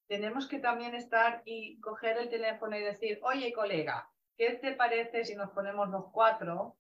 tenemos 0.08 0.48
que 0.48 0.60
también 0.60 0.94
estar 0.94 1.42
y 1.44 1.80
coger 1.80 2.18
el 2.18 2.30
teléfono 2.30 2.78
y 2.78 2.84
decir, 2.84 3.20
oye, 3.24 3.52
colega, 3.52 4.08
¿qué 4.38 4.52
te 4.62 4.74
parece 4.74 5.26
si 5.26 5.36
nos 5.36 5.50
ponemos 5.50 5.90
los 5.90 6.12
cuatro 6.12 6.78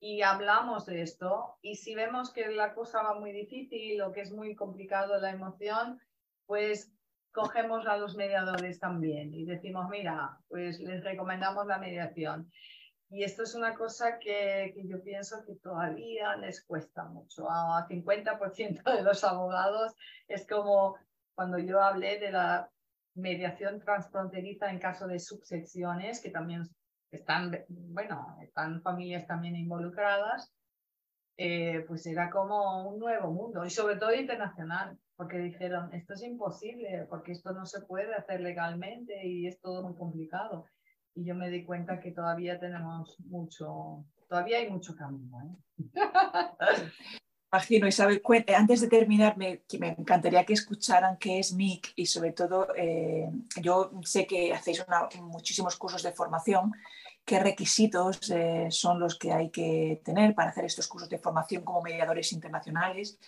y 0.00 0.20
hablamos 0.20 0.84
de 0.84 1.00
esto? 1.00 1.56
Y 1.62 1.76
si 1.76 1.94
vemos 1.94 2.30
que 2.30 2.48
la 2.48 2.74
cosa 2.74 3.02
va 3.02 3.18
muy 3.18 3.32
difícil 3.32 4.02
o 4.02 4.12
que 4.12 4.20
es 4.20 4.32
muy 4.32 4.54
complicado 4.54 5.18
la 5.18 5.30
emoción, 5.30 5.98
pues 6.44 6.93
cogemos 7.34 7.86
a 7.86 7.96
los 7.96 8.14
mediadores 8.16 8.78
también 8.78 9.34
y 9.34 9.44
decimos, 9.44 9.88
mira, 9.90 10.38
pues 10.48 10.78
les 10.78 11.02
recomendamos 11.02 11.66
la 11.66 11.78
mediación. 11.78 12.50
Y 13.10 13.24
esto 13.24 13.42
es 13.42 13.54
una 13.54 13.74
cosa 13.74 14.18
que, 14.18 14.72
que 14.74 14.86
yo 14.86 15.02
pienso 15.02 15.44
que 15.44 15.56
todavía 15.56 16.36
les 16.36 16.64
cuesta 16.64 17.04
mucho. 17.04 17.50
A 17.50 17.86
50% 17.88 18.82
de 18.96 19.02
los 19.02 19.24
abogados 19.24 19.94
es 20.28 20.46
como 20.46 20.96
cuando 21.34 21.58
yo 21.58 21.82
hablé 21.82 22.18
de 22.20 22.30
la 22.30 22.70
mediación 23.14 23.80
transfronteriza 23.80 24.70
en 24.70 24.78
caso 24.78 25.06
de 25.06 25.18
subsecciones, 25.18 26.20
que 26.20 26.30
también 26.30 26.62
están, 27.10 27.52
bueno, 27.68 28.38
están 28.42 28.80
familias 28.80 29.26
también 29.26 29.56
involucradas, 29.56 30.52
eh, 31.36 31.84
pues 31.88 32.06
era 32.06 32.30
como 32.30 32.88
un 32.88 33.00
nuevo 33.00 33.32
mundo 33.32 33.64
y 33.64 33.70
sobre 33.70 33.96
todo 33.96 34.14
internacional, 34.14 34.96
porque 35.16 35.38
dijeron, 35.38 35.92
esto 35.92 36.14
es 36.14 36.22
imposible, 36.22 37.06
porque 37.08 37.32
esto 37.32 37.52
no 37.52 37.66
se 37.66 37.80
puede 37.82 38.14
hacer 38.14 38.40
legalmente 38.40 39.26
y 39.26 39.46
es 39.46 39.60
todo 39.60 39.82
muy 39.82 39.96
complicado. 39.96 40.66
Y 41.14 41.24
yo 41.24 41.34
me 41.34 41.50
di 41.50 41.64
cuenta 41.64 42.00
que 42.00 42.10
todavía 42.10 42.58
tenemos 42.58 43.16
mucho, 43.20 44.04
todavía 44.28 44.58
hay 44.58 44.70
mucho 44.70 44.96
camino. 44.96 45.40
¿eh? 45.42 45.84
Imagino, 47.52 47.86
Isabel, 47.86 48.20
antes 48.56 48.80
de 48.80 48.88
terminar, 48.88 49.36
me, 49.36 49.62
me, 49.78 49.90
encantaría 49.90 50.44
que 50.44 50.54
escucharan 50.54 51.16
qué 51.18 51.38
es 51.38 51.52
MIC 51.52 51.92
y 51.94 52.06
sobre 52.06 52.32
todo, 52.32 52.66
eh, 52.76 53.30
yo 53.62 53.92
sé 54.02 54.26
que 54.26 54.52
hacéis 54.52 54.84
muchísimos 55.20 55.76
cursos 55.76 56.02
de 56.02 56.10
formación 56.10 56.72
qué 57.24 57.38
requisitos 57.38 58.30
eh, 58.30 58.66
son 58.70 59.00
los 59.00 59.18
que 59.18 59.32
hay 59.32 59.50
que 59.50 60.00
tener 60.04 60.34
para 60.34 60.50
hacer 60.50 60.64
estos 60.64 60.86
cursos 60.86 61.08
de 61.08 61.18
formación 61.18 61.64
como 61.64 61.82
mediadores 61.82 62.32
internacionales. 62.32 63.18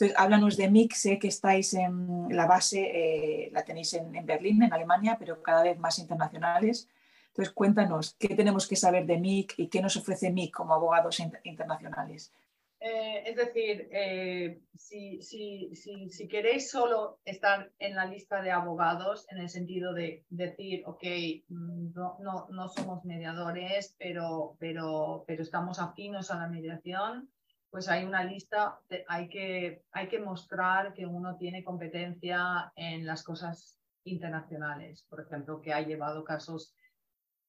Entonces, 0.00 0.18
háblanos 0.18 0.56
de 0.56 0.88
sé 0.94 1.18
que 1.18 1.28
estáis 1.28 1.74
en 1.74 2.34
la 2.34 2.46
base, 2.46 2.80
eh, 2.80 3.50
la 3.52 3.62
tenéis 3.66 3.92
en, 3.92 4.24
Berlín, 4.24 4.62
en 4.62 4.72
Alemania, 4.72 5.16
pero 5.18 5.42
cada 5.42 5.62
vez 5.62 5.78
más 5.78 5.98
internacionales. 5.98 6.88
Entonces, 7.28 7.52
cuéntanos, 7.52 8.16
¿qué 8.18 8.28
tenemos 8.34 8.66
que 8.66 8.76
saber 8.76 9.04
de 9.04 9.18
MIC 9.18 9.58
y 9.58 9.68
qué 9.68 9.82
nos 9.82 9.98
ofrece 9.98 10.30
MIC 10.30 10.54
como 10.54 10.72
abogados 10.72 11.20
internacionales? 11.44 12.32
Eh, 12.80 13.24
es 13.26 13.36
decir, 13.36 13.90
eh, 13.92 14.62
si, 14.74 15.20
si, 15.20 15.70
si, 15.74 16.28
queréis 16.28 16.70
solo 16.70 17.18
estar 17.26 17.70
en 17.78 17.94
la 17.94 18.06
lista 18.06 18.40
de 18.40 18.52
abogados, 18.52 19.26
en 19.30 19.36
el 19.36 19.50
sentido 19.50 19.92
de 19.92 20.24
decir, 20.30 20.82
ok, 20.86 21.04
mm, 21.48 21.92
no, 21.92 22.16
no, 22.20 22.48
no 22.48 22.68
somos 22.68 23.04
mediadores, 23.04 23.94
pero, 23.98 24.56
pero, 24.58 25.24
pero 25.26 25.42
estamos 25.42 25.78
afinos 25.78 26.30
a 26.30 26.38
la 26.38 26.48
mediación, 26.48 27.28
pues 27.70 27.88
hay 27.88 28.04
una 28.04 28.24
lista, 28.24 28.80
hay, 29.08 29.28
que, 29.28 29.84
hay 29.92 30.08
que 30.08 30.18
mostrar 30.18 30.92
que 30.92 31.06
uno 31.06 31.36
tiene 31.36 31.62
competencia 31.62 32.72
en 32.74 33.06
las 33.06 33.22
cosas 33.22 33.78
internacionales, 34.04 35.06
por 35.08 35.20
ejemplo, 35.20 35.60
que 35.60 35.72
ha 35.72 35.80
llevado 35.80 36.24
casos 36.24 36.74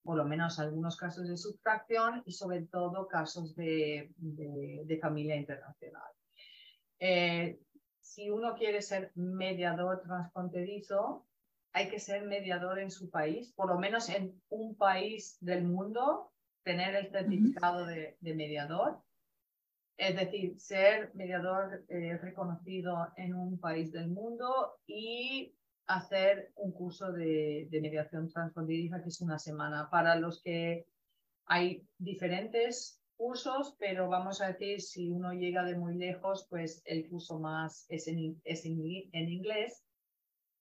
por 0.04 0.18
lo 0.18 0.26
menos 0.26 0.60
algunos 0.60 0.98
casos 0.98 1.28
de 1.28 1.38
sustracción 1.38 2.24
y 2.26 2.34
sobre 2.34 2.64
todo 2.64 3.08
casos 3.08 3.56
de, 3.56 4.12
de, 4.18 4.98
familia 5.00 5.36
internacional. 5.36 6.12
Eh, 7.00 7.60
si 8.00 8.30
uno 8.30 8.56
quiere 8.56 8.82
ser 8.82 9.12
mediador 9.16 10.02
transfronterizo, 10.02 11.28
hay 11.74 11.90
que 11.90 12.00
ser 12.00 12.24
mediador 12.26 12.80
en 12.80 12.92
su 12.92 13.10
país, 13.10 13.54
por 13.54 13.68
lo 13.68 13.78
menos 13.78 14.10
en 14.10 14.42
un 14.50 14.76
país 14.76 15.38
del 15.40 15.64
mundo, 15.64 16.32
tener 16.64 16.96
el 16.96 17.12
certificado 17.12 17.86
de, 17.86 18.18
de 18.20 18.34
mediador. 18.34 19.02
Es 19.98 20.16
decir, 20.16 20.60
ser 20.60 21.14
mediador 21.14 21.84
eh, 21.88 22.18
reconocido 22.18 23.10
en 23.18 23.36
un 23.36 23.60
país 23.60 23.92
del 23.92 24.10
mundo 24.10 24.80
y 24.88 25.56
hacer 25.88 26.52
un 26.56 26.72
curso 26.72 27.12
de, 27.12 27.68
mediación 27.72 28.30
transfronteriza 28.30 29.02
que 29.02 29.10
es 29.10 29.22
una 29.22 29.38
semana. 29.38 29.90
Para 29.90 30.16
los 30.16 30.42
que 30.42 30.88
hay 31.46 31.86
diferentes 31.98 33.02
cursos, 33.16 33.76
pero 33.78 34.10
vamos 34.10 34.42
a 34.42 34.48
decir, 34.48 34.82
si 34.82 35.10
uno 35.10 35.34
llega 35.34 35.64
de 35.64 35.76
muy 35.76 35.96
lejos, 35.96 36.48
pues 36.50 36.82
el 36.86 37.08
curso 37.10 37.40
más 37.40 37.86
es 37.90 38.08
en, 38.08 38.42
es 38.44 38.66
en, 38.66 38.80
inglés. 39.12 39.84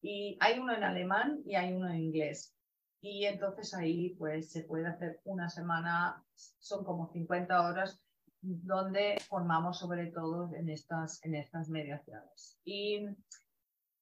Y 0.02 0.36
hay 0.40 0.58
uno 0.58 0.74
en 0.74 0.82
alemán 0.82 1.42
y 1.44 1.54
hay 1.54 1.72
uno 1.72 1.88
en 1.88 2.00
inglés. 2.00 2.54
Y 3.00 3.24
entonces 3.24 3.72
ahí 3.74 4.10
pues 4.18 4.50
se 4.50 4.64
puede 4.64 4.86
hacer 4.86 5.20
una 5.24 5.48
semana, 5.48 6.22
son 6.34 6.84
como 6.84 7.10
50 7.12 7.66
horas, 7.66 7.98
donde 8.42 9.18
formamos 9.28 9.78
sobre 9.78 10.06
todo 10.06 10.52
en 10.54 10.68
estas, 10.68 11.24
en 11.24 11.34
estas 11.34 11.68
mediaciones. 11.68 12.58
Y 12.64 13.06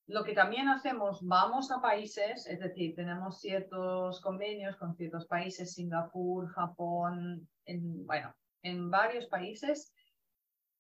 lo 0.06 0.24
que 0.24 0.32
también 0.32 0.68
hacemos, 0.68 1.18
vamos 1.22 1.70
a 1.70 1.80
países, 1.80 2.46
es 2.46 2.60
decir, 2.60 2.94
tenemos 2.94 3.40
ciertos 3.40 4.20
convenios 4.20 4.76
con 4.76 4.96
ciertos 4.96 5.26
países, 5.26 5.74
Singapur, 5.74 6.48
Japón, 6.48 7.48
en, 7.66 8.06
bueno, 8.06 8.34
en 8.62 8.90
varios 8.90 9.26
países 9.26 9.92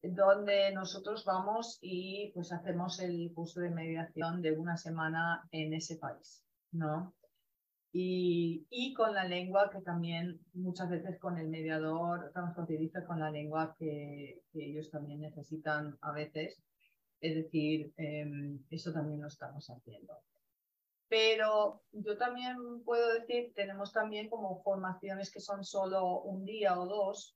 donde 0.02 0.72
nosotros 0.72 1.24
vamos 1.24 1.78
y 1.80 2.30
pues 2.32 2.52
hacemos 2.52 3.00
el 3.00 3.32
curso 3.34 3.60
de 3.60 3.70
mediación 3.70 4.40
de 4.40 4.52
una 4.52 4.76
semana 4.76 5.46
en 5.50 5.74
ese 5.74 5.96
país, 5.96 6.42
¿no? 6.70 7.14
Y, 7.90 8.66
y 8.68 8.92
con 8.92 9.14
la 9.14 9.24
lengua 9.24 9.70
que 9.70 9.80
también 9.80 10.38
muchas 10.52 10.90
veces 10.90 11.18
con 11.18 11.38
el 11.38 11.48
mediador 11.48 12.30
transfronterizo 12.32 13.04
con 13.06 13.18
la 13.18 13.30
lengua 13.30 13.74
que, 13.78 14.42
que 14.52 14.66
ellos 14.66 14.90
también 14.90 15.20
necesitan 15.20 15.96
a 16.02 16.12
veces 16.12 16.62
es 17.20 17.34
decir, 17.34 17.92
em, 17.96 18.60
eso 18.70 18.92
también 18.92 19.20
lo 19.20 19.28
estamos 19.28 19.68
haciendo. 19.68 20.14
Pero 21.08 21.82
yo 21.92 22.18
también 22.18 22.56
puedo 22.84 23.14
decir, 23.14 23.52
tenemos 23.54 23.92
también 23.92 24.28
como 24.28 24.62
formaciones 24.62 25.32
que 25.32 25.40
son 25.40 25.64
solo 25.64 26.20
un 26.20 26.44
día 26.44 26.78
o 26.78 26.86
dos. 26.86 27.34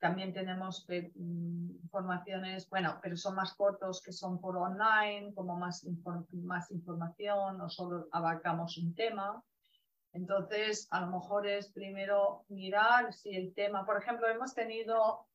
También 0.00 0.32
tenemos 0.32 0.86
eh, 0.88 1.12
mm, 1.14 1.88
formaciones, 1.90 2.68
bueno, 2.68 2.98
pero 3.02 3.16
son 3.16 3.36
más 3.36 3.54
cortos 3.54 4.02
que 4.02 4.12
son 4.12 4.40
por 4.40 4.56
online, 4.56 5.32
como 5.34 5.56
más, 5.56 5.86
más 6.32 6.70
información 6.70 7.60
o 7.60 7.68
solo 7.68 8.08
abarcamos 8.10 8.76
un 8.78 8.94
tema. 8.94 9.42
Entonces, 10.12 10.88
a 10.90 11.02
lo 11.02 11.18
mejor 11.18 11.46
es 11.46 11.70
primero 11.70 12.44
mirar 12.48 13.12
si 13.12 13.30
el 13.30 13.54
tema, 13.54 13.86
por 13.86 14.02
ejemplo, 14.02 14.28
hemos 14.28 14.54
tenido 14.54 15.26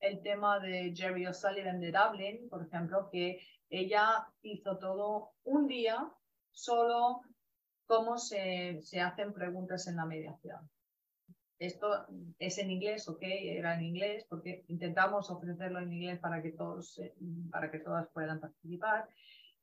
el 0.00 0.20
tema 0.22 0.58
de 0.58 0.92
Jerry 0.94 1.26
O'Sullivan 1.26 1.80
de 1.80 1.92
Dublin, 1.92 2.48
por 2.48 2.66
ejemplo, 2.66 3.08
que 3.10 3.40
ella 3.70 4.26
hizo 4.42 4.76
todo 4.78 5.30
un 5.44 5.66
día 5.66 6.10
solo 6.50 7.22
cómo 7.86 8.18
se, 8.18 8.80
se 8.82 9.00
hacen 9.00 9.32
preguntas 9.32 9.86
en 9.86 9.96
la 9.96 10.04
mediación. 10.04 10.68
Esto 11.58 12.06
es 12.40 12.58
en 12.58 12.72
inglés, 12.72 13.08
ok, 13.08 13.22
era 13.22 13.74
en 13.76 13.84
inglés, 13.84 14.26
porque 14.28 14.64
intentamos 14.66 15.30
ofrecerlo 15.30 15.78
en 15.78 15.92
inglés 15.92 16.18
para 16.18 16.42
que, 16.42 16.50
todos, 16.50 17.00
para 17.52 17.70
que 17.70 17.78
todas 17.78 18.08
puedan 18.08 18.40
participar. 18.40 19.08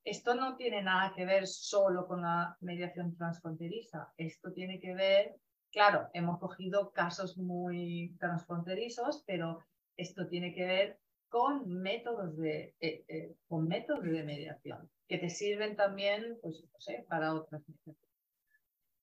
Esto 0.04 0.34
no 0.36 0.56
tiene 0.56 0.82
nada 0.82 1.14
que 1.16 1.26
ver 1.26 1.48
solo 1.48 2.08
con 2.08 2.22
la 2.22 2.58
mediación 2.62 3.16
transfronteriza. 3.16 4.12
Esto 4.18 4.52
tiene 4.54 4.80
que 4.80 4.94
ver, 4.94 5.36
claro, 5.72 6.10
hemos 6.14 6.40
cogido 6.40 6.92
casos 6.92 7.38
muy 7.38 8.16
transfronterizos, 8.20 9.24
pero 9.28 9.60
esto 9.98 10.28
tiene 10.28 10.54
que 10.54 10.66
ver 10.66 11.00
con 11.28 11.68
métodos 11.70 12.38
de, 12.38 12.76
eh, 12.80 13.06
eh, 13.08 13.36
con 13.48 13.68
métodos 13.68 14.04
de 14.04 14.24
mediación 14.24 14.90
que 15.08 15.18
te 15.18 15.30
sirven 15.30 15.76
también 15.76 16.38
pues, 16.42 16.64
no 16.72 16.80
sé, 16.80 17.06
para 17.10 17.34
otras 17.34 17.64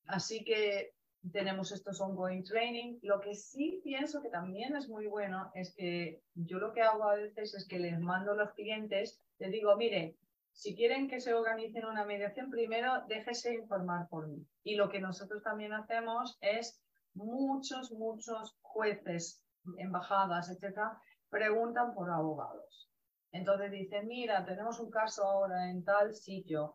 Así 0.07 0.45
que 0.45 0.95
tenemos 1.33 1.73
estos 1.73 2.01
ongoing 2.01 2.45
training. 2.45 2.99
Lo 3.03 3.21
que 3.21 3.35
sí 3.35 3.81
pienso 3.83 4.23
que 4.23 4.29
también 4.29 4.77
es 4.77 4.89
muy 4.89 5.07
bueno 5.07 5.51
es 5.55 5.75
que 5.75 6.23
yo 6.35 6.59
lo 6.59 6.73
que 6.73 6.83
hago 6.83 7.05
a 7.05 7.17
veces 7.17 7.55
es 7.55 7.67
que 7.67 7.81
les 7.81 7.99
mando 7.99 8.33
a 8.33 8.37
los 8.37 8.53
clientes, 8.53 9.21
les 9.39 9.51
digo, 9.51 9.77
mire, 9.77 10.17
si 10.57 10.75
quieren 10.75 11.07
que 11.07 11.21
se 11.21 11.35
organice 11.35 11.85
una 11.85 12.07
mediación, 12.07 12.51
primero 12.51 13.05
déjese 13.09 13.55
informar 13.55 14.09
por 14.09 14.27
mí. 14.27 14.43
Y 14.65 14.77
lo 14.77 14.89
que 14.89 15.01
nosotros 15.01 15.43
también 15.43 15.75
hacemos 15.75 16.39
es 16.41 16.83
muchos, 17.15 17.93
muchos 17.93 18.57
jueces 18.63 19.45
embajadas, 19.77 20.49
etcétera, 20.49 20.99
preguntan 21.29 21.95
por 21.95 22.11
abogados. 22.11 22.91
Entonces 23.33 23.71
dicen, 23.71 24.09
mira, 24.09 24.47
tenemos 24.47 24.81
un 24.81 24.91
caso 24.91 25.25
ahora 25.25 25.71
en 25.71 25.85
tal 25.85 26.15
sitio, 26.15 26.73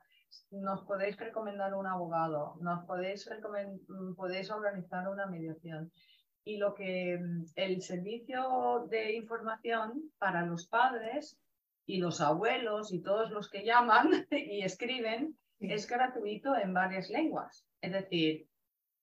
nos 0.51 0.83
podéis 0.85 1.17
recomendar 1.17 1.73
un 1.73 1.87
abogado, 1.87 2.57
nos 2.61 2.85
podéis, 2.85 3.27
podéis 4.15 4.51
organizar 4.51 5.09
una 5.09 5.25
mediación. 5.25 5.91
Y 6.43 6.57
lo 6.57 6.75
que 6.75 7.19
el 7.55 7.81
servicio 7.81 8.85
de 8.89 9.15
información 9.15 10.11
para 10.19 10.45
los 10.45 10.67
padres 10.67 11.39
y 11.91 11.97
los 11.97 12.21
abuelos 12.21 12.93
y 12.93 13.01
todos 13.01 13.31
los 13.31 13.49
que 13.49 13.65
llaman 13.65 14.25
y 14.31 14.63
escriben 14.63 15.37
es 15.59 15.87
gratuito 15.87 16.55
en 16.55 16.73
varias 16.73 17.09
lenguas. 17.09 17.67
Es 17.81 17.91
decir, 17.91 18.47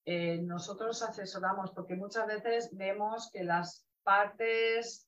eh, 0.06 0.38
nosotros 0.38 1.02
asesoramos 1.02 1.70
porque 1.72 1.96
muchas 1.96 2.26
veces 2.26 2.70
vemos 2.72 3.30
que 3.30 3.44
las 3.44 3.86
partes 4.02 5.06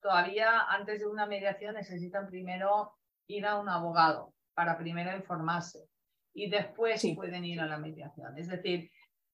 todavía 0.00 0.62
antes 0.70 1.00
de 1.00 1.06
una 1.06 1.26
mediación 1.26 1.74
necesitan 1.74 2.28
primero 2.28 2.94
ir 3.26 3.44
a 3.44 3.60
un 3.60 3.68
abogado 3.68 4.32
para 4.54 4.78
primero 4.78 5.14
informarse 5.14 5.86
y 6.32 6.48
después 6.48 7.02
pueden 7.14 7.44
ir 7.44 7.60
a 7.60 7.66
la 7.66 7.76
mediación. 7.76 8.38
Es 8.38 8.48
decir, 8.48 8.90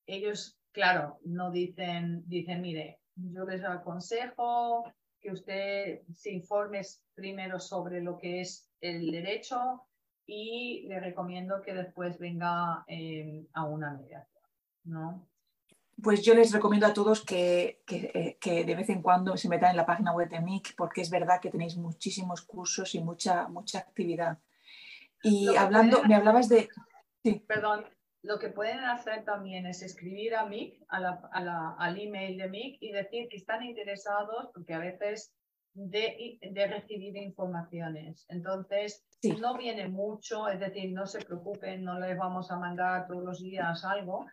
ellos, 0.07 0.59
claro, 0.73 1.21
no 1.25 1.53
dicen, 1.53 2.25
dicen, 2.27 2.61
mire, 2.61 2.99
yo 3.15 3.45
les 3.45 3.63
aconsejo 3.65 4.93
que 5.25 5.33
usted 5.33 6.03
se 6.15 6.31
informe 6.31 6.83
primero 7.15 7.59
sobre 7.59 8.03
lo 8.03 8.19
que 8.19 8.43
es 8.43 8.71
el 8.83 9.11
derecho 9.11 9.87
y 10.27 10.85
le 10.87 11.01
recomiendo 11.01 11.63
que 11.63 11.73
después 11.73 12.19
venga 12.19 12.85
eh, 12.87 13.47
a 13.55 13.65
una 13.65 13.95
mediación. 13.95 14.43
¿no? 14.85 15.27
Pues 16.03 16.23
yo 16.23 16.35
les 16.35 16.53
recomiendo 16.53 16.87
a 16.87 16.93
todos 16.93 17.25
eh, 17.31 17.81
que, 17.87 18.65
de 18.67 18.75
vez 18.75 18.91
en 18.91 19.01
cuando 19.01 19.35
se 19.39 19.49
metan 19.49 19.71
en 19.71 19.79
la 19.79 19.87
página 19.87 20.13
web 20.13 20.29
de 20.29 20.43
MIC 20.43 20.75
porque 20.77 21.01
es 21.01 21.09
verdad 21.09 21.41
que 21.41 21.51
tenéis 21.51 21.79
muchísimos 21.79 22.43
cursos 22.43 22.95
y 22.95 23.01
mucha, 23.01 23.49
mucha 23.49 23.79
actividad. 23.79 24.39
Y 25.23 25.57
hablando, 25.57 26.05
me 26.05 26.17
hablabas 26.17 26.51
de... 26.51 26.69
Perdón, 27.47 27.87
lo 28.25 28.39
que 28.39 28.49
pueden 28.49 28.81
hacer 28.85 29.23
también 29.25 29.67
es 29.67 29.83
escribir 29.83 30.35
a 30.35 30.47
MIC, 30.47 30.83
al 30.89 32.01
email 32.01 32.39
de 32.39 32.49
MIC 32.49 32.79
y 32.81 32.91
decir 32.91 33.29
que 33.29 33.37
están 33.37 33.63
interesados, 33.63 34.49
porque 34.55 34.73
a 34.73 34.79
veces 34.79 35.35
de, 35.75 36.39
de 36.41 36.67
recibir 36.67 37.17
informaciones. 37.19 38.25
Entonces, 38.31 39.05
no 39.41 39.59
viene 39.59 39.89
mucho, 39.89 40.49
es 40.49 40.59
decir, 40.59 40.91
no 40.93 41.07
se 41.07 41.21
preocupen, 41.21 41.85
no 41.85 42.01
les 42.01 42.17
vamos 42.17 42.51
a 42.51 42.57
mandar 42.57 43.07
todos 43.07 43.23
los 43.23 43.41
días 43.43 43.85
algo, 43.85 44.25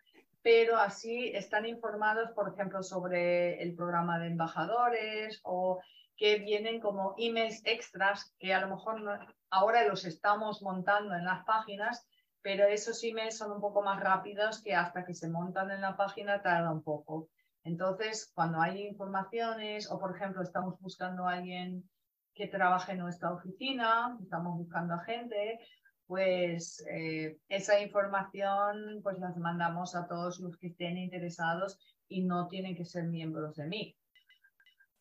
pero 0.42 0.78
así 0.78 1.30
están 1.34 1.66
informados, 1.66 2.32
por 2.32 2.54
ejemplo, 2.54 2.84
sobre 2.84 3.62
el 3.62 3.76
programa 3.76 4.20
de 4.20 4.28
embajadores 4.28 5.42
o 5.44 5.82
que 6.16 6.38
vienen 6.40 6.80
como 6.80 7.14
emails 7.18 7.62
extras 7.66 8.34
que 8.40 8.54
a 8.54 8.62
lo 8.62 8.76
mejor 8.76 9.20
ahora 9.50 9.86
los 9.86 10.06
estamos 10.06 10.62
montando 10.62 11.14
en 11.14 11.26
las 11.26 11.44
páginas, 11.44 12.08
pero 12.42 12.68
esos 12.68 13.04
emails 13.04 13.38
son 13.38 13.52
un 13.52 13.62
poco 13.62 13.82
más 13.82 14.00
rápidos 14.00 14.62
que 14.62 14.76
hasta 14.76 15.06
que 15.06 15.14
se 15.14 15.30
montan 15.30 15.72
en 15.72 15.82
la 15.82 15.96
página 15.96 16.42
tarda 16.42 16.72
un 16.72 16.84
poco. 16.84 17.30
Entonces, 17.64 18.32
cuando 18.34 18.60
hay 18.60 18.88
informaciones 18.88 19.90
o, 19.92 20.00
por 20.00 20.16
ejemplo, 20.16 20.42
estamos 20.42 20.80
buscando 20.80 21.28
a 21.28 21.34
alguien 21.34 21.88
que 22.34 22.48
trabaje 22.48 22.94
en 22.94 23.00
nuestra 23.00 23.34
oficina, 23.34 24.18
estamos 24.22 24.58
buscando 24.58 24.96
a 24.96 25.04
gente, 25.04 25.60
pues 26.08 26.84
eh, 26.90 27.38
esa 27.48 27.80
información 27.80 29.00
pues 29.04 29.18
las 29.20 29.38
mandamos 29.38 29.96
a 29.96 30.08
todos 30.08 30.40
los 30.40 30.58
que 30.58 30.68
estén 30.68 30.98
interesados 30.98 31.78
y 32.08 32.24
no 32.24 32.48
tienen 32.48 32.76
que 32.76 32.86
ser 32.86 33.06
miembros 33.06 33.56
de 33.56 33.68
mí. 33.68 33.96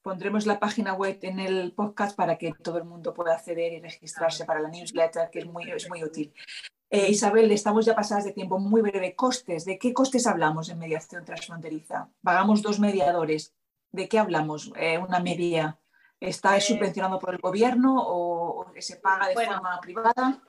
Pondremos 0.02 0.46
la 0.46 0.58
página 0.58 0.94
web 0.94 1.18
en 1.22 1.38
el 1.40 1.72
podcast 1.72 2.16
para 2.16 2.38
que 2.38 2.52
todo 2.52 2.78
el 2.78 2.84
mundo 2.84 3.12
pueda 3.12 3.34
acceder 3.34 3.72
y 3.74 3.80
registrarse 3.80 4.46
para 4.46 4.60
la 4.60 4.68
newsletter, 4.68 5.28
que 5.30 5.40
es 5.40 5.46
muy, 5.46 5.70
es 5.70 5.88
muy 5.88 6.02
útil. 6.02 6.32
Eh, 6.88 7.10
Isabel, 7.10 7.50
estamos 7.52 7.84
ya 7.84 7.94
pasadas 7.94 8.24
de 8.24 8.32
tiempo 8.32 8.58
muy 8.58 8.80
breve. 8.80 9.14
Costes, 9.14 9.64
¿de 9.64 9.78
qué 9.78 9.92
costes 9.92 10.26
hablamos 10.26 10.70
en 10.70 10.78
mediación 10.78 11.24
transfronteriza? 11.24 12.08
Pagamos 12.22 12.62
dos 12.62 12.80
mediadores. 12.80 13.54
¿De 13.92 14.08
qué 14.08 14.18
hablamos? 14.18 14.72
Eh, 14.76 14.98
una 14.98 15.20
media. 15.20 15.78
¿Está 16.18 16.56
eh, 16.56 16.60
subvencionado 16.60 17.18
por 17.18 17.34
el 17.34 17.40
gobierno 17.40 17.94
o, 17.96 18.66
se 18.78 18.96
paga 18.96 19.28
de 19.28 19.34
forma 19.34 19.78
privada? 19.80 20.42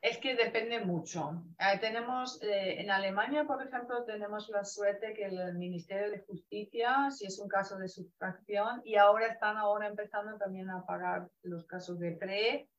Es 0.00 0.16
que 0.16 0.34
depende 0.34 0.82
mucho. 0.82 1.44
Eh, 1.58 1.78
tenemos, 1.78 2.42
eh, 2.42 2.80
en 2.80 2.90
Alemania, 2.90 3.44
por 3.44 3.62
ejemplo, 3.62 4.02
tenemos 4.04 4.48
la 4.48 4.64
suerte 4.64 5.12
que 5.12 5.26
el 5.26 5.54
Ministerio 5.58 6.10
de 6.10 6.20
Justicia, 6.20 7.10
si 7.10 7.26
es 7.26 7.38
un 7.38 7.48
caso 7.48 7.76
de 7.76 7.88
sustracción, 7.88 8.80
y 8.84 8.96
ahora 8.96 9.26
están 9.26 9.58
ahora 9.58 9.88
empezando 9.88 10.38
también 10.38 10.70
a 10.70 10.86
pagar 10.86 11.28
los 11.42 11.66
casos 11.66 11.98
de 11.98 12.12
pre, 12.12 12.70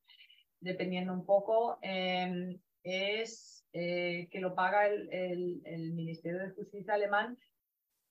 dependiendo 0.59 1.13
un 1.13 1.23
poco, 1.23 1.77
em, 1.83 2.59
es 2.81 3.67
eh, 3.73 4.27
que 4.31 4.39
lo 4.39 4.55
paga 4.55 4.87
el, 4.87 5.61
el, 5.63 5.93
Ministerio 5.93 6.39
de 6.39 6.49
Justicia 6.49 6.95
alemán 6.95 7.37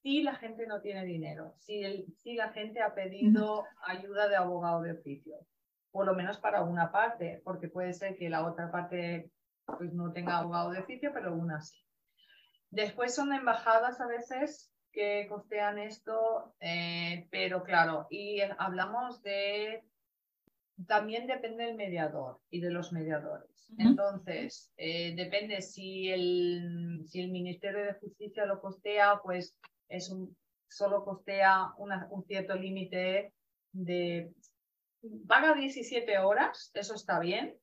si 0.03 0.23
la 0.23 0.37
gente 0.37 0.67
no 0.67 0.81
tiene 0.81 1.05
dinero, 1.05 1.55
si, 1.59 1.83
el, 1.83 2.07
si 2.17 2.35
la 2.35 2.51
gente 2.53 2.81
ha 2.81 2.95
pedido 2.95 3.65
ayuda 3.83 4.29
de 4.29 4.37
abogado 4.37 4.83
de 4.83 4.93
oficio 4.93 5.37
por 5.91 6.07
lo 6.07 6.15
menos 6.15 6.39
para 6.39 6.63
una 6.63 6.93
parte, 6.93 7.41
porque 7.45 7.69
puede 7.69 7.93
ser 7.93 8.17
que 8.17 8.31
la 8.31 8.47
otra 8.47 8.71
parte 8.71 9.31
pues, 9.65 9.93
no 9.93 10.13
tenga 10.13 10.39
abogado 10.39 10.71
de 10.71 10.81
oficio, 10.81 11.11
pero 11.13 11.35
una 11.35 11.61
sí. 11.61 11.79
Después 12.71 13.15
son 13.15 13.33
embajadas 13.33 14.01
a 14.01 14.07
veces 14.07 14.73
que 14.93 15.27
costean 15.29 15.79
esto, 15.79 16.55
eh, 16.61 17.27
pero 17.31 17.63
claro, 17.63 18.07
y 18.11 18.41
hablamos 18.59 19.23
de, 19.23 19.83
también 20.87 21.27
depende 21.27 21.65
del 21.65 21.77
mediador 21.77 22.39
y 22.51 22.61
de 22.61 22.71
los 22.71 22.93
mediadores. 22.93 23.49
Entonces, 23.79 24.73
eh, 24.77 25.15
depende 25.15 25.63
si 25.63 26.11
el, 26.11 27.03
si 27.07 27.21
el 27.21 27.31
Ministerio 27.31 27.85
de 27.85 27.95
Justicia 27.95 28.45
lo 28.45 28.61
costea, 28.61 29.21
pues 29.23 29.57
es 29.89 30.11
un, 30.11 30.37
solo 30.69 31.05
costea 31.05 31.73
un 31.79 32.25
cierto 32.25 32.55
límite 32.55 33.33
de 33.73 34.33
paga 35.27 35.55
17 35.55 36.19
horas, 36.19 36.71
eso 36.75 36.95
está 36.95 37.19
bien, 37.19 37.57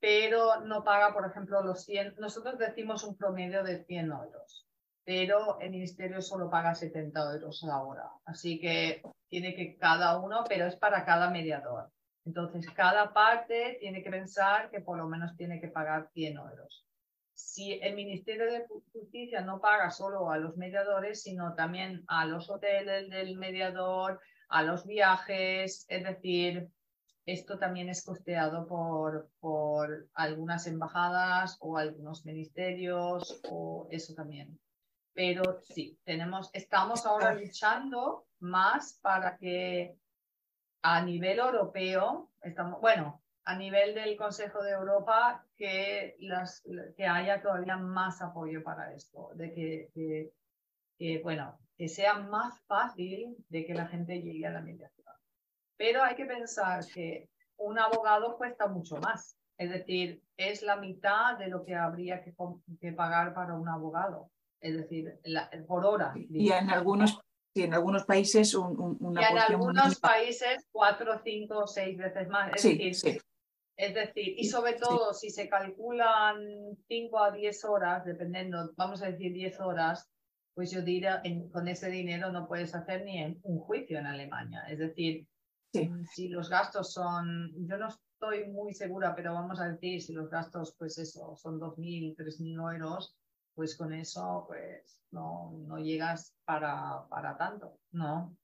pero 0.00 0.60
no 0.62 0.82
paga, 0.84 1.12
por 1.12 1.26
ejemplo, 1.26 1.62
los 1.62 1.84
100. 1.84 2.16
Nosotros 2.18 2.58
decimos 2.58 3.04
un 3.04 3.16
promedio 3.16 3.62
de 3.62 3.84
100 3.84 4.10
euros, 4.10 4.66
pero 5.04 5.60
el 5.60 5.70
ministerio 5.70 6.20
solo 6.20 6.50
paga 6.50 6.74
70 6.74 7.34
euros 7.34 7.62
a 7.64 7.66
la 7.68 7.82
hora. 7.82 8.10
Así 8.24 8.58
que 8.60 9.02
tiene 9.28 9.54
que 9.54 9.76
cada 9.76 10.18
uno, 10.18 10.44
pero 10.48 10.66
es 10.66 10.76
para 10.76 11.04
cada 11.04 11.30
mediador. 11.30 11.90
Entonces, 12.24 12.68
cada 12.70 13.12
parte 13.12 13.78
tiene 13.80 14.02
que 14.02 14.10
pensar 14.10 14.70
que 14.70 14.80
por 14.80 14.96
lo 14.98 15.08
menos 15.08 15.36
tiene 15.36 15.60
que 15.60 15.68
pagar 15.68 16.08
100 16.12 16.36
euros. 16.36 16.86
Si 17.34 17.72
el 17.80 17.94
Ministerio 17.94 18.46
de 18.46 18.66
Justicia 18.92 19.40
no 19.40 19.60
paga 19.60 19.90
solo 19.90 20.30
a 20.30 20.38
los 20.38 20.56
mediadores, 20.56 21.22
sino 21.22 21.54
también 21.54 22.04
a 22.06 22.26
los 22.26 22.48
hoteles 22.50 23.08
del 23.08 23.36
mediador, 23.38 24.20
a 24.48 24.62
los 24.62 24.86
viajes, 24.86 25.86
es 25.88 26.04
decir, 26.04 26.68
esto 27.26 27.58
también 27.58 27.88
es 27.88 28.04
costeado 28.04 28.66
por, 28.66 29.30
por 29.40 30.08
algunas 30.14 30.66
embajadas 30.66 31.56
o 31.60 31.78
algunos 31.78 32.24
ministerios 32.26 33.40
o 33.50 33.86
eso 33.90 34.14
también. 34.14 34.58
Pero 35.14 35.60
sí, 35.60 35.98
tenemos, 36.04 36.50
estamos 36.52 37.06
ahora 37.06 37.34
luchando 37.34 38.26
más 38.40 38.98
para 39.02 39.36
que 39.36 39.96
a 40.82 41.02
nivel 41.02 41.38
europeo, 41.38 42.30
estamos, 42.40 42.80
bueno, 42.80 43.22
a 43.44 43.56
nivel 43.56 43.94
del 43.94 44.16
Consejo 44.16 44.62
de 44.62 44.72
Europa, 44.72 45.44
que, 45.56 46.16
las, 46.20 46.62
que 46.96 47.06
haya 47.06 47.40
todavía 47.40 47.76
más 47.76 48.22
apoyo 48.22 48.62
para 48.62 48.92
esto, 48.94 49.30
de 49.34 49.52
que, 49.52 50.32
que, 50.98 51.20
bueno, 51.22 51.58
que 51.76 51.88
sea 51.88 52.14
más 52.14 52.60
fácil 52.66 53.36
de 53.48 53.64
que 53.64 53.74
la 53.74 53.86
gente 53.86 54.20
llegue 54.22 54.46
a 54.46 54.50
la 54.50 54.60
mediación. 54.60 55.01
Pero 55.82 56.04
hay 56.04 56.14
que 56.14 56.26
pensar 56.26 56.86
que 56.94 57.28
un 57.56 57.76
abogado 57.76 58.36
cuesta 58.36 58.68
mucho 58.68 58.98
más. 58.98 59.36
Es 59.58 59.68
decir, 59.68 60.22
es 60.36 60.62
la 60.62 60.76
mitad 60.76 61.36
de 61.36 61.48
lo 61.48 61.64
que 61.64 61.74
habría 61.74 62.22
que, 62.22 62.32
pagar 62.92 63.34
para 63.34 63.54
un 63.54 63.68
abogado. 63.68 64.30
Es 64.60 64.76
decir, 64.76 65.18
por 65.66 65.84
hora. 65.84 66.14
Y 66.14 66.52
en 66.52 66.70
algunos, 66.70 67.20
y 67.52 67.62
en 67.62 67.74
algunos 67.74 68.04
países 68.04 68.54
un, 68.54 68.96
una 69.00 69.22
y 69.22 69.24
en 69.24 69.38
algunos 69.38 69.98
países 69.98 70.68
cuatro, 70.70 71.20
cinco, 71.24 71.66
seis 71.66 71.98
veces 71.98 72.28
más. 72.28 72.52
Es 72.54 72.62
decir, 72.62 73.20
Es 73.76 73.92
decir, 73.92 74.34
y 74.38 74.44
sobre 74.44 74.74
todo 74.74 75.12
si 75.12 75.30
se 75.30 75.48
calculan 75.48 76.76
5 76.86 77.18
a 77.18 77.32
10 77.32 77.64
horas, 77.64 78.04
dependiendo, 78.04 78.70
vamos 78.76 79.02
a 79.02 79.10
decir 79.10 79.32
10 79.32 79.58
horas, 79.58 80.08
pues 80.54 80.70
yo 80.70 80.80
diría, 80.80 81.20
con 81.50 81.66
ese 81.66 81.90
dinero 81.90 82.30
no 82.30 82.46
puedes 82.46 82.72
hacer 82.72 83.04
ni 83.04 83.40
un 83.42 83.58
juicio 83.58 83.98
en 83.98 84.06
Alemania. 84.06 84.62
Es 84.68 84.78
decir, 84.78 85.26
Mm, 85.72 86.04
si 86.04 86.28
los 86.28 86.50
gastos 86.50 86.92
son, 86.92 87.52
yo 87.66 87.78
no 87.78 87.88
estoy 87.88 88.46
muy 88.50 88.74
segura, 88.74 89.14
pero 89.14 89.34
vamos 89.34 89.58
a 89.60 89.68
decir, 89.68 90.02
si 90.02 90.12
los 90.12 90.28
gastos, 90.30 90.74
pues 90.78 90.98
eso, 90.98 91.34
son 91.36 91.58
2.000, 91.58 92.14
3.000 92.16 92.74
euros, 92.74 93.16
pues 93.54 93.76
con 93.76 93.92
eso, 93.92 94.44
pues 94.46 95.02
no, 95.10 95.52
no 95.66 95.78
llegas 95.78 96.34
para, 96.44 97.06
para 97.08 97.36
tanto, 97.36 97.78
¿no? 97.92 98.36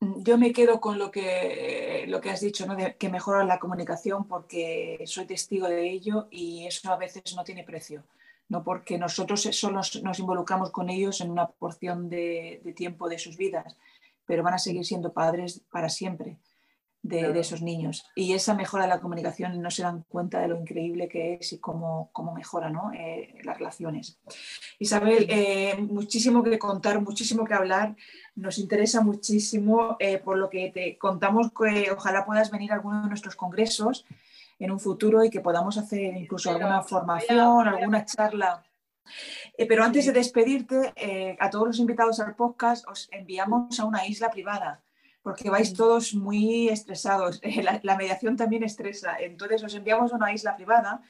Mm, 0.00 0.22
yo 0.22 0.38
me 0.38 0.52
quedo 0.52 0.80
con 0.80 0.98
lo 0.98 1.10
que, 1.10 2.04
lo 2.08 2.20
que 2.20 2.30
has 2.30 2.40
dicho, 2.40 2.66
¿no? 2.66 2.76
que 2.96 3.08
mejora 3.08 3.44
la 3.44 3.58
comunicación 3.58 4.26
porque 4.28 5.02
soy 5.06 5.26
testigo 5.26 5.68
de 5.68 5.90
ello 5.90 6.28
y 6.30 6.66
eso 6.66 6.92
a 6.92 6.96
veces 6.96 7.34
no 7.34 7.42
tiene 7.42 7.64
precio, 7.64 8.04
no 8.48 8.62
porque 8.62 8.96
nosotros 8.96 9.42
solo 9.42 9.76
nos, 9.76 10.18
involucramos 10.18 10.70
con 10.70 10.88
ellos 10.88 11.20
en 11.20 11.30
una 11.30 11.48
porción 11.48 12.08
de, 12.08 12.60
de 12.64 12.72
tiempo 12.72 13.08
de 13.08 13.18
sus 13.18 13.36
vidas, 13.36 13.76
pero 14.28 14.44
van 14.44 14.54
a 14.54 14.58
seguir 14.58 14.84
siendo 14.84 15.12
padres 15.12 15.64
para 15.72 15.88
siempre 15.88 16.38
de, 17.02 17.40
esos 17.40 17.62
niños. 17.62 18.04
Y 18.14 18.34
esa 18.34 18.54
mejora 18.54 18.84
de 18.84 18.90
la 18.90 19.00
comunicación 19.00 19.60
no 19.62 19.70
se 19.70 19.82
dan 19.82 20.04
cuenta 20.08 20.40
de 20.40 20.48
lo 20.48 20.60
increíble 20.60 21.08
que 21.08 21.34
es 21.34 21.52
y 21.52 21.58
cómo, 21.58 22.10
cómo 22.12 22.34
mejora 22.34 22.70
eh, 22.94 23.34
las 23.44 23.56
relaciones. 23.58 24.18
Isabel, 24.78 25.26
eh, 25.30 25.76
muchísimo 25.78 26.42
que 26.42 26.58
contar, 26.58 27.00
muchísimo 27.00 27.44
que 27.44 27.54
hablar. 27.54 27.96
Nos 28.34 28.58
interesa 28.58 29.00
muchísimo, 29.00 29.96
eh, 29.98 30.18
por 30.18 30.36
lo 30.36 30.50
que 30.50 30.70
te 30.70 30.98
contamos 30.98 31.50
que 31.52 31.90
ojalá 31.90 32.26
puedas 32.26 32.50
venir 32.50 32.72
a 32.72 32.74
alguno 32.74 33.02
de 33.02 33.08
nuestros 33.08 33.36
congresos 33.36 34.04
en 34.58 34.70
un 34.70 34.80
futuro 34.80 35.24
y 35.24 35.30
que 35.30 35.40
podamos 35.40 35.78
hacer 35.78 36.16
incluso 36.16 36.50
alguna 36.50 36.82
formación, 36.82 37.66
alguna 37.66 38.04
charla. 38.04 38.62
Eh, 39.58 39.66
pero 39.66 39.82
antes 39.82 40.06
de 40.06 40.12
despedirte, 40.12 40.92
eh, 40.94 41.36
a 41.40 41.50
todos 41.50 41.66
los 41.66 41.78
invitados 41.80 42.20
al 42.20 42.36
podcast 42.36 42.86
os 42.88 43.08
enviamos 43.10 43.80
a 43.80 43.84
una 43.86 44.06
isla 44.06 44.30
privada, 44.30 44.84
porque 45.20 45.50
vais 45.50 45.74
todos 45.74 46.14
muy 46.14 46.68
estresados. 46.68 47.40
La, 47.82 47.96
mediación 47.96 48.36
también 48.36 48.62
estresa. 48.62 49.16
Entonces 49.18 49.64
os 49.64 49.74
enviamos 49.74 50.12
a 50.12 50.16
una 50.16 50.32
isla 50.32 50.54
privada 50.54 51.02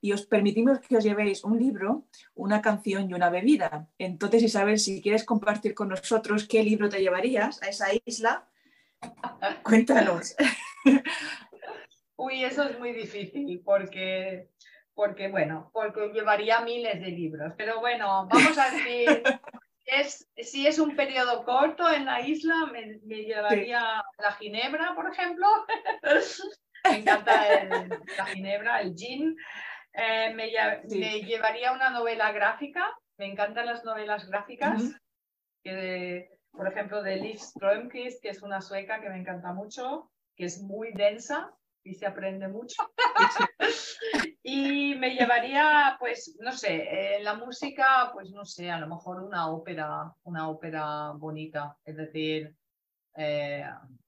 y 0.00 0.12
os 0.12 0.24
permitimos 0.24 0.78
que 0.78 0.96
os 0.96 1.02
llevéis 1.02 1.42
un 1.42 1.58
libro, 1.58 2.04
una 2.36 2.62
canción 2.62 3.10
y 3.10 3.14
una 3.14 3.30
bebida. 3.30 3.88
Entonces, 3.98 4.44
Isabel, 4.44 4.78
si 4.78 5.02
quieres 5.02 5.24
compartir 5.24 5.74
con 5.74 5.88
nosotros 5.88 6.46
qué 6.46 6.62
libro 6.62 6.88
te 6.88 7.00
llevarías 7.00 7.60
a 7.64 7.66
esa 7.66 7.88
isla, 8.04 8.46
cuéntanos. 9.64 10.36
Uy, 12.16 12.44
eso 12.44 12.62
es 12.62 12.78
muy 12.78 12.92
difícil 12.92 13.60
porque 13.64 14.50
porque 14.98 15.28
bueno, 15.28 15.70
porque 15.72 16.08
llevaría 16.08 16.60
miles 16.62 17.00
de 17.00 17.06
libros. 17.06 17.52
Pero 17.56 17.78
bueno, 17.78 18.26
vamos 18.28 18.58
a 18.58 18.68
decir, 18.68 19.06
es, 19.86 20.28
si 20.36 20.66
es 20.66 20.80
un 20.80 20.96
periodo 20.96 21.44
corto 21.44 21.88
en 21.88 22.04
la 22.04 22.20
isla, 22.20 22.66
me, 22.72 22.98
llevaría 23.22 24.02
la 24.18 24.32
ginebra, 24.32 24.96
por 24.96 25.08
ejemplo. 25.08 25.46
me 26.90 26.96
encanta 26.96 27.62
la 28.16 28.26
ginebra, 28.26 28.80
el 28.80 28.96
gin. 28.96 29.36
Eh, 29.92 30.34
me, 30.34 30.50
llevaría 31.20 31.70
una 31.70 31.90
novela 31.90 32.32
gráfica, 32.32 32.92
me 33.18 33.26
encantan 33.26 33.66
las 33.66 33.84
novelas 33.84 34.28
gráficas, 34.28 34.82
por 36.50 36.66
ejemplo, 36.66 37.04
de 37.04 37.16
Liv 37.18 37.38
Strömquist, 37.38 38.20
que 38.20 38.30
es 38.30 38.42
una 38.42 38.60
sueca 38.60 39.00
que 39.00 39.10
me 39.10 39.20
encanta 39.20 39.52
mucho, 39.52 40.10
que 40.34 40.46
es 40.46 40.60
muy 40.60 40.90
densa, 40.92 41.54
y 41.88 41.94
se 41.94 42.06
aprende 42.06 42.48
mucho. 42.48 42.82
y 44.42 44.94
me 44.94 45.14
llevaría, 45.14 45.96
pues, 45.98 46.36
no 46.40 46.52
sé, 46.52 47.16
en 47.16 47.24
la 47.24 47.34
música, 47.34 48.10
pues 48.12 48.30
no 48.30 48.44
sé, 48.44 48.70
a 48.70 48.78
lo 48.78 48.86
mejor 48.86 49.22
una 49.22 49.50
ópera, 49.50 50.12
una 50.24 50.48
ópera 50.48 51.12
bonita, 51.12 51.76
es 51.84 51.96
decir, 51.96 52.54
eh, 53.16 53.64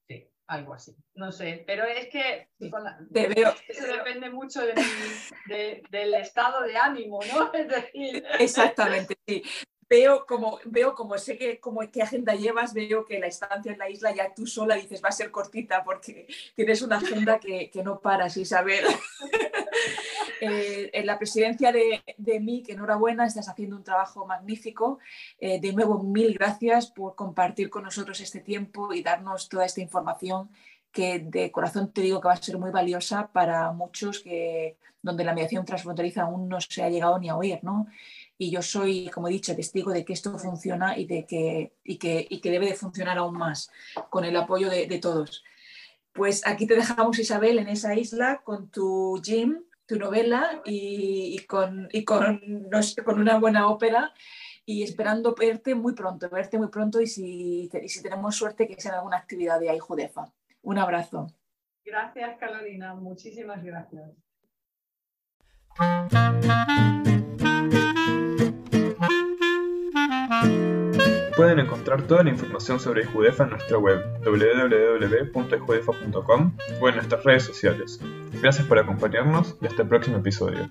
sí, 0.07 0.29
algo 0.47 0.75
así, 0.75 0.95
no 1.15 1.31
sé, 1.31 1.63
pero 1.65 1.83
es 1.85 2.07
que 2.09 2.49
eso 2.59 3.87
depende 3.87 4.29
mucho 4.29 4.61
del 4.61 6.13
estado 6.13 6.61
de 6.61 6.77
ánimo, 6.77 7.19
¿no? 7.33 7.51
Es 7.53 7.67
decir... 7.67 8.23
Exactamente, 8.39 9.15
sí 9.27 9.43
veo 9.91 10.25
como, 10.25 10.57
veo 10.63 10.95
como 10.95 11.17
sé 11.17 11.37
que 11.37 11.59
como 11.59 11.81
qué 11.91 12.01
agenda 12.01 12.33
llevas, 12.33 12.73
veo 12.73 13.03
que 13.03 13.19
la 13.19 13.27
estancia 13.27 13.73
en 13.73 13.77
la 13.77 13.89
isla 13.89 14.15
ya 14.15 14.33
tú 14.33 14.47
sola 14.47 14.75
dices 14.75 15.03
va 15.03 15.09
a 15.09 15.11
ser 15.11 15.31
cortita 15.31 15.83
porque 15.83 16.27
tienes 16.55 16.81
una 16.81 16.95
agenda 16.95 17.37
que, 17.39 17.69
que 17.69 17.83
no 17.83 17.99
paras, 17.99 18.37
Isabel. 18.37 18.85
eh, 20.41 20.89
en 20.93 21.05
la 21.05 21.17
presidencia 21.17 21.73
de, 21.73 22.01
de 22.17 22.39
MIC, 22.39 22.69
enhorabuena, 22.69 23.25
estás 23.25 23.49
haciendo 23.49 23.75
un 23.75 23.83
trabajo 23.83 24.25
magnífico. 24.25 24.99
Eh, 25.37 25.59
de 25.59 25.73
nuevo, 25.73 26.01
mil 26.01 26.35
gracias 26.35 26.89
por 26.89 27.15
compartir 27.15 27.69
con 27.69 27.83
nosotros 27.83 28.21
este 28.21 28.39
tiempo 28.39 28.93
y 28.93 29.03
darnos 29.03 29.49
toda 29.49 29.65
esta 29.65 29.81
información 29.81 30.49
que 30.93 31.19
de 31.19 31.51
corazón 31.51 31.91
te 31.91 32.01
digo 32.01 32.21
que 32.21 32.29
va 32.29 32.33
a 32.33 32.37
ser 32.37 32.57
muy 32.57 32.71
valiosa 32.71 33.29
para 33.33 33.71
muchos 33.73 34.19
que 34.21 34.77
donde 35.01 35.23
la 35.23 35.33
mediación 35.33 35.65
transfronteriza 35.65 36.23
aún 36.23 36.47
no 36.47 36.61
se 36.61 36.83
ha 36.83 36.89
llegado 36.89 37.17
ni 37.17 37.29
a 37.29 37.35
oír, 37.35 37.59
¿no? 37.63 37.87
Y 38.41 38.49
yo 38.49 38.63
soy, 38.63 39.07
como 39.09 39.27
he 39.27 39.31
dicho, 39.31 39.55
testigo 39.55 39.91
de 39.91 40.03
que 40.03 40.13
esto 40.13 40.35
funciona 40.39 40.97
y, 40.97 41.05
de 41.05 41.27
que, 41.27 41.73
y 41.83 41.99
que, 41.99 42.25
y 42.27 42.41
que 42.41 42.49
debe 42.49 42.65
de 42.65 42.73
funcionar 42.73 43.19
aún 43.19 43.37
más 43.37 43.69
con 44.09 44.25
el 44.25 44.35
apoyo 44.35 44.67
de, 44.67 44.97
todos. 44.97 45.43
Pues 46.11 46.41
aquí 46.47 46.65
te 46.65 46.73
dejamos, 46.73 47.19
Isabel, 47.19 47.59
en 47.59 47.67
esa 47.67 47.93
isla 47.93 48.41
con 48.43 48.71
tu 48.71 49.21
gym, 49.23 49.63
tu 49.85 49.99
novela 49.99 50.59
y, 50.65 51.35
y 51.39 51.45
con, 51.45 51.87
y 51.91 52.03
con, 52.03 52.67
con 53.05 53.19
una 53.19 53.37
buena 53.37 53.67
ópera 53.67 54.11
y 54.65 54.81
esperando 54.81 55.35
verte 55.35 55.75
muy 55.75 55.93
pronto, 55.93 56.27
verte 56.27 56.57
muy 56.57 56.69
pronto 56.69 56.99
y 56.99 57.05
si, 57.05 57.69
y 57.71 57.89
si 57.89 58.01
tenemos 58.01 58.35
suerte 58.35 58.67
que 58.67 58.81
sea 58.81 58.95
alguna 58.95 59.17
actividad 59.17 59.59
de 59.59 59.69
ahí 59.69 59.77
Judefa. 59.77 60.33
Un 60.63 60.79
abrazo. 60.79 61.27
Gracias, 61.85 62.39
Carolina. 62.39 62.95
Muchísimas 62.95 63.63
gracias. 63.63 64.09
Pueden 71.35 71.59
encontrar 71.59 72.03
toda 72.03 72.23
la 72.23 72.29
información 72.29 72.79
sobre 72.79 73.03
Judefa 73.05 73.43
en 73.43 73.49
nuestra 73.51 73.77
web 73.77 74.01
www.judefa.com 74.23 76.51
o 76.81 76.89
en 76.89 76.95
nuestras 76.95 77.23
redes 77.23 77.43
sociales. 77.43 77.99
Gracias 78.41 78.65
por 78.67 78.79
acompañarnos 78.79 79.55
y 79.61 79.67
hasta 79.67 79.83
el 79.83 79.87
próximo 79.87 80.17
episodio. 80.17 80.67